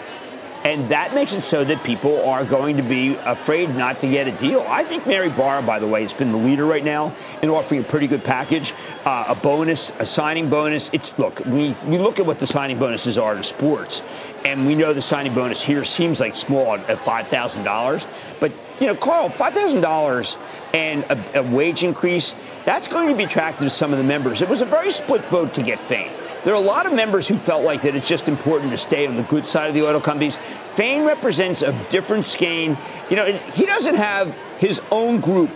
And 0.62 0.90
that 0.90 1.14
makes 1.14 1.32
it 1.32 1.40
so 1.40 1.64
that 1.64 1.82
people 1.84 2.22
are 2.28 2.44
going 2.44 2.76
to 2.76 2.82
be 2.82 3.14
afraid 3.14 3.74
not 3.74 4.00
to 4.00 4.08
get 4.08 4.28
a 4.28 4.32
deal. 4.32 4.64
I 4.68 4.84
think 4.84 5.06
Mary 5.06 5.30
Barra, 5.30 5.62
by 5.62 5.78
the 5.78 5.86
way, 5.86 6.02
has 6.02 6.12
been 6.12 6.30
the 6.32 6.36
leader 6.36 6.66
right 6.66 6.84
now 6.84 7.14
in 7.42 7.48
offering 7.48 7.80
a 7.80 7.84
pretty 7.84 8.06
good 8.06 8.22
package, 8.22 8.74
uh, 9.06 9.24
a 9.28 9.34
bonus, 9.34 9.90
a 9.98 10.04
signing 10.04 10.50
bonus. 10.50 10.90
It's 10.92 11.18
look, 11.18 11.40
we, 11.46 11.74
we 11.86 11.96
look 11.96 12.18
at 12.18 12.26
what 12.26 12.38
the 12.38 12.46
signing 12.46 12.78
bonuses 12.78 13.16
are 13.16 13.34
in 13.34 13.42
sports, 13.42 14.02
and 14.44 14.66
we 14.66 14.74
know 14.74 14.92
the 14.92 15.00
signing 15.00 15.32
bonus 15.32 15.62
here 15.62 15.82
seems 15.82 16.20
like 16.20 16.36
small 16.36 16.74
at 16.74 16.98
five 16.98 17.26
thousand 17.28 17.64
dollars. 17.64 18.06
But 18.38 18.52
you 18.80 18.86
know, 18.86 18.94
Carl, 18.94 19.30
five 19.30 19.54
thousand 19.54 19.80
dollars 19.80 20.36
and 20.74 21.04
a, 21.04 21.40
a 21.40 21.42
wage 21.42 21.84
increase, 21.84 22.34
that's 22.66 22.86
going 22.86 23.08
to 23.08 23.14
be 23.16 23.24
attractive 23.24 23.64
to 23.64 23.70
some 23.70 23.92
of 23.92 23.98
the 23.98 24.04
members. 24.04 24.42
It 24.42 24.48
was 24.48 24.60
a 24.60 24.66
very 24.66 24.90
split 24.90 25.24
vote 25.24 25.54
to 25.54 25.62
get 25.62 25.80
Fain. 25.80 26.10
There 26.42 26.54
are 26.54 26.56
a 26.56 26.66
lot 26.66 26.86
of 26.86 26.94
members 26.94 27.28
who 27.28 27.36
felt 27.36 27.64
like 27.64 27.82
that 27.82 27.94
it's 27.94 28.08
just 28.08 28.26
important 28.26 28.70
to 28.70 28.78
stay 28.78 29.06
on 29.06 29.16
the 29.16 29.22
good 29.24 29.44
side 29.44 29.68
of 29.68 29.74
the 29.74 29.86
oil 29.86 30.00
companies. 30.00 30.38
Fain 30.70 31.04
represents 31.04 31.60
a 31.60 31.72
different 31.90 32.24
skein. 32.24 32.78
You 33.10 33.16
know, 33.16 33.32
he 33.52 33.66
doesn't 33.66 33.96
have 33.96 34.34
his 34.58 34.80
own 34.90 35.20
group. 35.20 35.50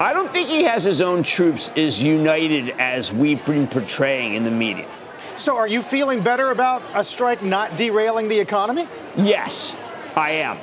I 0.00 0.12
don't 0.14 0.30
think 0.30 0.48
he 0.48 0.62
has 0.64 0.82
his 0.82 1.02
own 1.02 1.22
troops 1.22 1.70
as 1.76 2.02
united 2.02 2.70
as 2.80 3.12
we've 3.12 3.44
been 3.44 3.66
portraying 3.66 4.34
in 4.34 4.44
the 4.44 4.50
media. 4.50 4.88
So, 5.36 5.56
are 5.56 5.68
you 5.68 5.82
feeling 5.82 6.22
better 6.22 6.50
about 6.50 6.82
a 6.94 7.04
strike 7.04 7.42
not 7.42 7.76
derailing 7.76 8.28
the 8.28 8.38
economy? 8.38 8.88
Yes, 9.16 9.76
I 10.16 10.30
am. 10.30 10.58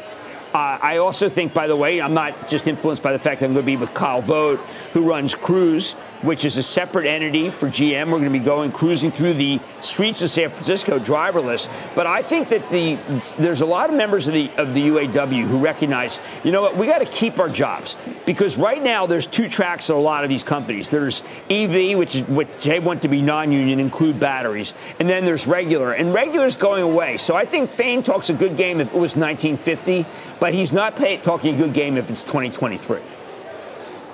Uh, 0.53 0.79
I 0.81 0.97
also 0.97 1.29
think, 1.29 1.53
by 1.53 1.67
the 1.67 1.75
way, 1.75 2.01
I'm 2.01 2.13
not 2.13 2.47
just 2.47 2.67
influenced 2.67 3.03
by 3.03 3.13
the 3.13 3.19
fact 3.19 3.39
that 3.39 3.45
I'm 3.45 3.53
going 3.53 3.65
to 3.65 3.71
be 3.71 3.77
with 3.77 3.93
Kyle 3.93 4.21
Vogt, 4.21 4.59
who 4.91 5.07
runs 5.07 5.33
Cruise, 5.35 5.95
which 6.21 6.45
is 6.45 6.57
a 6.57 6.63
separate 6.63 7.05
entity 7.05 7.49
for 7.49 7.67
GM. 7.67 8.07
We're 8.07 8.19
going 8.19 8.25
to 8.25 8.29
be 8.29 8.39
going 8.39 8.71
cruising 8.71 9.11
through 9.11 9.33
the 9.33 9.59
streets 9.79 10.21
of 10.21 10.29
San 10.29 10.49
Francisco 10.49 10.99
driverless. 10.99 11.69
But 11.95 12.07
I 12.07 12.21
think 12.21 12.49
that 12.49 12.69
the 12.69 12.97
there's 13.37 13.61
a 13.61 13.65
lot 13.65 13.89
of 13.89 13.95
members 13.95 14.27
of 14.27 14.33
the 14.33 14.49
of 14.57 14.73
the 14.73 14.87
UAW 14.87 15.43
who 15.47 15.57
recognize, 15.57 16.19
you 16.43 16.51
know 16.51 16.61
what, 16.61 16.77
we 16.77 16.87
got 16.87 16.99
to 16.99 17.05
keep 17.05 17.39
our 17.39 17.49
jobs 17.49 17.97
because 18.25 18.57
right 18.57 18.81
now 18.81 19.05
there's 19.05 19.27
two 19.27 19.49
tracks 19.49 19.89
at 19.89 19.95
a 19.95 19.99
lot 19.99 20.23
of 20.23 20.29
these 20.29 20.43
companies. 20.43 20.89
There's 20.89 21.23
EV, 21.49 21.97
which 21.97 22.15
is 22.15 22.23
what 22.23 22.51
they 22.53 22.79
want 22.79 23.01
to 23.01 23.07
be 23.07 23.21
non-union, 23.21 23.79
include 23.79 24.19
batteries, 24.19 24.73
and 24.99 25.09
then 25.09 25.25
there's 25.25 25.47
regular, 25.47 25.93
and 25.93 26.13
regular's 26.13 26.55
going 26.55 26.83
away. 26.83 27.17
So 27.17 27.35
I 27.35 27.45
think 27.45 27.69
Fain 27.69 28.03
talks 28.03 28.29
a 28.29 28.33
good 28.33 28.57
game 28.57 28.79
if 28.81 28.87
it 28.87 28.93
was 28.93 29.15
1950, 29.15 30.05
but 30.39 30.53
he's 30.53 30.71
not 30.71 30.95
play, 30.95 31.17
talking 31.17 31.55
a 31.55 31.57
good 31.57 31.73
game 31.73 31.97
if 31.97 32.09
it's 32.09 32.23
2023. 32.23 32.99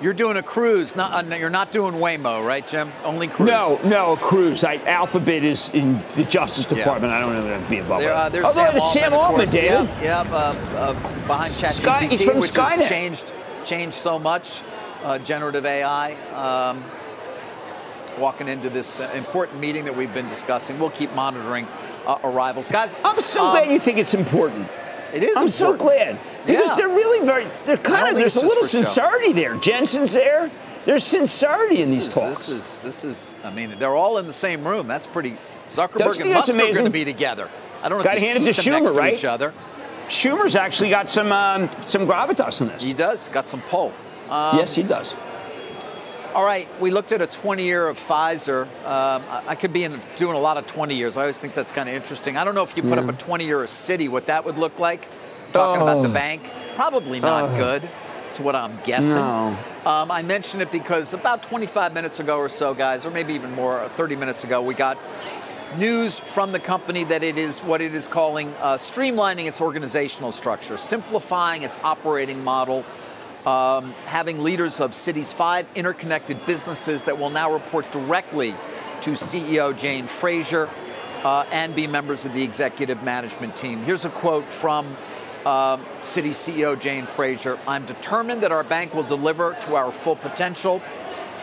You're 0.00 0.14
doing 0.14 0.36
a 0.36 0.42
cruise. 0.42 0.94
Not, 0.94 1.32
uh, 1.32 1.34
you're 1.34 1.50
not 1.50 1.72
doing 1.72 1.94
Waymo, 1.94 2.44
right, 2.46 2.66
Jim? 2.66 2.92
Only 3.04 3.26
cruise. 3.26 3.50
No, 3.50 3.80
no, 3.84 4.12
a 4.12 4.16
Cruise. 4.16 4.62
I, 4.62 4.76
Alphabet 4.76 5.42
is 5.42 5.70
in 5.74 6.00
the 6.14 6.24
Justice 6.24 6.66
Yeah. 6.70 6.78
Department. 6.78 7.12
I 7.12 7.20
don't 7.20 7.32
know 7.32 7.54
if 7.56 7.68
be 7.68 7.78
involved. 7.78 8.04
There, 8.04 8.14
uh, 8.14 8.28
there's. 8.28 8.44
Although 8.44 8.64
Sam 8.64 8.72
there's 8.72 8.92
Sam 8.92 9.12
Altman, 9.12 9.18
of 9.18 9.24
Altman, 9.24 9.46
course. 9.46 9.50
David. 9.50 10.02
Yeah, 10.02 10.02
yeah 10.02 10.36
uh, 10.36 10.36
uh, 10.76 10.92
behind 11.26 11.50
ChatGPT, 11.50 11.72
Sky- 11.72 12.06
he's 12.06 12.22
from 12.22 12.38
which 12.38 12.52
Skynet. 12.52 12.76
has 12.78 12.88
changed, 12.88 13.32
changed 13.64 13.96
so 13.96 14.18
much. 14.18 14.60
Uh, 15.04 15.18
generative 15.18 15.64
AI. 15.66 16.14
Um, 16.34 16.84
walking 18.18 18.48
into 18.48 18.68
this 18.70 19.00
uh, 19.00 19.10
important 19.14 19.60
meeting 19.60 19.84
that 19.84 19.96
we've 19.96 20.12
been 20.12 20.28
discussing. 20.28 20.78
We'll 20.78 20.90
keep 20.90 21.14
monitoring 21.14 21.66
uh, 22.06 22.18
arrivals, 22.24 22.68
guys. 22.68 22.96
I'm 23.04 23.20
so 23.20 23.46
um, 23.46 23.50
glad 23.52 23.70
you 23.70 23.78
think 23.78 23.98
it's 23.98 24.14
important. 24.14 24.68
It 25.12 25.22
is. 25.22 25.36
I'm 25.36 25.48
so 25.48 25.76
glad 25.76 26.18
because 26.46 26.70
Yeah. 26.70 26.76
they're 26.76 26.88
really 26.88 27.24
very. 27.26 27.46
They're 27.64 27.76
kind 27.76 28.08
of. 28.08 28.14
There's 28.16 28.36
a 28.36 28.40
little 28.40 28.62
for 28.62 28.68
show. 28.68 28.82
sincerity 28.84 29.32
there. 29.32 29.54
Jensen's 29.56 30.12
there. 30.14 30.50
There's 30.84 31.04
sincerity 31.04 31.82
in 31.82 31.88
This 31.90 32.06
these 32.06 32.08
is, 32.08 32.14
talks. 32.14 32.46
this 32.46 32.48
is 32.48 32.82
this 32.82 33.04
is. 33.04 33.30
I 33.44 33.50
mean, 33.50 33.74
they're 33.78 33.94
all 33.94 34.18
in 34.18 34.26
the 34.26 34.32
same 34.32 34.66
room. 34.66 34.86
That's 34.86 35.06
pretty. 35.06 35.36
Don't 35.74 35.92
Zuckerberg 35.92 36.20
and 36.22 36.32
Musk 36.32 36.48
are 36.54 36.72
going 36.72 36.84
to 36.84 36.90
be 36.90 37.04
together. 37.04 37.50
I 37.82 37.88
don't 37.88 37.98
know 37.98 38.04
Gotta 38.04 38.16
if 38.16 38.22
you 38.22 38.28
hand 38.28 38.46
it 38.46 38.54
seat 38.54 38.62
to 38.62 38.70
Schumer, 38.70 38.86
to 38.88 38.92
right? 38.94 39.14
each 39.14 39.24
other. 39.24 39.52
Schumer's 40.08 40.56
actually 40.56 40.88
got 40.90 41.10
some 41.10 41.30
um, 41.30 41.68
some 41.86 42.06
gravitas 42.06 42.60
in 42.62 42.68
this. 42.68 42.82
He 42.82 42.94
does. 42.94 43.28
Got 43.28 43.46
some 43.46 43.60
pull. 43.62 43.92
Um, 44.30 44.56
yes, 44.56 44.74
he 44.74 44.82
does. 44.82 45.14
All 46.34 46.44
right, 46.44 46.68
we 46.80 46.90
looked 46.90 47.10
at 47.12 47.22
a 47.22 47.26
20 47.26 47.64
year 47.64 47.88
of 47.88 47.98
Pfizer. 47.98 48.64
Um, 48.86 49.24
I 49.46 49.54
could 49.54 49.72
be 49.72 49.84
in, 49.84 50.00
doing 50.16 50.36
a 50.36 50.38
lot 50.38 50.56
of 50.58 50.66
20 50.66 50.94
years. 50.94 51.16
I 51.16 51.22
always 51.22 51.40
think 51.40 51.54
that's 51.54 51.72
kind 51.72 51.88
of 51.88 51.94
interesting. 51.94 52.36
I 52.36 52.44
don't 52.44 52.54
know 52.54 52.62
if 52.62 52.76
you 52.76 52.82
put 52.82 52.98
Yeah. 52.98 53.04
up 53.04 53.08
a 53.08 53.12
20 53.14 53.44
year 53.46 53.62
of 53.62 53.70
Citi, 53.70 54.08
what 54.08 54.26
that 54.26 54.44
would 54.44 54.58
look 54.58 54.78
like. 54.78 55.06
Talking 55.54 55.80
about 55.82 56.02
the 56.02 56.10
Oh. 56.10 56.12
bank, 56.12 56.42
probably 56.76 57.18
not 57.18 57.44
Oh. 57.44 57.56
good. 57.56 57.88
That's 58.22 58.38
what 58.38 58.54
I'm 58.54 58.78
guessing. 58.84 59.14
No. 59.14 59.56
Um, 59.86 60.10
I 60.10 60.20
mentioned 60.20 60.60
it 60.60 60.70
because 60.70 61.14
about 61.14 61.42
25 61.42 61.94
minutes 61.94 62.20
ago 62.20 62.36
or 62.36 62.50
so, 62.50 62.74
guys, 62.74 63.06
or 63.06 63.10
maybe 63.10 63.32
even 63.32 63.54
more, 63.54 63.80
uh, 63.80 63.88
30 63.96 64.14
minutes 64.14 64.44
ago, 64.44 64.60
we 64.60 64.74
got 64.74 64.98
news 65.78 66.18
from 66.18 66.52
the 66.52 66.58
company 66.60 67.04
that 67.04 67.24
it 67.24 67.38
is 67.38 67.60
what 67.60 67.80
it 67.80 67.94
is 67.94 68.06
calling 68.06 68.54
uh, 68.62 68.74
streamlining 68.74 69.46
its 69.46 69.62
organizational 69.62 70.30
structure, 70.30 70.76
simplifying 70.76 71.62
its 71.62 71.78
operating 71.82 72.44
model, 72.44 72.84
um, 73.46 73.92
having 74.06 74.42
leaders 74.42 74.80
of 74.80 74.92
Citi's 74.92 75.32
five 75.32 75.66
interconnected 75.74 76.44
businesses 76.46 77.04
that 77.04 77.18
will 77.18 77.30
now 77.30 77.52
report 77.52 77.90
directly 77.92 78.54
to 79.02 79.10
CEO 79.12 79.76
Jane 79.76 80.06
Fraser 80.06 80.68
uh, 81.24 81.44
and 81.50 81.74
be 81.74 81.86
members 81.86 82.24
of 82.24 82.32
the 82.32 82.42
executive 82.42 83.02
management 83.02 83.56
team. 83.56 83.84
Here's 83.84 84.04
a 84.04 84.10
quote 84.10 84.48
from 84.48 84.86
um, 85.46 85.84
Citi 86.02 86.30
CEO 86.30 86.78
Jane 86.78 87.06
Fraser 87.06 87.58
I'm 87.66 87.86
determined 87.86 88.42
that 88.42 88.52
our 88.52 88.64
bank 88.64 88.94
will 88.94 89.04
deliver 89.04 89.56
to 89.62 89.76
our 89.76 89.92
full 89.92 90.16
potential, 90.16 90.82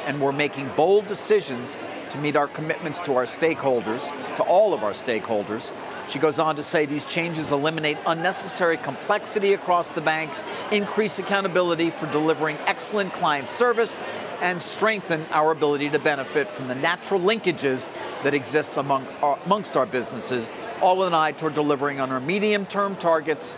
and 0.05 0.21
we're 0.21 0.31
making 0.31 0.69
bold 0.75 1.07
decisions 1.07 1.77
to 2.11 2.17
meet 2.17 2.35
our 2.35 2.47
commitments 2.47 2.99
to 3.01 3.15
our 3.15 3.25
stakeholders, 3.25 4.09
to 4.35 4.43
all 4.43 4.73
of 4.73 4.83
our 4.83 4.91
stakeholders. 4.91 5.71
She 6.07 6.19
goes 6.19 6.39
on 6.39 6.55
to 6.55 6.63
say 6.63 6.85
these 6.85 7.03
changes 7.03 7.51
eliminate 7.51 7.97
unnecessary 8.05 8.77
complexity 8.77 9.53
across 9.53 9.91
the 9.91 10.01
bank, 10.01 10.31
increase 10.71 11.19
accountability 11.19 11.89
for 11.89 12.07
delivering 12.11 12.57
excellent 12.65 13.13
client 13.13 13.49
service, 13.49 14.01
and 14.41 14.61
strengthen 14.61 15.25
our 15.31 15.51
ability 15.51 15.89
to 15.89 15.99
benefit 15.99 16.47
from 16.49 16.67
the 16.67 16.75
natural 16.75 17.19
linkages 17.19 17.87
that 18.23 18.33
exist 18.33 18.77
among 18.77 19.07
our, 19.21 19.39
amongst 19.45 19.77
our 19.77 19.85
businesses, 19.85 20.49
all 20.81 20.97
with 20.97 21.07
an 21.07 21.13
eye 21.13 21.31
toward 21.31 21.53
delivering 21.53 21.99
on 21.99 22.11
our 22.11 22.19
medium 22.19 22.65
term 22.65 22.95
targets 22.95 23.55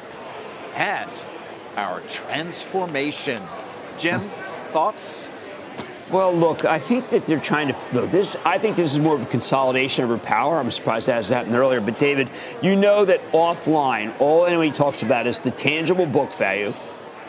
and 0.75 1.11
our 1.75 2.01
transformation. 2.01 3.41
Jim, 3.97 4.21
thoughts? 4.71 5.29
Well, 6.09 6.33
look, 6.33 6.63
I 6.63 6.79
think 6.79 7.09
that 7.09 7.25
they're 7.25 7.39
trying 7.39 7.67
to. 7.67 7.75
Look, 7.91 8.11
this. 8.11 8.37
I 8.45 8.57
think 8.57 8.77
this 8.77 8.93
is 8.93 8.99
more 8.99 9.15
of 9.15 9.21
a 9.23 9.25
consolidation 9.25 10.05
of 10.05 10.09
her 10.09 10.17
power. 10.17 10.57
I'm 10.57 10.71
surprised 10.71 11.07
that 11.07 11.15
hasn't 11.15 11.35
happened 11.35 11.55
earlier. 11.55 11.81
But 11.81 11.99
David, 11.99 12.29
you 12.61 12.77
know 12.77 13.03
that 13.03 13.21
offline, 13.33 14.17
all 14.19 14.45
anybody 14.45 14.71
talks 14.71 15.03
about 15.03 15.27
is 15.27 15.39
the 15.39 15.51
tangible 15.51 16.05
book 16.05 16.31
value. 16.33 16.73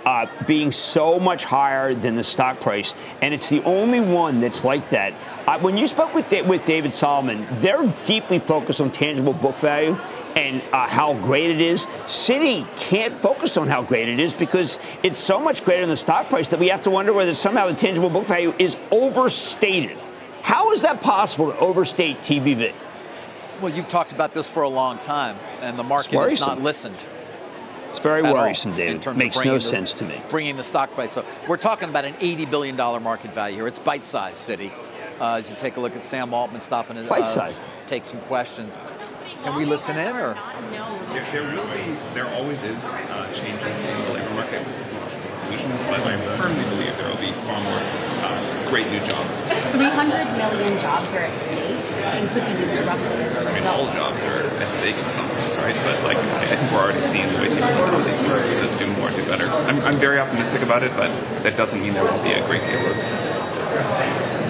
Uh, 0.08 0.26
being 0.46 0.72
so 0.72 1.18
much 1.18 1.44
higher 1.44 1.92
than 1.92 2.14
the 2.14 2.24
stock 2.24 2.58
price, 2.60 2.94
and 3.20 3.34
it's 3.34 3.50
the 3.50 3.62
only 3.64 4.00
one 4.00 4.40
that's 4.40 4.64
like 4.64 4.88
that. 4.88 5.12
Uh, 5.46 5.58
when 5.58 5.76
you 5.76 5.86
spoke 5.86 6.14
with 6.14 6.32
with 6.46 6.64
David 6.64 6.92
Solomon, 6.92 7.46
they're 7.60 7.86
deeply 8.06 8.38
focused 8.38 8.80
on 8.80 8.90
tangible 8.90 9.34
book 9.34 9.56
value 9.56 9.98
and 10.34 10.62
uh, 10.72 10.88
how 10.88 11.12
great 11.12 11.50
it 11.50 11.60
is. 11.60 11.84
Citi 12.06 12.66
can't 12.78 13.12
focus 13.12 13.58
on 13.58 13.68
how 13.68 13.82
great 13.82 14.08
it 14.08 14.18
is 14.18 14.32
because 14.32 14.78
it's 15.02 15.18
so 15.18 15.38
much 15.38 15.62
greater 15.62 15.82
than 15.82 15.90
the 15.90 15.96
stock 15.98 16.30
price 16.30 16.48
that 16.48 16.58
we 16.58 16.68
have 16.68 16.80
to 16.80 16.90
wonder 16.90 17.12
whether 17.12 17.34
somehow 17.34 17.66
the 17.66 17.74
tangible 17.74 18.08
book 18.08 18.24
value 18.24 18.54
is 18.58 18.78
overstated. 18.90 20.00
How 20.40 20.72
is 20.72 20.80
that 20.80 21.02
possible 21.02 21.52
to 21.52 21.58
overstate 21.58 22.22
TBV? 22.22 22.72
Well, 23.60 23.74
you've 23.74 23.90
talked 23.90 24.12
about 24.12 24.32
this 24.32 24.48
for 24.48 24.62
a 24.62 24.70
long 24.70 25.00
time, 25.00 25.36
and 25.60 25.78
the 25.78 25.82
market 25.82 26.18
has 26.18 26.40
not 26.40 26.62
listened. 26.62 27.04
It's 27.88 27.98
very 27.98 28.22
worrisome, 28.22 28.72
in 28.72 28.76
David. 28.76 29.02
terms 29.02 29.14
of 29.14 29.18
Makes 29.18 29.44
no 29.44 29.54
the- 29.54 29.60
sense 29.60 29.92
to 29.94 30.04
me. 30.04 30.20
Bringing 30.28 30.56
the 30.56 30.64
stock 30.64 30.92
price 30.92 31.16
up. 31.16 31.24
We're 31.48 31.56
talking 31.56 31.88
about 31.88 32.04
an 32.04 32.14
$80 32.14 32.50
billion 32.50 32.76
market 32.76 33.32
value 33.34 33.56
here. 33.56 33.66
It's 33.66 33.78
bite-sized 33.78 34.36
Citi. 34.36 34.70
Uh, 35.20 35.34
as 35.34 35.50
you 35.50 35.56
take 35.56 35.76
a 35.76 35.80
look 35.80 35.96
at 35.96 36.04
Sam 36.04 36.32
Altman 36.32 36.60
stopping 36.60 36.94
to 36.96 37.12
uh, 37.12 37.54
take 37.88 38.04
some 38.04 38.20
questions. 38.22 38.76
Can 39.42 39.56
we 39.56 39.64
listen 39.64 39.96
in 39.98 40.14
or? 40.14 40.34
There, 40.34 41.26
there 41.32 41.42
will 41.56 41.66
be, 41.74 41.96
there 42.14 42.26
always 42.34 42.62
is 42.62 42.84
uh, 42.84 43.26
changes 43.34 43.84
in 43.84 43.96
the 44.04 44.12
labor 44.14 44.30
market 44.34 44.64
with 44.64 44.78
technological 44.78 45.30
revolutions, 45.42 45.84
but 45.86 46.00
I 46.00 46.16
firmly 46.38 46.64
believe 46.70 46.96
there 46.98 47.08
will 47.08 47.16
be 47.18 47.32
far 47.46 47.60
more 47.62 47.80
uh, 47.82 48.70
great 48.70 48.86
new 48.90 49.00
jobs. 49.00 49.48
300 49.48 50.54
million 50.54 50.78
jobs 50.80 51.08
are 51.14 51.18
at 51.26 51.36
stake 51.46 51.57
and 52.14 52.28
could 52.30 52.46
be 52.46 52.52
disrupted 52.54 53.12
as 53.20 53.36
a 53.36 53.48
I 53.48 53.52
mean, 53.52 53.66
all 53.66 53.90
jobs 53.92 54.24
are 54.24 54.42
at 54.42 54.70
stake 54.70 54.96
in 54.96 55.10
some 55.10 55.30
sense, 55.30 55.56
right? 55.58 55.74
But 55.74 56.04
like, 56.04 56.16
I 56.16 56.46
think 56.46 56.72
we're 56.72 56.78
already 56.78 57.00
seeing 57.00 57.28
the 57.32 57.38
way 57.38 57.48
people 57.48 57.68
look 57.68 57.92
at 57.92 58.04
these 58.04 58.22
things 58.22 58.60
to 58.60 58.66
do 58.78 58.86
more, 58.96 59.10
do 59.10 59.24
better. 59.26 59.46
I'm, 59.68 59.80
I'm 59.82 59.96
very 59.96 60.18
optimistic 60.18 60.62
about 60.62 60.82
it, 60.82 60.92
but 60.96 61.10
that 61.42 61.56
doesn't 61.56 61.80
mean 61.80 61.94
there 61.94 62.04
won't 62.04 62.22
be 62.22 62.32
a 62.32 62.44
great 62.46 62.64
deal 62.66 62.84
of 62.86 62.96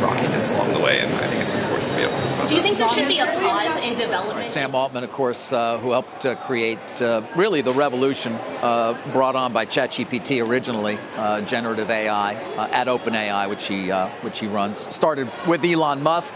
rockiness 0.03 0.51
along 0.51 0.73
the 0.73 0.81
way, 0.81 1.01
and 1.01 1.13
I 1.13 1.27
think 1.27 1.45
it's 1.45 1.55
important 1.55 1.89
to 1.91 1.97
be 1.97 2.03
upfront 2.03 2.35
about 2.35 2.49
Do 2.49 2.57
you 2.57 2.63
think 2.63 2.79
there 2.79 2.89
should 2.89 3.09
be 3.09 3.19
a 3.19 3.27
pause 3.27 3.83
in 3.83 3.97
development? 3.97 4.51
Sam 4.51 4.75
Altman, 4.75 5.05
of 5.05 5.13
course, 5.13 5.53
uh, 5.53 5.79
who 5.79 5.93
helped 5.93 6.25
uh, 6.25 6.37
create 6.37 7.03
uh, 7.03 7.23
really 7.37 7.63
the 7.63 7.73
revolution 7.73 8.35
uh, 8.63 8.97
brought 9.13 9.37
on 9.37 9.53
by 9.53 9.67
ChatGPT 9.67 10.47
originally, 10.47 10.99
uh, 11.17 11.41
generative 11.43 11.91
AI 11.91 12.35
uh, 12.35 12.69
at 12.73 12.87
OpenAI, 12.87 13.49
which 13.49 13.67
he 13.67 13.91
uh, 13.91 14.09
which 14.23 14.39
he 14.39 14.47
runs. 14.47 14.79
Started 14.95 15.31
with 15.47 15.65
Elon 15.65 16.03
Musk. 16.03 16.35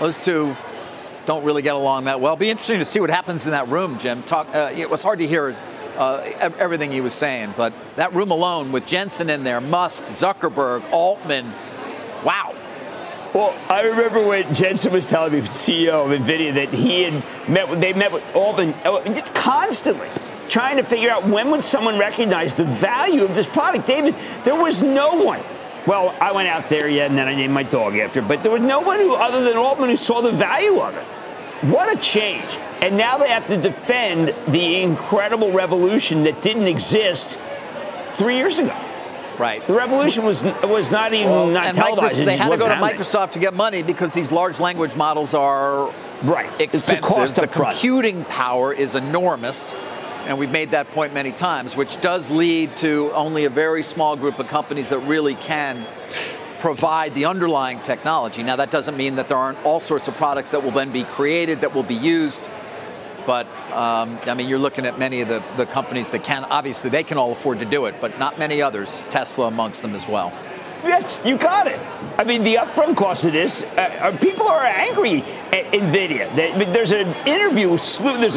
Those 0.00 0.18
two 0.18 0.56
don't 1.26 1.44
really 1.44 1.62
get 1.62 1.74
along 1.74 2.04
that 2.04 2.20
well. 2.20 2.36
Be 2.36 2.50
interesting 2.50 2.78
to 2.78 2.84
see 2.84 3.00
what 3.00 3.10
happens 3.10 3.46
in 3.46 3.52
that 3.52 3.68
room, 3.68 3.98
Jim. 3.98 4.22
Talk. 4.22 4.48
Uh, 4.54 4.72
it 4.74 4.90
was 4.90 5.02
hard 5.02 5.18
to 5.20 5.26
hear. 5.26 5.54
Uh, 5.96 6.22
everything 6.58 6.90
he 6.90 7.02
was 7.02 7.12
saying, 7.12 7.52
but 7.54 7.74
that 7.96 8.14
room 8.14 8.30
alone 8.30 8.72
with 8.72 8.86
Jensen 8.86 9.28
in 9.28 9.44
there, 9.44 9.60
Musk, 9.60 10.04
Zuckerberg, 10.04 10.90
Altman, 10.90 11.52
wow. 12.24 12.54
Well, 13.34 13.54
I 13.68 13.82
remember 13.82 14.26
when 14.26 14.54
Jensen 14.54 14.90
was 14.90 15.06
telling 15.06 15.34
me, 15.34 15.40
CEO 15.40 16.10
of 16.10 16.18
NVIDIA, 16.18 16.54
that 16.54 16.70
he 16.70 17.02
had 17.02 17.22
met 17.46 17.68
with, 17.68 17.82
they 17.82 17.92
met 17.92 18.10
with 18.10 18.24
Altman 18.34 18.72
just 19.12 19.34
constantly 19.34 20.08
trying 20.48 20.76
to 20.76 20.82
figure 20.82 21.08
out 21.08 21.26
when 21.26 21.50
would 21.50 21.64
someone 21.64 21.98
recognize 21.98 22.52
the 22.52 22.64
value 22.64 23.24
of 23.24 23.34
this 23.34 23.46
product. 23.46 23.86
David, 23.86 24.14
there 24.44 24.54
was 24.54 24.82
no 24.82 25.14
one. 25.22 25.40
Well, 25.86 26.14
I 26.20 26.32
went 26.32 26.48
out 26.48 26.68
there, 26.68 26.88
yet, 26.88 27.08
and 27.10 27.18
then 27.18 27.26
I 27.26 27.34
named 27.34 27.52
my 27.52 27.64
dog 27.64 27.96
after, 27.96 28.22
but 28.22 28.42
there 28.42 28.52
was 28.52 28.62
no 28.62 28.80
one 28.80 29.00
who, 29.00 29.14
other 29.14 29.42
than 29.42 29.56
Altman, 29.56 29.90
who 29.90 29.96
saw 29.96 30.20
the 30.20 30.30
value 30.30 30.80
of 30.80 30.94
it. 30.94 31.04
What 31.68 31.94
a 31.96 32.00
change. 32.00 32.56
And 32.80 32.96
now 32.96 33.18
they 33.18 33.28
have 33.28 33.46
to 33.46 33.56
defend 33.56 34.34
the 34.48 34.82
incredible 34.82 35.52
revolution 35.52 36.24
that 36.24 36.42
didn't 36.42 36.66
exist 36.66 37.38
three 38.14 38.36
years 38.36 38.58
ago. 38.58 38.76
Right. 39.38 39.66
The 39.66 39.72
revolution 39.72 40.24
was 40.24 40.44
was 40.62 40.90
not 40.90 41.14
even 41.14 41.30
Well, 41.30 41.46
not 41.46 41.74
televised. 41.74 42.16
Microsoft- 42.16 42.20
It 42.22 42.24
they 42.26 42.36
had 42.36 42.50
to 42.50 42.56
go 42.58 42.68
to. 42.68 42.74
Microsoft 42.74 43.32
to 43.32 43.38
get 43.38 43.54
money 43.54 43.82
because 43.82 44.12
these 44.12 44.30
large 44.30 44.60
language 44.60 44.94
models 44.94 45.34
are 45.34 45.90
right. 46.22 46.50
expensive. 46.60 46.74
It's 46.74 46.88
the 46.90 46.96
cost 46.98 47.34
the 47.36 47.42
up 47.44 47.50
front. 47.52 47.72
computing 47.72 48.24
power 48.26 48.72
is 48.72 48.94
enormous. 48.94 49.74
And 50.26 50.38
we've 50.38 50.50
made 50.50 50.70
that 50.70 50.90
point 50.92 51.12
many 51.12 51.32
times, 51.32 51.76
which 51.76 52.00
does 52.00 52.30
lead 52.30 52.76
to 52.78 53.10
only 53.12 53.44
a 53.44 53.50
very 53.50 53.82
small 53.82 54.16
group 54.16 54.38
of 54.38 54.48
companies 54.48 54.90
that 54.90 54.98
really 55.00 55.34
can 55.34 55.84
provide 56.60 57.12
the 57.14 57.24
underlying 57.24 57.80
technology. 57.80 58.42
Now, 58.44 58.54
that 58.56 58.70
doesn't 58.70 58.96
mean 58.96 59.16
that 59.16 59.28
there 59.28 59.36
aren't 59.36 59.64
all 59.64 59.80
sorts 59.80 60.06
of 60.06 60.16
products 60.16 60.52
that 60.52 60.62
will 60.62 60.70
then 60.70 60.92
be 60.92 61.02
created, 61.02 61.62
that 61.62 61.74
will 61.74 61.82
be 61.82 61.96
used. 61.96 62.48
But 63.26 63.46
um, 63.72 64.18
I 64.26 64.34
mean, 64.34 64.48
you're 64.48 64.60
looking 64.60 64.86
at 64.86 64.98
many 64.98 65.22
of 65.22 65.28
the, 65.28 65.42
the 65.56 65.66
companies 65.66 66.12
that 66.12 66.22
can, 66.22 66.44
obviously, 66.44 66.88
they 66.90 67.02
can 67.02 67.18
all 67.18 67.32
afford 67.32 67.58
to 67.58 67.64
do 67.64 67.86
it, 67.86 67.96
but 68.00 68.18
not 68.18 68.38
many 68.38 68.62
others, 68.62 69.02
Tesla 69.10 69.46
amongst 69.48 69.82
them 69.82 69.94
as 69.94 70.06
well. 70.06 70.32
Yes, 70.84 71.22
you 71.24 71.36
got 71.36 71.66
it. 71.66 71.78
I 72.18 72.24
mean, 72.24 72.42
the 72.42 72.56
upfront 72.56 72.96
cost 72.96 73.24
of 73.24 73.32
this, 73.32 73.62
uh, 73.62 73.98
uh, 74.00 74.18
people 74.18 74.48
are 74.48 74.64
angry 74.64 75.22
at 75.52 75.64
NVIDIA. 75.72 76.34
There's 76.72 76.92
an 76.92 77.08
interview, 77.26 77.76
there's 77.76 78.36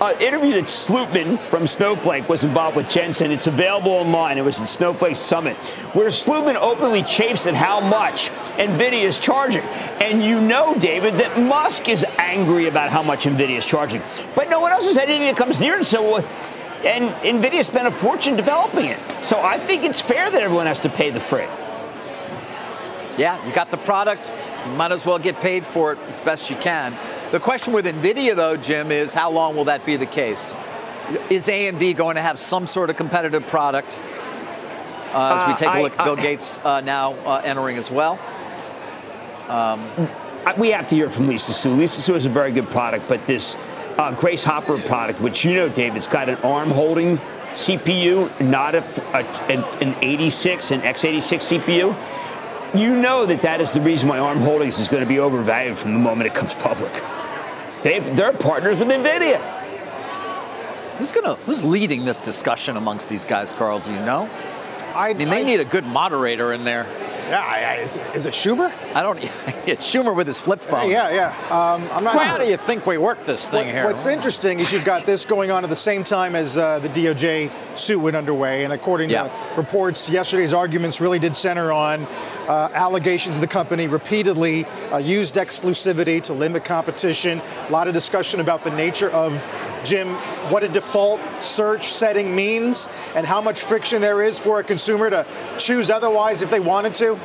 an 0.00 0.20
interview 0.20 0.52
that 0.52 0.64
Slootman 0.64 1.38
from 1.48 1.66
Snowflake 1.66 2.28
was 2.28 2.44
involved 2.44 2.76
with 2.76 2.88
Jensen. 2.88 3.32
It's 3.32 3.48
available 3.48 3.92
online. 3.92 4.38
It 4.38 4.44
was 4.44 4.60
at 4.60 4.68
Snowflake 4.68 5.16
Summit, 5.16 5.56
where 5.94 6.08
Slootman 6.08 6.54
openly 6.54 7.02
chafes 7.02 7.46
at 7.46 7.54
how 7.54 7.80
much 7.80 8.30
NVIDIA 8.56 9.02
is 9.02 9.18
charging. 9.18 9.62
And 10.00 10.22
you 10.22 10.40
know, 10.40 10.78
David, 10.78 11.14
that 11.14 11.40
Musk 11.40 11.88
is 11.88 12.04
angry 12.18 12.68
about 12.68 12.90
how 12.90 13.02
much 13.02 13.24
NVIDIA 13.24 13.58
is 13.58 13.66
charging. 13.66 14.02
But 14.36 14.48
no 14.48 14.60
one 14.60 14.70
else 14.70 14.86
has 14.86 14.94
said 14.94 15.08
anything 15.08 15.26
that 15.26 15.36
comes 15.36 15.60
near 15.60 15.78
it. 15.78 15.84
So, 15.84 16.16
uh, 16.16 16.22
and 16.84 17.10
NVIDIA 17.24 17.64
spent 17.64 17.88
a 17.88 17.90
fortune 17.90 18.36
developing 18.36 18.86
it. 18.86 19.00
So 19.24 19.40
I 19.40 19.58
think 19.58 19.82
it's 19.82 20.00
fair 20.00 20.30
that 20.30 20.40
everyone 20.40 20.66
has 20.66 20.78
to 20.80 20.88
pay 20.88 21.10
the 21.10 21.20
freight. 21.20 21.50
Yeah, 23.18 23.44
you 23.46 23.52
got 23.52 23.70
the 23.70 23.76
product. 23.76 24.32
You 24.64 24.72
might 24.72 24.92
as 24.92 25.04
well 25.04 25.18
get 25.18 25.40
paid 25.40 25.66
for 25.66 25.92
it 25.92 25.98
as 26.08 26.20
best 26.20 26.48
you 26.50 26.56
can. 26.56 26.96
The 27.32 27.40
question 27.40 27.72
with 27.72 27.84
NVIDIA, 27.84 28.34
though, 28.36 28.56
Jim, 28.56 28.92
is 28.92 29.12
how 29.12 29.30
long 29.30 29.56
will 29.56 29.64
that 29.64 29.84
be 29.84 29.96
the 29.96 30.06
case? 30.06 30.54
Is 31.28 31.48
AMD 31.48 31.96
going 31.96 32.14
to 32.16 32.22
have 32.22 32.38
some 32.38 32.66
sort 32.66 32.90
of 32.90 32.96
competitive 32.96 33.46
product 33.48 33.98
uh, 35.12 35.40
as 35.40 35.46
we 35.48 35.52
Uh, 35.54 35.56
take 35.56 35.68
a 35.74 35.82
look 35.82 35.98
at 35.98 36.04
Bill 36.04 36.16
Gates 36.16 36.58
uh, 36.64 36.80
now 36.80 37.14
uh, 37.26 37.40
entering 37.44 37.76
as 37.76 37.90
well? 37.90 38.18
I- 40.46 40.54
we 40.56 40.70
have 40.70 40.86
to 40.88 40.94
hear 40.94 41.10
from 41.10 41.28
Lisa 41.28 41.52
Su. 41.52 41.70
Lisa 41.70 42.00
Su 42.00 42.14
is 42.14 42.24
a 42.26 42.28
very 42.30 42.52
good 42.52 42.70
product, 42.70 43.08
but 43.08 43.24
this 43.26 43.56
uh, 43.98 44.12
Grace 44.12 44.44
Hopper 44.44 44.78
product, 44.78 45.20
which 45.20 45.44
you 45.44 45.54
know, 45.54 45.68
Dave, 45.68 45.96
it's 45.96 46.06
got 46.06 46.28
an 46.28 46.36
ARM 46.44 46.70
holding 46.70 47.18
CPU, 47.52 48.28
not 48.40 48.74
a, 48.74 48.82
a- 49.14 49.52
an, 49.52 49.64
an 49.82 49.94
86, 50.02 50.70
an 50.70 50.80
x86 50.82 51.58
CPU. 51.58 51.94
You 52.74 52.96
know 52.96 53.24
that 53.26 53.42
that 53.42 53.60
is 53.60 53.72
the 53.72 53.80
reason 53.80 54.08
why 54.08 54.18
ARM 54.18 54.38
Holdings 54.40 54.78
is 54.78 54.88
going 54.88 55.02
to 55.02 55.08
be 55.08 55.18
overvalued 55.18 55.78
from 55.78 55.92
the 55.94 55.98
moment 55.98 56.26
it 56.26 56.34
comes 56.34 56.54
public. 56.54 56.92
They've, 57.82 58.04
they're 58.14 58.32
partners 58.32 58.78
with 58.78 58.88
NVIDIA. 58.88 59.38
Who's 60.98 61.12
gonna 61.12 61.36
Who's 61.36 61.64
leading 61.64 62.04
this 62.04 62.20
discussion 62.20 62.76
amongst 62.76 63.08
these 63.08 63.24
guys, 63.24 63.52
Carl? 63.52 63.78
Do 63.78 63.90
you 63.90 64.00
know? 64.00 64.28
I, 64.94 65.14
mean, 65.14 65.30
they 65.30 65.44
need 65.44 65.60
a 65.60 65.64
good 65.64 65.86
moderator 65.86 66.52
in 66.52 66.64
there. 66.64 66.88
Yeah, 67.28 67.40
I, 67.40 67.60
I, 67.60 67.74
is, 67.76 67.98
is 68.14 68.26
it 68.26 68.32
Schumer? 68.32 68.72
I 68.94 69.02
don't. 69.02 69.18
It's 69.68 69.86
Schumer 69.86 70.16
with 70.16 70.26
his 70.26 70.40
flip 70.40 70.62
phone. 70.62 70.90
Yeah, 70.90 71.10
yeah. 71.10 71.26
Um, 71.50 71.86
I'm 71.92 72.02
not 72.02 72.14
How 72.14 72.36
sure. 72.36 72.46
do 72.46 72.50
you 72.50 72.56
think 72.56 72.86
we 72.86 72.96
work 72.96 73.26
this 73.26 73.46
thing 73.48 73.66
What- 73.66 73.74
here? 73.74 73.84
What's 73.84 74.06
interesting 74.06 74.60
is 74.60 74.72
you've 74.72 74.86
got 74.86 75.04
this 75.04 75.26
going 75.26 75.50
on 75.50 75.62
at 75.62 75.68
the 75.68 75.76
same 75.76 76.02
time 76.04 76.34
as 76.34 76.56
uh, 76.56 76.78
the 76.78 76.88
DOJ 76.88 77.50
suit 77.78 77.98
went 77.98 78.16
underway, 78.16 78.64
and 78.64 78.72
according 78.72 79.10
Yeah. 79.10 79.24
to 79.28 79.54
reports, 79.60 80.08
yesterday's 80.08 80.54
arguments 80.54 81.02
really 81.02 81.18
did 81.18 81.36
center 81.36 81.70
on 81.70 82.06
uh, 82.48 82.70
allegations 82.72 83.36
of 83.36 83.40
the 83.40 83.46
company 83.46 83.86
repeatedly 83.86 84.64
uh, 84.92 84.96
used 84.96 85.34
exclusivity 85.34 86.22
to 86.22 86.32
limit 86.32 86.64
competition. 86.64 87.40
A 87.68 87.70
lot 87.70 87.88
of 87.88 87.94
discussion 87.94 88.40
about 88.40 88.64
the 88.64 88.70
nature 88.70 89.10
of 89.10 89.46
Jim, 89.84 90.08
what 90.50 90.64
a 90.64 90.68
default 90.68 91.20
search 91.42 91.84
setting 91.84 92.34
means, 92.34 92.88
and 93.14 93.26
how 93.26 93.40
much 93.40 93.60
friction 93.60 94.00
there 94.00 94.22
is 94.22 94.38
for 94.38 94.60
a 94.60 94.64
consumer 94.64 95.10
to 95.10 95.26
choose 95.58 95.90
otherwise 95.90 96.42
if 96.42 96.50
they 96.50 96.60
wanted 96.60 96.94
to. 96.94 97.18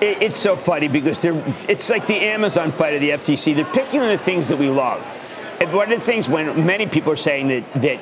It's 0.00 0.38
so 0.38 0.56
funny 0.56 0.88
because 0.88 1.20
they're, 1.20 1.42
it's 1.68 1.88
like 1.88 2.06
the 2.06 2.16
Amazon 2.16 2.70
fight 2.70 2.94
of 2.94 3.00
the 3.00 3.10
FTC. 3.10 3.54
They're 3.54 3.64
picking 3.64 4.00
on 4.00 4.08
the 4.08 4.18
things 4.18 4.48
that 4.48 4.58
we 4.58 4.68
love. 4.68 5.02
And 5.58 5.72
one 5.72 5.90
of 5.90 5.98
the 5.98 6.04
things 6.04 6.28
when 6.28 6.66
many 6.66 6.86
people 6.86 7.12
are 7.12 7.16
saying 7.16 7.48
that, 7.48 7.82
that 7.82 7.98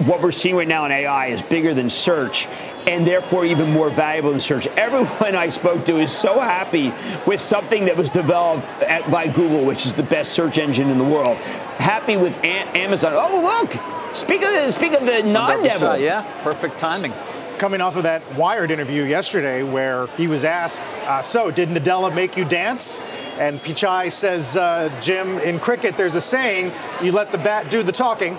what 0.00 0.20
we're 0.20 0.32
seeing 0.32 0.56
right 0.56 0.68
now 0.68 0.84
in 0.84 0.92
AI 0.92 1.26
is 1.26 1.42
bigger 1.42 1.74
than 1.74 1.88
search 1.88 2.48
and 2.86 3.06
therefore 3.06 3.44
even 3.44 3.70
more 3.70 3.90
valuable 3.90 4.30
than 4.30 4.40
search. 4.40 4.66
Everyone 4.68 5.34
I 5.34 5.48
spoke 5.48 5.86
to 5.86 5.98
is 5.98 6.12
so 6.12 6.40
happy 6.40 6.92
with 7.26 7.40
something 7.40 7.86
that 7.86 7.96
was 7.96 8.08
developed 8.08 8.66
at, 8.82 9.10
by 9.10 9.28
Google, 9.28 9.64
which 9.64 9.86
is 9.86 9.94
the 9.94 10.02
best 10.02 10.32
search 10.32 10.58
engine 10.58 10.90
in 10.90 10.98
the 10.98 11.04
world. 11.04 11.36
Happy 11.78 12.16
with 12.16 12.36
A- 12.38 12.76
Amazon. 12.76 13.12
Oh, 13.14 13.60
look, 13.62 14.14
speak 14.14 14.42
of 14.42 14.50
the, 14.50 14.70
speak 14.70 14.92
of 14.92 15.06
the 15.06 15.22
non-devil. 15.22 15.88
Uh, 15.88 15.96
yeah, 15.96 16.42
perfect 16.42 16.78
timing. 16.78 17.12
Coming 17.58 17.80
off 17.80 17.96
of 17.96 18.02
that 18.02 18.34
Wired 18.34 18.72
interview 18.72 19.04
yesterday, 19.04 19.62
where 19.62 20.08
he 20.16 20.26
was 20.26 20.44
asked, 20.44 20.82
uh, 21.06 21.22
"So, 21.22 21.52
did 21.52 21.68
Nadella 21.68 22.12
make 22.12 22.36
you 22.36 22.44
dance?" 22.44 23.00
And 23.38 23.60
Pichai 23.60 24.10
says, 24.10 24.56
uh, 24.56 24.90
"Jim, 25.00 25.38
in 25.38 25.60
cricket, 25.60 25.96
there's 25.96 26.16
a 26.16 26.20
saying: 26.20 26.72
you 27.00 27.12
let 27.12 27.30
the 27.30 27.38
bat 27.38 27.70
do 27.70 27.84
the 27.84 27.92
talking." 27.92 28.36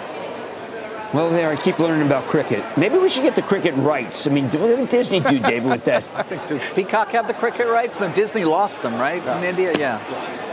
Well, 1.13 1.29
there, 1.29 1.49
I 1.49 1.55
keep 1.55 1.79
learning 1.79 2.05
about 2.05 2.25
cricket. 2.25 2.63
Maybe 2.77 2.97
we 2.97 3.07
should 3.09 3.23
get 3.23 3.35
the 3.35 3.41
cricket 3.41 3.73
rights. 3.75 4.27
I 4.27 4.31
mean, 4.31 4.45
what 4.45 4.67
did 4.67 4.89
Disney 4.89 5.19
do, 5.21 5.39
David, 5.51 5.69
with 5.69 5.85
that? 5.85 6.03
I 6.13 6.23
think 6.23 6.45
does 6.47 6.67
Peacock 6.73 7.09
have 7.09 7.27
the 7.27 7.33
cricket 7.33 7.67
rights? 7.67 7.99
No, 7.99 8.11
Disney 8.11 8.43
lost 8.43 8.81
them, 8.81 8.95
right? 8.95 9.25
In 9.37 9.43
India, 9.43 9.73
yeah. 9.77 10.01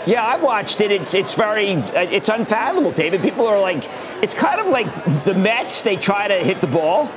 Yeah, 0.07 0.25
I 0.25 0.37
watched 0.37 0.81
it. 0.81 0.91
It's 0.91 1.15
it's 1.15 1.35
very 1.35 1.75
uh, 1.75 2.01
it's 2.03 2.29
unfathomable, 2.29 2.91
David. 2.93 3.23
People 3.23 3.47
are 3.47 3.61
like, 3.61 3.85
it's 4.23 4.35
kind 4.35 4.61
of 4.61 4.67
like 4.69 4.87
the 5.25 5.35
Mets. 5.35 5.83
They 5.83 5.97
try 5.97 6.27
to 6.29 6.35
hit 6.35 6.61
the 6.61 6.67
ball. 6.67 7.11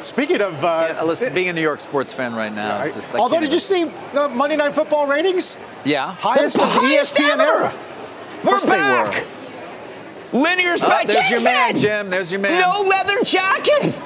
Speaking 0.00 0.40
of, 0.42 0.62
uh, 0.64 0.88
Yeah, 0.90 1.02
listen, 1.02 1.32
being 1.34 1.48
a 1.48 1.52
New 1.52 1.62
York 1.62 1.80
sports 1.80 2.12
fan 2.12 2.34
right 2.34 2.52
now, 2.52 2.82
it's 2.82 2.94
just, 2.94 3.14
although, 3.14 3.36
can't 3.36 3.44
did 3.46 3.52
you 3.54 3.58
see 3.58 3.84
the 4.12 4.28
Monday 4.28 4.56
Night 4.56 4.74
Football 4.74 5.06
ratings? 5.06 5.56
Yeah. 5.84 6.14
Highest 6.14 6.56
The 6.56 6.64
of 6.64 6.74
the 6.74 6.80
ESPN 6.80 7.32
ever. 7.38 7.42
era. 7.42 7.74
We're 8.44 8.50
course 8.50 8.66
they 8.66 8.76
back. 8.76 9.26
Linear's 10.32 10.82
Oh, 10.82 10.88
by 10.88 11.04
there's 11.04 11.30
your 11.30 11.42
man, 11.44 11.78
Jim. 11.78 12.10
There's 12.10 12.30
your 12.30 12.40
man. 12.40 12.60
No 12.60 12.82
leather 12.82 13.22
jacket. 13.24 13.98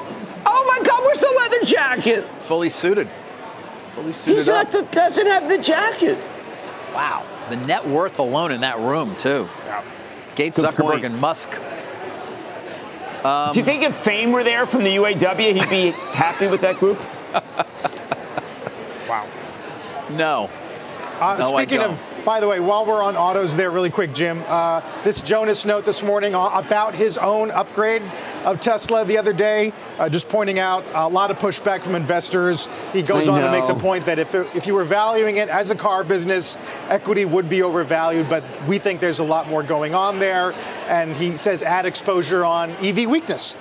Oh 0.47 0.65
my 0.67 0.81
God, 0.85 1.01
where's 1.03 1.21
the 1.21 1.33
leather 1.37 1.65
jacket? 1.65 2.25
Fully 2.43 2.69
suited. 2.69 3.09
Fully 3.95 4.13
suited 4.13 4.35
He's 4.35 4.49
up. 4.49 4.65
not 4.65 4.73
the 4.73 4.83
doesn't 4.95 5.27
have 5.27 5.49
the 5.49 5.59
jacket. 5.59 6.19
Wow. 6.95 7.25
The 7.49 7.57
net 7.57 7.87
worth 7.87 8.19
alone 8.19 8.53
in 8.53 8.61
that 8.61 8.79
room, 8.79 9.17
too. 9.17 9.49
Gates, 10.35 10.61
Good 10.61 10.71
Zuckerberg, 10.75 10.91
point. 10.91 11.05
and 11.07 11.19
Musk. 11.21 11.51
Do 11.53 11.59
you 13.59 13.65
think 13.65 13.83
if 13.83 13.97
Fain 13.97 14.31
were 14.33 14.45
there 14.45 14.67
from 14.67 14.85
the 14.85 14.95
UAW, 14.97 15.55
he'd 15.55 15.71
be 15.71 15.91
happy 16.13 16.47
with 16.47 16.61
that 16.61 16.79
group? 16.79 16.99
wow. 19.09 19.27
No. 20.11 20.51
Uh, 21.21 21.37
No, 21.41 21.57
I 21.57 21.63
speaking 21.65 21.81
don't. 21.81 21.93
of, 21.93 22.18
by 22.29 22.41
the 22.41 22.47
way, 22.47 22.61
while 22.61 22.85
we're 22.85 23.03
on 23.03 23.17
autos 23.17 23.57
there, 23.57 23.71
really 23.71 23.89
quick, 23.89 24.13
Jim, 24.13 24.45
uh, 24.49 24.83
this 25.03 25.23
Jonas 25.23 25.65
note 25.65 25.87
this 25.87 26.03
morning 26.03 26.35
about 26.35 26.95
his 26.95 27.17
own 27.17 27.51
upgrade 27.51 28.03
of 28.45 28.61
Tesla 28.61 29.07
the 29.07 29.17
other 29.17 29.33
day, 29.33 29.73
uh, 29.99 30.11
just 30.11 30.29
pointing 30.29 30.59
out 30.59 30.85
a 30.93 31.09
lot 31.09 31.31
of 31.31 31.39
pushback 31.39 31.81
from 31.81 31.95
investors. 31.95 32.69
He 32.93 33.01
goes 33.01 33.29
I 33.29 33.33
on 33.33 33.41
to 33.41 33.51
make 33.51 33.67
the 33.67 33.75
point 33.75 34.05
that 34.05 34.19
if, 34.19 34.35
it, 34.35 34.47
if 34.55 34.67
you 34.67 34.75
were 34.75 34.85
valuing 34.85 35.39
it 35.39 35.49
as 35.49 35.71
a 35.71 35.75
car 35.75 36.05
business, 36.05 36.59
equity 36.91 37.25
would 37.25 37.49
be 37.49 37.63
overvalued, 37.63 38.29
but 38.29 38.45
we 38.67 38.77
think 38.77 39.01
there's 39.01 39.21
a 39.21 39.25
lot 39.25 39.49
more 39.49 39.63
going 39.63 39.95
on 39.95 40.19
there. 40.19 40.53
And 40.87 41.17
he 41.17 41.39
says 41.39 41.63
add 41.63 41.87
exposure 41.87 42.45
on 42.45 42.73
EV 42.73 43.09
weakness. 43.09 43.57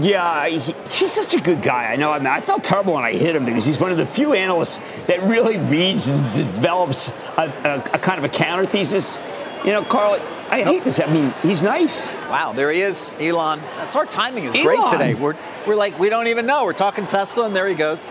Yeah, 0.00 0.46
he, 0.48 0.58
he's 0.90 1.12
such 1.12 1.34
a 1.34 1.40
good 1.40 1.60
guy. 1.60 1.92
I 1.92 1.96
know. 1.96 2.12
I 2.12 2.18
mean, 2.18 2.28
I 2.28 2.40
felt 2.40 2.62
terrible 2.62 2.94
when 2.94 3.04
I 3.04 3.14
hit 3.14 3.34
him 3.34 3.44
because 3.44 3.64
he's 3.66 3.80
one 3.80 3.90
of 3.90 3.96
the 3.98 4.06
few 4.06 4.32
analysts 4.32 4.78
that 5.06 5.22
really 5.24 5.56
reads 5.58 6.06
and 6.06 6.32
develops 6.32 7.10
a, 7.36 7.52
a, 7.64 7.94
a 7.94 7.98
kind 7.98 8.18
of 8.18 8.24
a 8.24 8.28
counter 8.28 8.64
thesis. 8.64 9.18
You 9.64 9.72
know, 9.72 9.82
Carl, 9.82 10.20
I 10.50 10.62
hate 10.62 10.84
this. 10.84 11.00
I 11.00 11.06
mean, 11.12 11.34
he's 11.42 11.64
nice. 11.64 12.12
Wow, 12.30 12.52
there 12.52 12.70
he 12.70 12.80
is, 12.80 13.12
Elon. 13.18 13.60
That's 13.76 13.96
our 13.96 14.06
timing 14.06 14.44
is 14.44 14.52
great 14.52 14.78
today. 14.90 15.14
We're, 15.14 15.34
we're 15.66 15.74
like, 15.74 15.98
we 15.98 16.08
don't 16.10 16.28
even 16.28 16.46
know. 16.46 16.64
We're 16.64 16.74
talking 16.74 17.06
Tesla, 17.08 17.46
and 17.46 17.56
there 17.56 17.66
he 17.68 17.74
goes. 17.74 18.04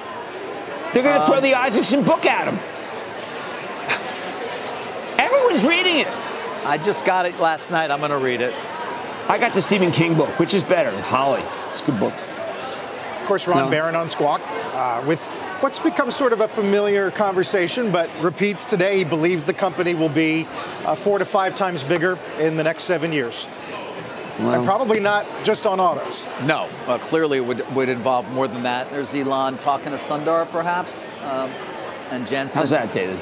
They're 0.94 1.04
going 1.04 1.16
to 1.16 1.22
Um, 1.22 1.28
throw 1.28 1.40
the 1.40 1.54
Isaacson 1.56 2.04
book 2.04 2.26
at 2.26 2.48
him. 2.48 2.60
Everyone's 5.18 5.66
reading 5.66 6.00
it. 6.00 6.08
I 6.66 6.78
just 6.78 7.06
got 7.06 7.26
it 7.26 7.40
last 7.40 7.72
night. 7.72 7.92
I'm 7.92 8.00
going 8.00 8.12
to 8.12 8.18
read 8.18 8.42
it. 8.42 8.54
I 9.30 9.38
got 9.38 9.54
the 9.54 9.62
Stephen 9.62 9.92
King 9.92 10.16
book, 10.16 10.38
which 10.40 10.54
is 10.54 10.64
better. 10.64 10.92
Holly. 11.02 11.44
It's 11.78 11.88
a 11.88 11.92
good 11.92 12.00
book. 12.00 12.14
Of 13.22 13.28
course, 13.28 13.48
Ron 13.48 13.66
No. 13.66 13.70
Baron 13.70 13.96
on 13.96 14.10
Squawk 14.10 14.42
uh, 14.74 15.04
with 15.06 15.22
what's 15.62 15.78
become 15.78 16.10
sort 16.10 16.34
of 16.34 16.42
a 16.42 16.48
familiar 16.48 17.12
conversation, 17.12 17.92
but 17.92 18.10
repeats 18.20 18.66
today 18.66 18.98
he 18.98 19.04
believes 19.04 19.44
the 19.44 19.54
company 19.54 19.94
will 19.94 20.10
be 20.10 20.48
uh, 20.86 20.96
four 20.96 21.20
to 21.20 21.26
five 21.26 21.56
times 21.56 21.84
bigger 21.84 22.18
in 22.40 22.58
the 22.58 22.64
next 22.64 22.84
seven 22.86 23.12
years. 23.12 23.48
And 24.40 24.66
probably 24.66 25.00
not 25.00 25.28
just 25.44 25.68
on 25.68 25.80
autos. 25.80 26.26
No, 26.44 26.68
uh, 26.88 26.98
clearly 26.98 27.38
it 27.38 27.46
would, 27.46 27.76
would 27.76 27.90
involve 27.90 28.28
more 28.34 28.48
than 28.48 28.64
that. 28.64 28.90
There's 28.90 29.14
Elon 29.14 29.60
talking 29.60 29.92
to 29.92 29.98
Sundar, 29.98 30.50
perhaps, 30.50 31.12
um, 31.24 31.52
and 32.10 32.28
Jensen. 32.28 32.58
How's 32.58 32.72
that, 32.72 32.92
David? 32.92 33.20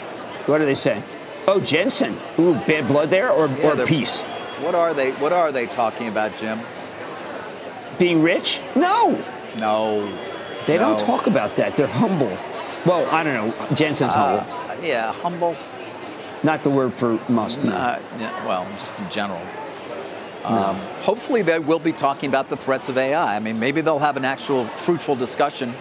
What 0.47 0.59
do 0.59 0.65
they 0.65 0.75
say? 0.75 1.03
Oh, 1.45 1.59
Jensen. 1.59 2.17
Ooh, 2.39 2.53
bad 2.53 2.87
blood 2.87 3.09
there 3.09 3.31
or, 3.31 3.47
Yeah, 3.47 3.81
or 3.81 3.85
peace? 3.85 4.21
What 4.61 4.75
are 4.75 4.93
they? 4.93 5.11
What 5.11 5.33
are 5.33 5.51
they 5.51 5.67
talking 5.67 6.07
about, 6.07 6.37
Jim? 6.37 6.61
Being 7.97 8.21
rich? 8.21 8.61
No. 8.75 9.17
No. 9.57 10.07
They 10.67 10.77
No. 10.77 10.89
don't 10.89 10.99
talk 10.99 11.27
about 11.27 11.55
that. 11.55 11.75
They're 11.75 11.87
humble. 11.87 12.37
Well, 12.85 13.07
I 13.11 13.23
don't 13.23 13.33
know. 13.33 13.75
Jensen's 13.75 14.13
Uh, 14.13 14.41
humble. 14.43 14.85
yeah, 14.85 15.11
humble. 15.13 15.55
Not 16.43 16.63
the 16.63 16.69
word 16.69 16.93
for 16.93 17.17
Musk. 17.29 17.63
No. 17.63 17.71
Uh, 17.73 17.99
yeah, 18.19 18.29
well, 18.47 18.65
just 18.79 18.99
in 18.99 19.09
general. 19.09 19.39
Um, 20.43 20.75
hopefully, 21.03 21.41
they 21.41 21.57
will 21.57 21.79
be 21.79 21.91
talking 21.91 22.29
about 22.29 22.49
the 22.49 22.57
threats 22.57 22.87
of 22.87 22.97
AI. 22.99 23.35
I 23.35 23.39
mean, 23.39 23.59
maybe 23.59 23.81
they'll 23.81 23.97
have 23.99 24.15
an 24.17 24.25
actual 24.25 24.65
fruitful 24.65 25.15
discussion 25.15 25.73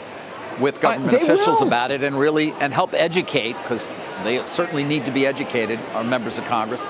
with 0.59 0.81
government 0.81 1.11
they 1.11 1.19
officials 1.21 1.61
will. 1.61 1.67
about 1.67 1.91
it 1.91 2.03
and 2.03 2.19
really 2.19 2.55
and 2.61 2.73
help 2.73 2.95
educate 2.95 3.57
because 3.62 3.91
they 4.23 4.43
certainly 4.45 4.83
need 4.85 5.05
to 5.05 5.11
be 5.11 5.27
educated. 5.27 5.79
Our 5.95 6.05
members 6.05 6.39
of 6.39 6.47
Congress 6.47 6.89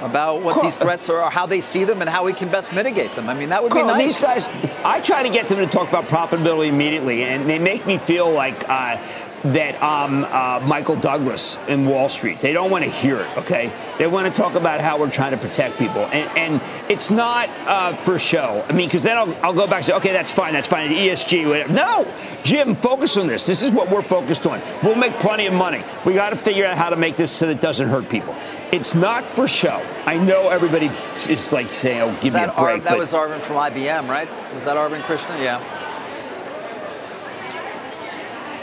about 0.00 0.42
what 0.42 0.62
these 0.62 0.76
threats 0.76 1.08
are, 1.08 1.22
or 1.22 1.30
how 1.30 1.46
they 1.46 1.60
see 1.60 1.84
them, 1.84 2.00
and 2.00 2.08
how 2.08 2.24
we 2.24 2.32
can 2.32 2.48
best 2.48 2.72
mitigate 2.72 3.14
them. 3.14 3.28
I 3.28 3.34
mean, 3.34 3.48
that 3.50 3.62
would 3.62 3.72
Carl, 3.72 3.86
be 3.86 3.92
nice. 3.92 4.16
these 4.16 4.20
guys, 4.20 4.48
I 4.84 5.00
try 5.00 5.22
to 5.22 5.28
get 5.28 5.48
them 5.48 5.58
to 5.58 5.66
talk 5.66 5.88
about 5.88 6.08
profitability 6.08 6.68
immediately, 6.68 7.24
and 7.24 7.48
they 7.48 7.58
make 7.58 7.86
me 7.86 7.98
feel 7.98 8.30
like 8.30 8.68
uh, 8.68 8.96
that 9.44 9.80
um, 9.82 10.24
uh, 10.24 10.60
Michael 10.66 10.96
Douglas 10.96 11.58
in 11.68 11.84
Wall 11.86 12.08
Street. 12.08 12.40
They 12.40 12.52
don't 12.52 12.70
want 12.70 12.84
to 12.84 12.90
hear 12.90 13.20
it, 13.20 13.38
okay? 13.38 13.72
They 13.98 14.06
want 14.06 14.32
to 14.32 14.40
talk 14.42 14.54
about 14.54 14.80
how 14.80 14.98
we're 14.98 15.10
trying 15.10 15.32
to 15.32 15.36
protect 15.36 15.78
people. 15.78 16.02
And, 16.06 16.38
and 16.38 16.90
it's 16.90 17.10
not 17.10 17.48
uh, 17.66 17.94
for 17.94 18.18
show. 18.18 18.64
I 18.68 18.72
mean, 18.72 18.88
because 18.88 19.02
then 19.02 19.16
I'll, 19.16 19.34
I'll 19.44 19.52
go 19.52 19.66
back 19.66 19.76
and 19.76 19.84
say, 19.86 19.94
okay, 19.94 20.12
that's 20.12 20.32
fine, 20.32 20.52
that's 20.52 20.66
fine, 20.66 20.90
The 20.90 20.96
ESG, 20.96 21.48
whatever. 21.48 21.72
No, 21.72 22.12
Jim, 22.42 22.74
focus 22.74 23.16
on 23.16 23.26
this. 23.26 23.46
This 23.46 23.62
is 23.62 23.72
what 23.72 23.90
we're 23.90 24.02
focused 24.02 24.46
on. 24.46 24.60
We'll 24.82 24.96
make 24.96 25.12
plenty 25.14 25.46
of 25.46 25.54
money. 25.54 25.82
We 26.04 26.14
got 26.14 26.30
to 26.30 26.36
figure 26.36 26.66
out 26.66 26.76
how 26.76 26.90
to 26.90 26.96
make 26.96 27.16
this 27.16 27.32
so 27.32 27.46
that 27.46 27.52
it 27.52 27.60
doesn't 27.60 27.88
hurt 27.88 28.08
people. 28.08 28.34
It's 28.72 28.94
not 28.94 29.24
for 29.24 29.48
show. 29.48 29.80
I 30.04 30.18
know 30.18 30.48
everybody 30.50 30.90
is 31.28 31.52
like 31.52 31.72
saying, 31.72 32.02
oh, 32.02 32.18
give 32.20 32.34
me 32.34 32.40
a 32.40 32.46
break. 32.46 32.56
Ar- 32.58 32.80
that 32.80 32.98
was 32.98 33.12
Arvind 33.12 33.40
from 33.40 33.56
IBM, 33.56 34.08
right? 34.08 34.28
Was 34.54 34.64
that 34.64 34.76
Arvind 34.76 35.02
Krishna? 35.02 35.38
Yeah. 35.42 35.87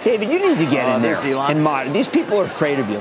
David, 0.06 0.32
you 0.32 0.38
need 0.40 0.60
to 0.64 0.70
get 0.70 0.88
Oh, 0.88 0.96
in 0.98 1.02
there 1.02 1.16
and 1.18 1.64
monitor. 1.64 1.92
These 1.92 2.08
people 2.08 2.40
are 2.40 2.44
afraid 2.46 2.78
of 2.80 2.90
you. 2.92 3.00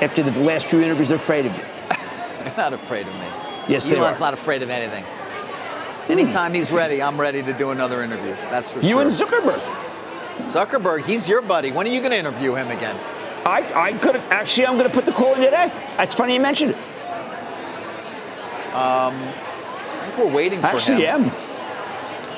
After 0.00 0.22
the 0.22 0.32
last 0.40 0.64
few 0.66 0.80
interviews, 0.80 1.08
they're 1.08 1.18
afraid 1.18 1.44
of 1.44 1.54
you. 1.54 1.62
They're 2.44 2.54
not 2.56 2.72
afraid 2.72 3.06
of 3.06 3.12
me. 3.12 3.26
Yes, 3.68 3.86
they 3.86 3.96
Elon's 3.98 4.16
are. 4.16 4.20
not 4.20 4.32
afraid 4.32 4.62
of 4.62 4.70
anything. 4.70 5.04
Anytime 6.08 6.54
he's 6.54 6.72
ready, 6.72 7.02
I'm 7.02 7.20
ready 7.20 7.42
to 7.42 7.52
do 7.52 7.70
another 7.72 8.02
interview. 8.02 8.32
That's 8.48 8.70
for 8.70 8.78
You 8.78 8.82
sure. 8.82 8.90
You 8.90 8.98
and 9.00 9.10
Zuckerberg. 9.10 9.60
Zuckerberg, 10.48 11.04
he's 11.04 11.28
your 11.28 11.42
buddy. 11.42 11.70
When 11.70 11.86
are 11.86 11.90
you 11.90 12.00
going 12.00 12.12
to 12.12 12.16
interview 12.16 12.54
him 12.54 12.70
again? 12.70 12.96
I, 13.44 13.70
I 13.74 13.92
could 13.98 14.14
have 14.14 14.32
actually. 14.32 14.66
I'm 14.66 14.78
going 14.78 14.88
to 14.88 14.94
put 14.94 15.04
the 15.04 15.12
call 15.12 15.34
in 15.34 15.42
today. 15.42 15.70
That's 15.98 16.14
funny 16.14 16.32
you 16.34 16.40
mentioned 16.40 16.70
it. 16.70 16.76
Um, 18.74 19.14
I 19.14 20.02
think 20.06 20.16
we're 20.18 20.34
waiting 20.34 20.60
for 20.62 20.68
Actually, 20.68 21.04
him. 21.04 21.24
am. 21.24 21.26
It 21.26 21.32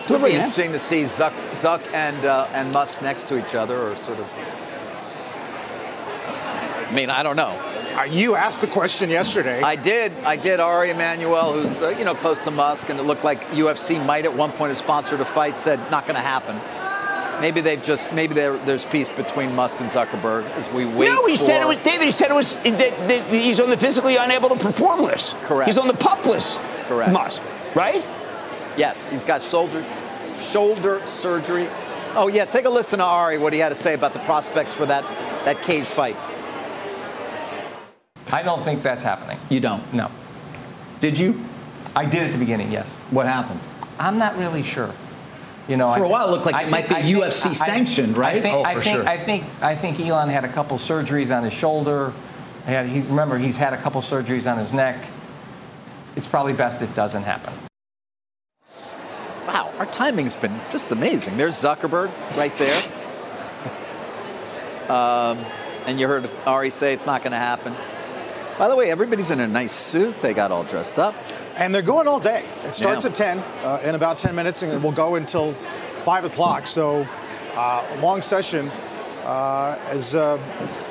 Do 0.06 0.14
it 0.14 0.20
would 0.20 0.28
be 0.28 0.32
now. 0.32 0.40
interesting 0.40 0.72
to 0.72 0.78
see 0.78 1.04
Zuck, 1.04 1.32
Zuck 1.60 1.80
and 1.92 2.24
uh, 2.24 2.48
and 2.52 2.72
Musk 2.72 3.00
next 3.02 3.28
to 3.28 3.38
each 3.38 3.54
other, 3.54 3.78
or 3.78 3.96
sort 3.96 4.18
of. 4.18 4.28
I 6.26 6.92
mean, 6.94 7.08
I 7.08 7.22
don't 7.22 7.36
know. 7.36 7.58
Uh, 7.94 8.04
you 8.04 8.34
asked 8.34 8.62
the 8.62 8.66
question 8.66 9.10
yesterday. 9.10 9.62
I 9.62 9.76
did. 9.76 10.12
I 10.24 10.36
did. 10.36 10.60
Ari 10.60 10.90
Emanuel, 10.90 11.52
who's 11.52 11.80
uh, 11.82 11.90
you 11.90 12.04
know 12.04 12.14
close 12.14 12.38
to 12.40 12.50
Musk, 12.50 12.88
and 12.88 12.98
it 12.98 13.04
looked 13.04 13.22
like 13.22 13.46
UFC 13.50 14.04
might 14.04 14.24
at 14.24 14.34
one 14.34 14.50
point 14.52 14.70
have 14.70 14.78
sponsored 14.78 15.20
a 15.20 15.24
fight. 15.24 15.58
Said 15.58 15.78
not 15.90 16.04
going 16.04 16.16
to 16.16 16.20
happen. 16.20 16.60
Maybe 17.40 17.60
they've 17.60 17.82
just 17.82 18.12
maybe 18.12 18.34
there's 18.34 18.84
peace 18.84 19.10
between 19.10 19.54
Musk 19.54 19.80
and 19.80 19.90
Zuckerberg 19.90 20.50
as 20.52 20.68
we 20.70 20.84
wait. 20.84 21.06
no, 21.06 21.26
he 21.26 21.36
for, 21.36 21.44
said 21.44 21.62
it 21.62 21.68
was 21.68 21.78
David. 21.78 22.04
He 22.04 22.10
said 22.10 22.30
it 22.30 22.34
was 22.34 22.56
that, 22.58 22.78
that 22.78 23.26
he's 23.28 23.60
on 23.60 23.70
the 23.70 23.76
physically 23.76 24.16
unable 24.16 24.48
to 24.48 24.56
perform 24.56 25.02
list. 25.02 25.36
Correct. 25.42 25.68
He's 25.68 25.78
on 25.78 25.88
the 25.88 25.94
pup 25.94 26.24
list. 26.24 26.60
Correct. 26.88 27.12
Musk, 27.12 27.42
right? 27.74 28.04
Yes, 28.76 29.10
he's 29.10 29.24
got 29.24 29.42
shoulder 29.42 29.84
shoulder 30.50 31.00
surgery. 31.08 31.68
Oh 32.14 32.28
yeah, 32.28 32.44
take 32.44 32.64
a 32.64 32.70
listen 32.70 32.98
to 32.98 33.04
Ari 33.04 33.38
what 33.38 33.52
he 33.52 33.58
had 33.58 33.68
to 33.70 33.74
say 33.74 33.94
about 33.94 34.12
the 34.12 34.18
prospects 34.20 34.74
for 34.74 34.86
that 34.86 35.04
that 35.44 35.60
cage 35.62 35.86
fight. 35.86 36.16
I 38.30 38.42
don't 38.42 38.60
think 38.62 38.82
that's 38.82 39.02
happening. 39.02 39.38
You 39.50 39.60
don't? 39.60 39.92
No. 39.92 40.10
Did 41.00 41.18
you? 41.18 41.44
I 41.94 42.06
did 42.06 42.22
at 42.22 42.32
the 42.32 42.38
beginning, 42.38 42.72
yes. 42.72 42.90
What 43.10 43.26
happened? 43.26 43.60
I'm 43.98 44.18
not 44.18 44.36
really 44.38 44.62
sure. 44.62 44.90
You 45.68 45.76
know, 45.76 45.92
For 45.92 45.92
I 45.92 45.96
a 45.98 46.02
thi- 46.06 46.10
while, 46.10 46.28
it 46.28 46.30
looked 46.32 46.46
like 46.46 46.54
I 46.54 46.62
it 46.62 46.70
might 46.70 46.88
be 46.88 46.94
I 46.94 47.02
think- 47.02 47.16
UFC 47.18 47.50
I- 47.50 47.52
sanctioned, 47.52 48.16
right? 48.18 48.36
I 48.36 48.40
think, 48.40 48.56
Oh, 48.56 48.64
I 48.64 48.74
for 48.74 48.80
think, 48.80 48.96
sure. 48.96 49.08
I 49.08 49.18
think, 49.18 49.44
I 49.60 49.76
think 49.76 50.00
Elon 50.00 50.28
had 50.30 50.44
a 50.44 50.48
couple 50.48 50.78
surgeries 50.78 51.36
on 51.36 51.44
his 51.44 51.52
shoulder. 51.52 52.12
He 52.66 52.72
had, 52.72 52.86
he, 52.86 53.02
remember, 53.02 53.36
he's 53.38 53.58
had 53.58 53.72
a 53.72 53.76
couple 53.76 54.00
surgeries 54.00 54.50
on 54.50 54.58
his 54.58 54.72
neck. 54.72 54.96
It's 56.16 56.26
probably 56.26 56.52
best 56.52 56.80
it 56.82 56.94
doesn't 56.94 57.22
happen. 57.24 57.52
Wow, 59.46 59.72
our 59.78 59.86
timing's 59.86 60.36
been 60.36 60.60
just 60.70 60.92
amazing. 60.92 61.36
There's 61.36 61.54
Zuckerberg 61.56 62.10
right 62.36 62.56
there. 62.56 62.82
um, 64.90 65.44
and 65.86 65.98
you 65.98 66.06
heard 66.06 66.30
Ari 66.46 66.70
say 66.70 66.92
it's 66.92 67.06
not 67.06 67.22
going 67.22 67.32
to 67.32 67.38
happen. 67.38 67.74
By 68.58 68.68
the 68.68 68.76
way, 68.76 68.90
everybody's 68.90 69.30
in 69.30 69.40
a 69.40 69.48
nice 69.48 69.72
suit. 69.72 70.20
They 70.22 70.32
got 70.34 70.52
all 70.52 70.62
dressed 70.62 70.98
up. 70.98 71.14
And 71.56 71.74
they're 71.74 71.82
going 71.82 72.06
all 72.06 72.20
day. 72.20 72.44
It 72.64 72.74
starts 72.74 73.04
Yeah. 73.04 73.10
at 73.10 73.16
10 73.16 73.38
uh, 73.64 73.80
in 73.84 73.94
about 73.94 74.18
10 74.18 74.34
minutes, 74.34 74.62
and 74.62 74.72
it 74.72 74.80
will 74.80 74.92
go 74.92 75.16
until 75.16 75.52
5 75.52 76.24
o'clock. 76.24 76.66
So, 76.66 77.06
uh, 77.56 77.84
long 78.00 78.22
session 78.22 78.70
uh, 79.24 79.76
as, 79.90 80.14
uh, 80.14 80.38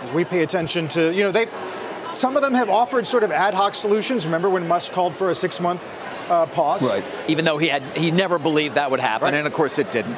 as 0.03 0.11
we 0.11 0.25
pay 0.25 0.41
attention 0.41 0.87
to, 0.89 1.13
you 1.13 1.23
know, 1.23 1.31
they, 1.31 1.47
some 2.11 2.35
of 2.35 2.41
them 2.41 2.53
have 2.53 2.69
offered 2.69 3.07
sort 3.07 3.23
of 3.23 3.31
ad 3.31 3.53
hoc 3.53 3.73
solutions. 3.73 4.25
Remember 4.25 4.49
when 4.49 4.67
Musk 4.67 4.91
called 4.91 5.15
for 5.15 5.29
a 5.29 5.35
six 5.35 5.59
month 5.59 5.81
uh, 6.29 6.45
pause? 6.47 7.01
Even 7.27 7.45
though 7.45 7.57
he 7.57 7.67
had 7.67 7.83
he 7.97 8.11
never 8.11 8.39
believed 8.39 8.75
that 8.75 8.91
would 8.91 8.99
happen, 8.99 9.25
Right. 9.25 9.33
and 9.35 9.47
of 9.47 9.53
course 9.53 9.79
it 9.79 9.91
didn't. 9.91 10.17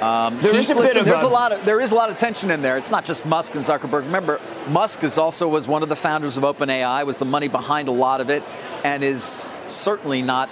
Um, 0.00 0.40
there 0.40 0.52
he, 0.52 0.58
is 0.58 0.70
a 0.70 0.74
listen, 0.74 0.94
bit 0.94 0.96
of 0.96 1.06
there's 1.06 1.22
a, 1.22 1.26
a 1.26 1.28
lot 1.28 1.52
of 1.52 1.64
there 1.66 1.78
is 1.78 1.92
a 1.92 1.94
lot 1.94 2.08
of 2.08 2.16
tension 2.16 2.50
in 2.50 2.62
there. 2.62 2.78
It's 2.78 2.90
not 2.90 3.04
just 3.04 3.26
Musk 3.26 3.54
and 3.54 3.64
Zuckerberg. 3.64 4.04
Remember, 4.04 4.40
Musk 4.68 5.04
is 5.04 5.18
also 5.18 5.46
was 5.46 5.68
one 5.68 5.82
of 5.82 5.90
the 5.90 5.96
founders 5.96 6.38
of 6.38 6.42
OpenAI, 6.42 7.04
was 7.04 7.18
the 7.18 7.26
money 7.26 7.48
behind 7.48 7.86
a 7.88 7.92
lot 7.92 8.22
of 8.22 8.30
it, 8.30 8.42
and 8.82 9.04
is 9.04 9.52
certainly 9.68 10.22
not 10.22 10.48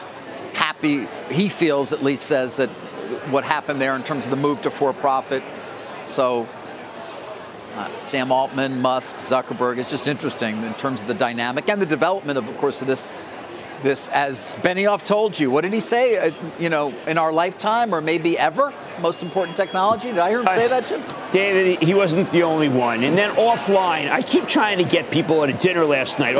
happy. 0.52 1.08
He 1.30 1.48
feels, 1.48 1.94
at 1.94 2.02
least, 2.04 2.26
says 2.26 2.56
that 2.56 2.68
what 3.30 3.44
happened 3.44 3.80
there 3.80 3.96
in 3.96 4.02
terms 4.02 4.26
of 4.26 4.30
the 4.30 4.36
move 4.36 4.60
to 4.62 4.70
for-profit. 4.70 5.42
So. 6.04 6.46
Uh, 7.74 8.00
Sam 8.00 8.32
Altman, 8.32 8.82
Musk, 8.82 9.18
Zuckerberg. 9.18 9.78
It's 9.78 9.90
just 9.90 10.08
interesting 10.08 10.64
in 10.64 10.74
terms 10.74 11.00
of 11.00 11.06
the 11.06 11.14
dynamic 11.14 11.68
and 11.68 11.80
the 11.80 11.86
development 11.86 12.36
of, 12.36 12.48
of 12.48 12.56
course, 12.56 12.80
of 12.80 12.88
this 12.88 13.12
this, 13.82 14.08
as 14.08 14.56
Benioff 14.62 15.04
told 15.04 15.38
you, 15.38 15.50
what 15.50 15.62
did 15.62 15.72
he 15.72 15.80
say? 15.80 16.16
Uh, 16.16 16.32
you 16.58 16.68
know, 16.68 16.94
in 17.06 17.18
our 17.18 17.32
lifetime 17.32 17.94
or 17.94 18.00
maybe 18.00 18.38
ever, 18.38 18.72
most 19.00 19.22
important 19.22 19.56
technology. 19.56 20.08
Did 20.08 20.18
I 20.18 20.30
hear 20.30 20.40
him 20.40 20.46
say 20.46 20.68
that, 20.68 20.86
Jim? 20.88 21.02
David, 21.30 21.82
he 21.82 21.94
wasn't 21.94 22.30
the 22.30 22.42
only 22.42 22.68
one. 22.68 23.04
And 23.04 23.16
then 23.16 23.34
offline, 23.36 24.10
I 24.10 24.22
keep 24.22 24.46
trying 24.46 24.78
to 24.78 24.84
get 24.84 25.10
people 25.10 25.42
at 25.44 25.50
a 25.50 25.52
dinner 25.52 25.84
last 25.84 26.18
night. 26.18 26.36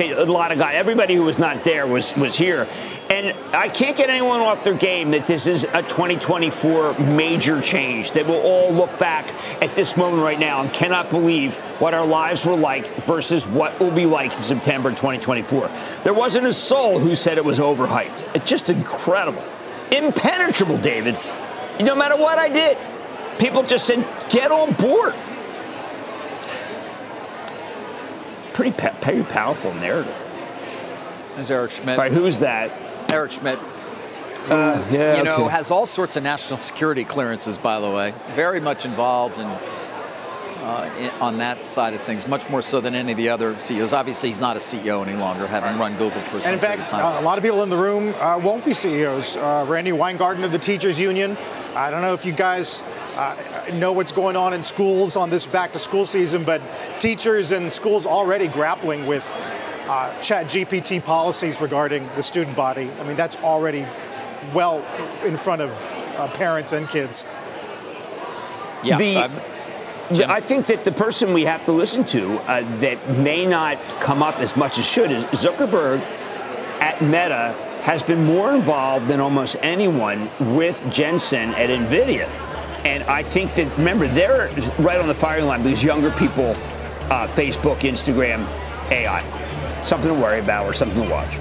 A 0.00 0.24
lot 0.24 0.52
of 0.52 0.58
guys, 0.58 0.74
everybody 0.74 1.14
who 1.14 1.22
was 1.22 1.38
not 1.38 1.64
there 1.64 1.86
was 1.86 2.16
was 2.16 2.34
here, 2.34 2.66
and 3.10 3.36
I 3.54 3.68
can't 3.68 3.94
get 3.96 4.08
anyone 4.08 4.40
off 4.40 4.64
their 4.64 4.74
game 4.74 5.10
that 5.10 5.26
this 5.26 5.46
is 5.46 5.64
a 5.64 5.82
2024 5.82 6.98
major 6.98 7.60
change. 7.60 8.12
That 8.12 8.26
we'll 8.26 8.40
all 8.40 8.72
look 8.72 8.98
back 8.98 9.30
at 9.62 9.74
this 9.74 9.96
moment 9.96 10.22
right 10.22 10.38
now 10.38 10.62
and 10.62 10.72
cannot 10.72 11.10
believe 11.10 11.56
what 11.78 11.92
our 11.92 12.06
lives 12.06 12.46
were 12.46 12.56
like 12.56 12.86
versus 13.04 13.46
what 13.46 13.78
will 13.80 13.90
be 13.90 14.06
like 14.06 14.34
in 14.34 14.40
September 14.40 14.90
2024. 14.90 15.70
There 16.04 16.14
wasn't 16.14 16.46
a 16.46 16.52
soul 16.54 16.98
who 16.98 17.14
said 17.14 17.36
it 17.36 17.44
was 17.44 17.58
overhyped. 17.58 18.34
It's 18.34 18.48
just 18.48 18.70
incredible, 18.70 19.44
impenetrable, 19.90 20.78
David. 20.78 21.18
No 21.80 21.94
matter 21.94 22.16
what 22.16 22.38
I 22.38 22.48
did, 22.48 22.78
people 23.38 23.62
just 23.62 23.86
said, 23.86 24.06
"Get 24.30 24.50
on 24.50 24.72
board." 24.72 25.14
Pretty 28.52 28.72
pretty 28.72 29.22
powerful 29.24 29.72
narrative. 29.74 30.14
Is 31.38 31.50
Eric 31.50 31.70
Schmidt? 31.70 31.98
Right, 31.98 32.12
who's 32.12 32.38
that? 32.38 32.70
Eric 33.10 33.32
Schmidt. 33.32 33.58
Who, 33.58 34.54
uh, 34.54 34.86
yeah, 34.90 35.18
you 35.18 35.24
know, 35.24 35.44
okay. 35.44 35.52
has 35.52 35.70
all 35.70 35.86
sorts 35.86 36.16
of 36.16 36.22
national 36.22 36.58
security 36.58 37.04
clearances, 37.04 37.58
by 37.58 37.80
the 37.80 37.90
way. 37.90 38.12
Very 38.34 38.60
much 38.60 38.84
involved 38.84 39.38
in, 39.38 39.46
uh, 40.62 41.10
on 41.20 41.38
that 41.38 41.66
side 41.66 41.92
of 41.92 42.00
things, 42.02 42.28
much 42.28 42.48
more 42.48 42.62
so 42.62 42.80
than 42.80 42.94
any 42.94 43.12
of 43.12 43.18
the 43.18 43.28
other 43.28 43.58
CEOs. 43.58 43.92
Obviously, 43.92 44.28
he's 44.28 44.40
not 44.40 44.56
a 44.56 44.60
CEO 44.60 45.06
any 45.06 45.16
longer, 45.18 45.46
having 45.46 45.78
run 45.78 45.96
Google 45.96 46.20
for 46.22 46.40
some 46.40 46.52
And 46.52 46.54
in 46.54 46.60
fact, 46.60 46.94
uh, 46.94 47.18
a 47.20 47.22
lot 47.22 47.36
of 47.36 47.44
people 47.44 47.62
in 47.62 47.70
the 47.70 47.76
room 47.76 48.14
uh, 48.14 48.38
won't 48.38 48.64
be 48.64 48.72
CEOs. 48.72 49.36
Uh, 49.36 49.66
Randi 49.68 49.92
Weingarten 49.92 50.44
of 50.44 50.52
the 50.52 50.58
Teachers 50.58 51.00
Union. 51.00 51.36
I 51.74 51.90
don't 51.90 52.02
know 52.02 52.14
if 52.14 52.24
you 52.24 52.32
guys 52.32 52.82
uh, 53.16 53.36
know 53.74 53.92
what's 53.92 54.12
going 54.12 54.36
on 54.36 54.54
in 54.54 54.62
schools 54.62 55.16
on 55.16 55.30
this 55.30 55.46
back 55.46 55.72
to 55.72 55.78
school 55.78 56.06
season, 56.06 56.44
but 56.44 56.62
teachers 57.00 57.50
and 57.50 57.70
schools 57.70 58.06
already 58.06 58.46
grappling 58.46 59.06
with 59.06 59.28
uh, 59.88 60.20
chat 60.20 60.46
GPT 60.46 61.02
policies 61.04 61.60
regarding 61.60 62.08
the 62.14 62.22
student 62.22 62.56
body. 62.56 62.88
I 63.00 63.02
mean, 63.04 63.16
that's 63.16 63.36
already 63.38 63.84
well 64.54 64.84
in 65.24 65.36
front 65.36 65.62
of 65.62 65.70
uh, 66.16 66.28
parents 66.28 66.72
and 66.72 66.88
kids. 66.88 67.26
Yeah. 68.84 68.98
The, 68.98 69.14
the, 69.14 69.51
I 70.10 70.40
think 70.40 70.66
that 70.66 70.84
the 70.84 70.92
person 70.92 71.32
we 71.32 71.44
have 71.44 71.64
to 71.64 71.72
listen 71.72 72.04
to 72.06 72.34
uh, 72.40 72.60
that 72.80 73.18
may 73.18 73.46
not 73.46 73.78
come 74.00 74.22
up 74.22 74.38
as 74.40 74.56
much 74.56 74.78
as 74.78 74.84
should 74.84 75.10
is 75.10 75.24
Zuckerberg 75.26 76.00
at 76.80 77.00
Meta 77.00 77.54
has 77.82 78.02
been 78.02 78.24
more 78.24 78.54
involved 78.54 79.08
than 79.08 79.20
almost 79.20 79.56
anyone 79.62 80.28
with 80.54 80.82
Jensen 80.90 81.54
at 81.54 81.70
NVIDIA. 81.70 82.28
And 82.84 83.04
I 83.04 83.22
think 83.22 83.54
that, 83.54 83.76
remember, 83.78 84.06
they're 84.08 84.48
right 84.78 84.98
on 85.00 85.06
the 85.06 85.14
firing 85.14 85.46
line 85.46 85.62
because 85.62 85.82
younger 85.82 86.10
people, 86.10 86.50
uh, 87.10 87.28
Facebook, 87.28 87.80
Instagram, 87.80 88.46
AI. 88.90 89.80
Something 89.82 90.12
to 90.12 90.20
worry 90.20 90.40
about 90.40 90.66
or 90.66 90.72
something 90.72 91.02
to 91.04 91.10
watch. 91.10 91.38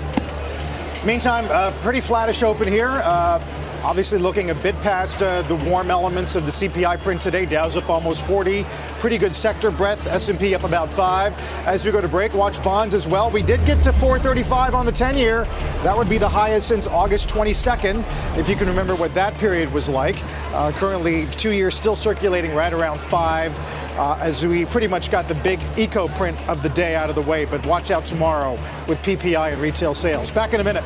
Meantime, 1.04 1.46
uh, 1.50 1.72
pretty 1.82 2.00
flattish 2.00 2.44
open 2.44 2.68
here. 2.68 3.02
Uh, 3.04 3.40
obviously, 3.84 4.18
looking 4.18 4.50
a 4.50 4.56
bit 4.56 4.80
past 4.82 5.24
uh, 5.24 5.42
the 5.44 5.56
warm 5.56 5.92
elements 5.92 6.36
of 6.36 6.46
the 6.46 6.52
CPI 6.52 7.00
print 7.02 7.22
today. 7.22 7.46
Dow's 7.46 7.78
up 7.78 7.90
almost 7.90 8.26
40. 8.26 8.66
Pretty 9.00 9.18
good 9.18 9.34
sector 9.34 9.72
breadth. 9.72 10.06
S&P 10.08 10.56
up 10.56 10.64
about 10.64 10.90
five. 10.90 11.34
As 11.66 11.86
we 11.86 11.92
go 11.92 12.02
to 12.02 12.08
break, 12.08 12.34
watch 12.34 12.62
bonds 12.64 12.94
as 12.94 13.08
well. 13.08 13.30
We 13.30 13.42
did 13.42 13.64
get 13.66 13.84
to 13.84 13.94
435 13.94 14.76
on 14.76 14.86
the 14.86 14.92
10-year. 14.92 15.46
That 15.84 15.98
would 15.98 16.10
be 16.10 16.18
the 16.18 16.30
highest 16.30 16.68
since 16.68 16.88
August 16.88 17.30
22nd, 17.30 18.38
if 18.38 18.48
you 18.48 18.56
can 18.56 18.68
remember 18.68 18.96
what 18.96 19.14
that 19.14 19.36
period 19.38 19.72
was 19.74 19.90
like. 19.90 20.16
Uh, 20.54 20.72
currently, 20.74 21.26
two 21.28 21.52
years 21.52 21.76
still 21.76 21.96
circulating 21.96 22.54
right 22.54 22.74
around 22.74 23.00
five. 23.00 23.58
Uh, 23.98 24.18
as 24.22 24.46
we 24.46 24.66
pretty 24.66 24.88
much 24.88 25.12
got 25.12 25.28
the 25.28 25.36
big 25.36 25.60
eco 25.78 26.08
print 26.08 26.40
of 26.48 26.64
the 26.64 26.70
day 26.70 26.96
out 26.96 27.10
of 27.10 27.16
the 27.16 27.22
way. 27.22 27.46
But 27.46 27.66
watch 27.66 27.92
out 27.92 28.06
tomorrow 28.06 28.54
with 28.88 29.02
PPI 29.04 29.54
and 29.54 29.62
retail 29.62 29.94
sales. 29.94 30.32
Back 30.32 30.54
in 30.54 30.62
a 30.62 30.64
minute. 30.64 30.84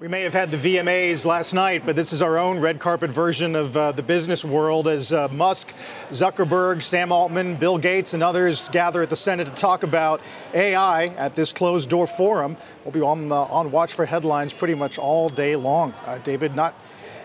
We 0.00 0.06
may 0.06 0.22
have 0.22 0.32
had 0.32 0.52
the 0.52 0.56
VMAs 0.56 1.26
last 1.26 1.54
night, 1.54 1.82
but 1.84 1.96
this 1.96 2.12
is 2.12 2.22
our 2.22 2.38
own 2.38 2.60
red 2.60 2.78
carpet 2.78 3.10
version 3.10 3.56
of 3.56 3.76
uh, 3.76 3.90
the 3.90 4.02
business 4.04 4.44
world 4.44 4.86
as 4.86 5.12
uh, 5.12 5.26
Musk, 5.32 5.74
Zuckerberg, 6.10 6.82
Sam 6.82 7.10
Altman, 7.10 7.56
Bill 7.56 7.78
Gates, 7.78 8.14
and 8.14 8.22
others 8.22 8.68
gather 8.68 9.02
at 9.02 9.10
the 9.10 9.16
Senate 9.16 9.48
to 9.48 9.54
talk 9.54 9.82
about 9.82 10.20
AI 10.54 11.06
at 11.06 11.34
this 11.34 11.52
closed 11.52 11.90
door 11.90 12.06
forum. 12.06 12.56
We'll 12.84 12.92
be 12.92 13.00
on, 13.00 13.32
uh, 13.32 13.34
on 13.34 13.72
watch 13.72 13.92
for 13.92 14.06
headlines 14.06 14.52
pretty 14.52 14.76
much 14.76 15.00
all 15.00 15.28
day 15.28 15.56
long. 15.56 15.92
Uh, 16.06 16.18
David, 16.18 16.54
not 16.54 16.76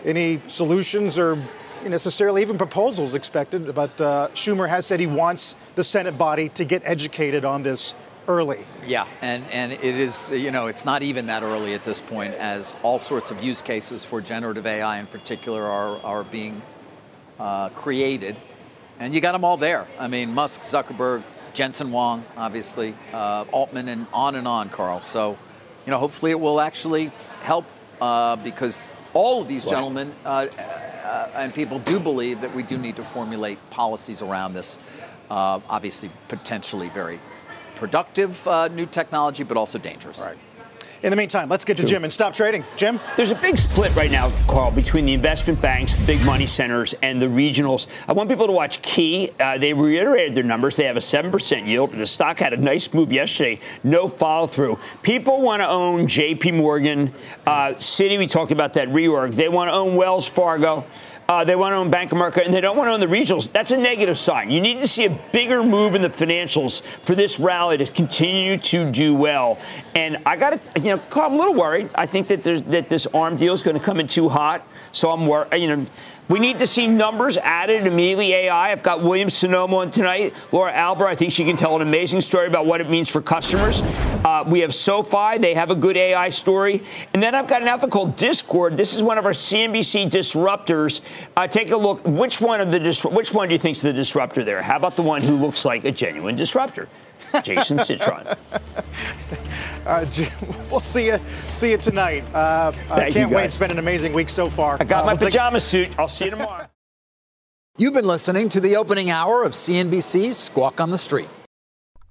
any 0.04 0.40
solutions 0.48 1.16
or 1.16 1.40
necessarily 1.84 2.42
even 2.42 2.58
proposals 2.58 3.14
expected, 3.14 3.72
but 3.72 4.00
uh, 4.00 4.30
Schumer 4.34 4.68
has 4.68 4.84
said 4.84 4.98
he 4.98 5.06
wants 5.06 5.54
the 5.76 5.84
Senate 5.84 6.18
body 6.18 6.48
to 6.48 6.64
get 6.64 6.82
educated 6.84 7.44
on 7.44 7.62
this 7.62 7.94
early. 8.28 8.64
Yeah, 8.86 9.06
and, 9.20 9.44
and 9.50 9.72
it 9.72 9.82
is, 9.82 10.30
you 10.30 10.50
know, 10.50 10.66
it's 10.66 10.84
not 10.84 11.02
even 11.02 11.26
that 11.26 11.42
early 11.42 11.74
at 11.74 11.84
this 11.84 12.00
point, 12.00 12.34
as 12.34 12.76
all 12.82 12.98
sorts 12.98 13.30
of 13.30 13.42
use 13.42 13.62
cases 13.62 14.04
for 14.04 14.20
generative 14.20 14.66
AI 14.66 14.98
in 14.98 15.06
particular 15.06 15.62
are, 15.62 15.98
are 16.04 16.24
being 16.24 16.62
uh, 17.38 17.68
created. 17.70 18.36
And 18.98 19.14
you 19.14 19.20
got 19.20 19.32
them 19.32 19.44
all 19.44 19.56
there. 19.56 19.86
I 19.98 20.08
mean, 20.08 20.34
Musk, 20.34 20.62
Zuckerberg, 20.62 21.22
Jensen 21.52 21.90
Huang, 21.90 22.24
obviously, 22.36 22.94
uh, 23.12 23.44
Altman, 23.52 23.88
and 23.88 24.06
on 24.12 24.34
and 24.34 24.46
on, 24.46 24.68
Carl. 24.68 25.00
So, 25.00 25.38
you 25.86 25.90
know, 25.90 25.98
hopefully 25.98 26.30
it 26.30 26.40
will 26.40 26.60
actually 26.60 27.12
help 27.42 27.66
uh, 28.00 28.36
because 28.36 28.80
all 29.12 29.42
of 29.42 29.48
these 29.48 29.64
gentlemen 29.64 30.14
uh, 30.24 30.28
uh, 30.28 31.30
and 31.34 31.54
people 31.54 31.78
do 31.78 32.00
believe 32.00 32.40
that 32.40 32.54
we 32.54 32.62
do 32.62 32.76
need 32.76 32.96
to 32.96 33.04
formulate 33.04 33.58
policies 33.70 34.22
around 34.22 34.54
this. 34.54 34.78
Uh, 35.30 35.60
obviously, 35.68 36.10
potentially 36.28 36.88
very 36.88 37.20
productive 37.76 38.46
uh, 38.46 38.68
new 38.68 38.86
technology, 38.86 39.42
but 39.42 39.56
also 39.56 39.78
dangerous. 39.78 40.18
Right. 40.20 40.36
In 41.04 41.10
the 41.10 41.16
meantime, 41.16 41.50
let's 41.50 41.66
get 41.66 41.76
to 41.76 41.84
Jim 41.84 42.02
and 42.02 42.10
stop 42.10 42.32
trading. 42.32 42.64
Jim? 42.76 42.98
There's 43.14 43.30
a 43.30 43.34
big 43.34 43.58
split 43.58 43.94
right 43.94 44.10
now, 44.10 44.32
Carl, 44.46 44.70
between 44.70 45.04
the 45.04 45.12
investment 45.12 45.60
banks, 45.60 45.96
the 45.96 46.06
big 46.06 46.24
money 46.24 46.46
centers, 46.46 46.94
and 47.02 47.20
the 47.20 47.26
regionals. 47.26 47.88
I 48.08 48.14
want 48.14 48.30
people 48.30 48.46
to 48.46 48.54
watch 48.54 48.80
Key. 48.80 49.28
Uh, 49.38 49.58
they 49.58 49.74
reiterated 49.74 50.32
their 50.32 50.44
numbers. 50.44 50.76
They 50.76 50.84
have 50.84 50.96
a 50.96 51.00
7% 51.00 51.66
yield. 51.66 51.92
The 51.92 52.06
stock 52.06 52.38
had 52.38 52.54
a 52.54 52.56
nice 52.56 52.90
move 52.94 53.12
yesterday. 53.12 53.60
No 53.82 54.08
follow 54.08 54.46
through. 54.46 54.78
People 55.02 55.42
want 55.42 55.60
to 55.60 55.68
own 55.68 56.06
JP 56.06 56.54
Morgan. 56.54 57.12
Uh, 57.46 57.72
Citi, 57.72 58.18
we 58.18 58.26
talked 58.26 58.50
about 58.50 58.72
that 58.72 58.88
reorg. 58.88 59.34
They 59.34 59.50
want 59.50 59.68
to 59.68 59.74
own 59.74 59.96
Wells 59.96 60.26
Fargo. 60.26 60.86
Uh, 61.28 61.42
they 61.42 61.56
want 61.56 61.72
to 61.72 61.76
own 61.76 61.90
Bank 61.90 62.12
of 62.12 62.16
America, 62.16 62.44
and 62.44 62.52
they 62.52 62.60
don't 62.60 62.76
want 62.76 62.88
to 62.88 62.92
own 62.92 63.00
the 63.00 63.06
regionals. 63.06 63.50
That's 63.50 63.70
a 63.70 63.76
negative 63.76 64.18
sign. 64.18 64.50
You 64.50 64.60
need 64.60 64.80
to 64.80 64.88
see 64.88 65.06
a 65.06 65.10
bigger 65.32 65.62
move 65.62 65.94
in 65.94 66.02
the 66.02 66.08
financials 66.08 66.82
for 66.82 67.14
this 67.14 67.40
rally 67.40 67.78
to 67.78 67.86
continue 67.86 68.58
to 68.58 68.90
do 68.90 69.14
well. 69.14 69.58
And 69.94 70.18
I 70.26 70.36
got 70.36 70.50
to, 70.50 70.80
you 70.80 70.96
know, 70.96 71.02
I'm 71.14 71.32
a 71.32 71.36
little 71.36 71.54
worried. 71.54 71.88
I 71.94 72.06
think 72.06 72.26
that 72.28 72.44
that 72.44 72.88
this 72.88 73.06
arm 73.08 73.36
deal 73.36 73.54
is 73.54 73.62
going 73.62 73.78
to 73.78 73.82
come 73.82 74.00
in 74.00 74.06
too 74.06 74.28
hot. 74.28 74.66
So 74.92 75.10
I'm 75.10 75.26
worried. 75.26 75.54
You 75.60 75.76
know. 75.76 75.86
We 76.28 76.38
need 76.38 76.58
to 76.60 76.66
see 76.66 76.86
numbers 76.86 77.36
added 77.36 77.86
immediately. 77.86 78.32
AI. 78.32 78.72
I've 78.72 78.82
got 78.82 79.02
Williams-Sonoma 79.02 79.76
on 79.76 79.90
tonight. 79.90 80.34
Laura 80.52 80.72
Alber. 80.72 81.06
I 81.06 81.14
think 81.14 81.32
she 81.32 81.44
can 81.44 81.56
tell 81.56 81.76
an 81.76 81.82
amazing 81.82 82.22
story 82.22 82.46
about 82.46 82.64
what 82.64 82.80
it 82.80 82.88
means 82.88 83.10
for 83.10 83.20
customers. 83.20 83.82
Uh, 84.24 84.42
we 84.46 84.60
have 84.60 84.74
SoFi. 84.74 85.36
They 85.38 85.52
have 85.52 85.70
a 85.70 85.74
good 85.74 85.98
AI 85.98 86.30
story. 86.30 86.82
And 87.12 87.22
then 87.22 87.34
I've 87.34 87.46
got 87.46 87.60
an 87.60 87.68
outfit 87.68 87.90
called 87.90 88.16
Discord. 88.16 88.76
This 88.76 88.94
is 88.94 89.02
one 89.02 89.18
of 89.18 89.26
our 89.26 89.32
CNBC 89.32 90.10
disruptors. 90.10 91.02
Uh, 91.36 91.46
take 91.46 91.70
a 91.70 91.76
look. 91.76 92.02
Which 92.06 92.40
one 92.40 92.62
of 92.62 92.70
the 92.70 92.80
dis- 92.80 93.04
which 93.04 93.34
one 93.34 93.48
do 93.48 93.54
you 93.54 93.58
think 93.58 93.76
is 93.76 93.82
the 93.82 93.92
disruptor 93.92 94.44
there? 94.44 94.62
How 94.62 94.76
about 94.76 94.96
the 94.96 95.02
one 95.02 95.20
who 95.20 95.36
looks 95.36 95.66
like 95.66 95.84
a 95.84 95.92
genuine 95.92 96.36
disruptor? 96.36 96.88
Jason 97.42 97.78
Citron. 97.78 98.26
Uh, 99.86 100.06
we'll 100.70 100.80
see 100.80 101.06
you 101.06 101.18
see 101.52 101.70
you 101.72 101.78
tonight. 101.78 102.24
Uh, 102.34 102.72
I 102.90 103.10
can't 103.10 103.30
wait. 103.30 103.44
It's 103.46 103.58
been 103.58 103.70
an 103.70 103.78
amazing 103.78 104.12
week 104.12 104.28
so 104.28 104.48
far. 104.48 104.76
I 104.80 104.84
got 104.84 105.02
uh, 105.02 105.06
my 105.06 105.12
we'll 105.14 105.26
pajama 105.26 105.58
take- 105.58 105.62
suit. 105.62 105.98
I'll 105.98 106.08
see 106.08 106.26
you 106.26 106.30
tomorrow. 106.30 106.66
You've 107.76 107.94
been 107.94 108.06
listening 108.06 108.48
to 108.50 108.60
the 108.60 108.76
opening 108.76 109.10
hour 109.10 109.42
of 109.42 109.52
CNBC's 109.52 110.36
Squawk 110.36 110.80
on 110.80 110.90
the 110.90 110.98
Street. 110.98 111.28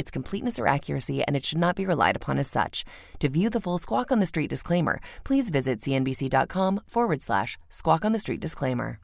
its 0.00 0.10
completeness 0.10 0.58
or 0.58 0.66
accuracy, 0.66 1.22
and 1.22 1.36
it 1.36 1.44
should 1.44 1.58
not 1.58 1.76
be 1.76 1.86
relied 1.86 2.16
upon 2.16 2.38
as 2.38 2.50
such. 2.50 2.84
To 3.20 3.28
view 3.28 3.50
the 3.50 3.60
full 3.60 3.78
Squawk 3.78 4.10
on 4.10 4.18
the 4.18 4.26
Street 4.26 4.50
disclaimer, 4.50 5.00
please 5.22 5.50
visit 5.50 5.78
cnbc.com 5.78 6.80
forward 6.88 7.22
slash 7.22 7.58
squawk 7.68 8.04
on 8.04 8.12
the 8.12 8.18
street 8.18 8.40
disclaimer. 8.40 8.98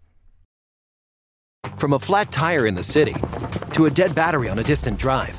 From 1.76 1.92
a 1.92 1.98
flat 1.98 2.32
tire 2.32 2.66
in 2.66 2.74
the 2.74 2.82
city 2.82 3.14
to 3.74 3.86
a 3.86 3.90
dead 3.90 4.14
battery 4.14 4.48
on 4.48 4.58
a 4.58 4.62
distant 4.62 4.98
drive, 4.98 5.38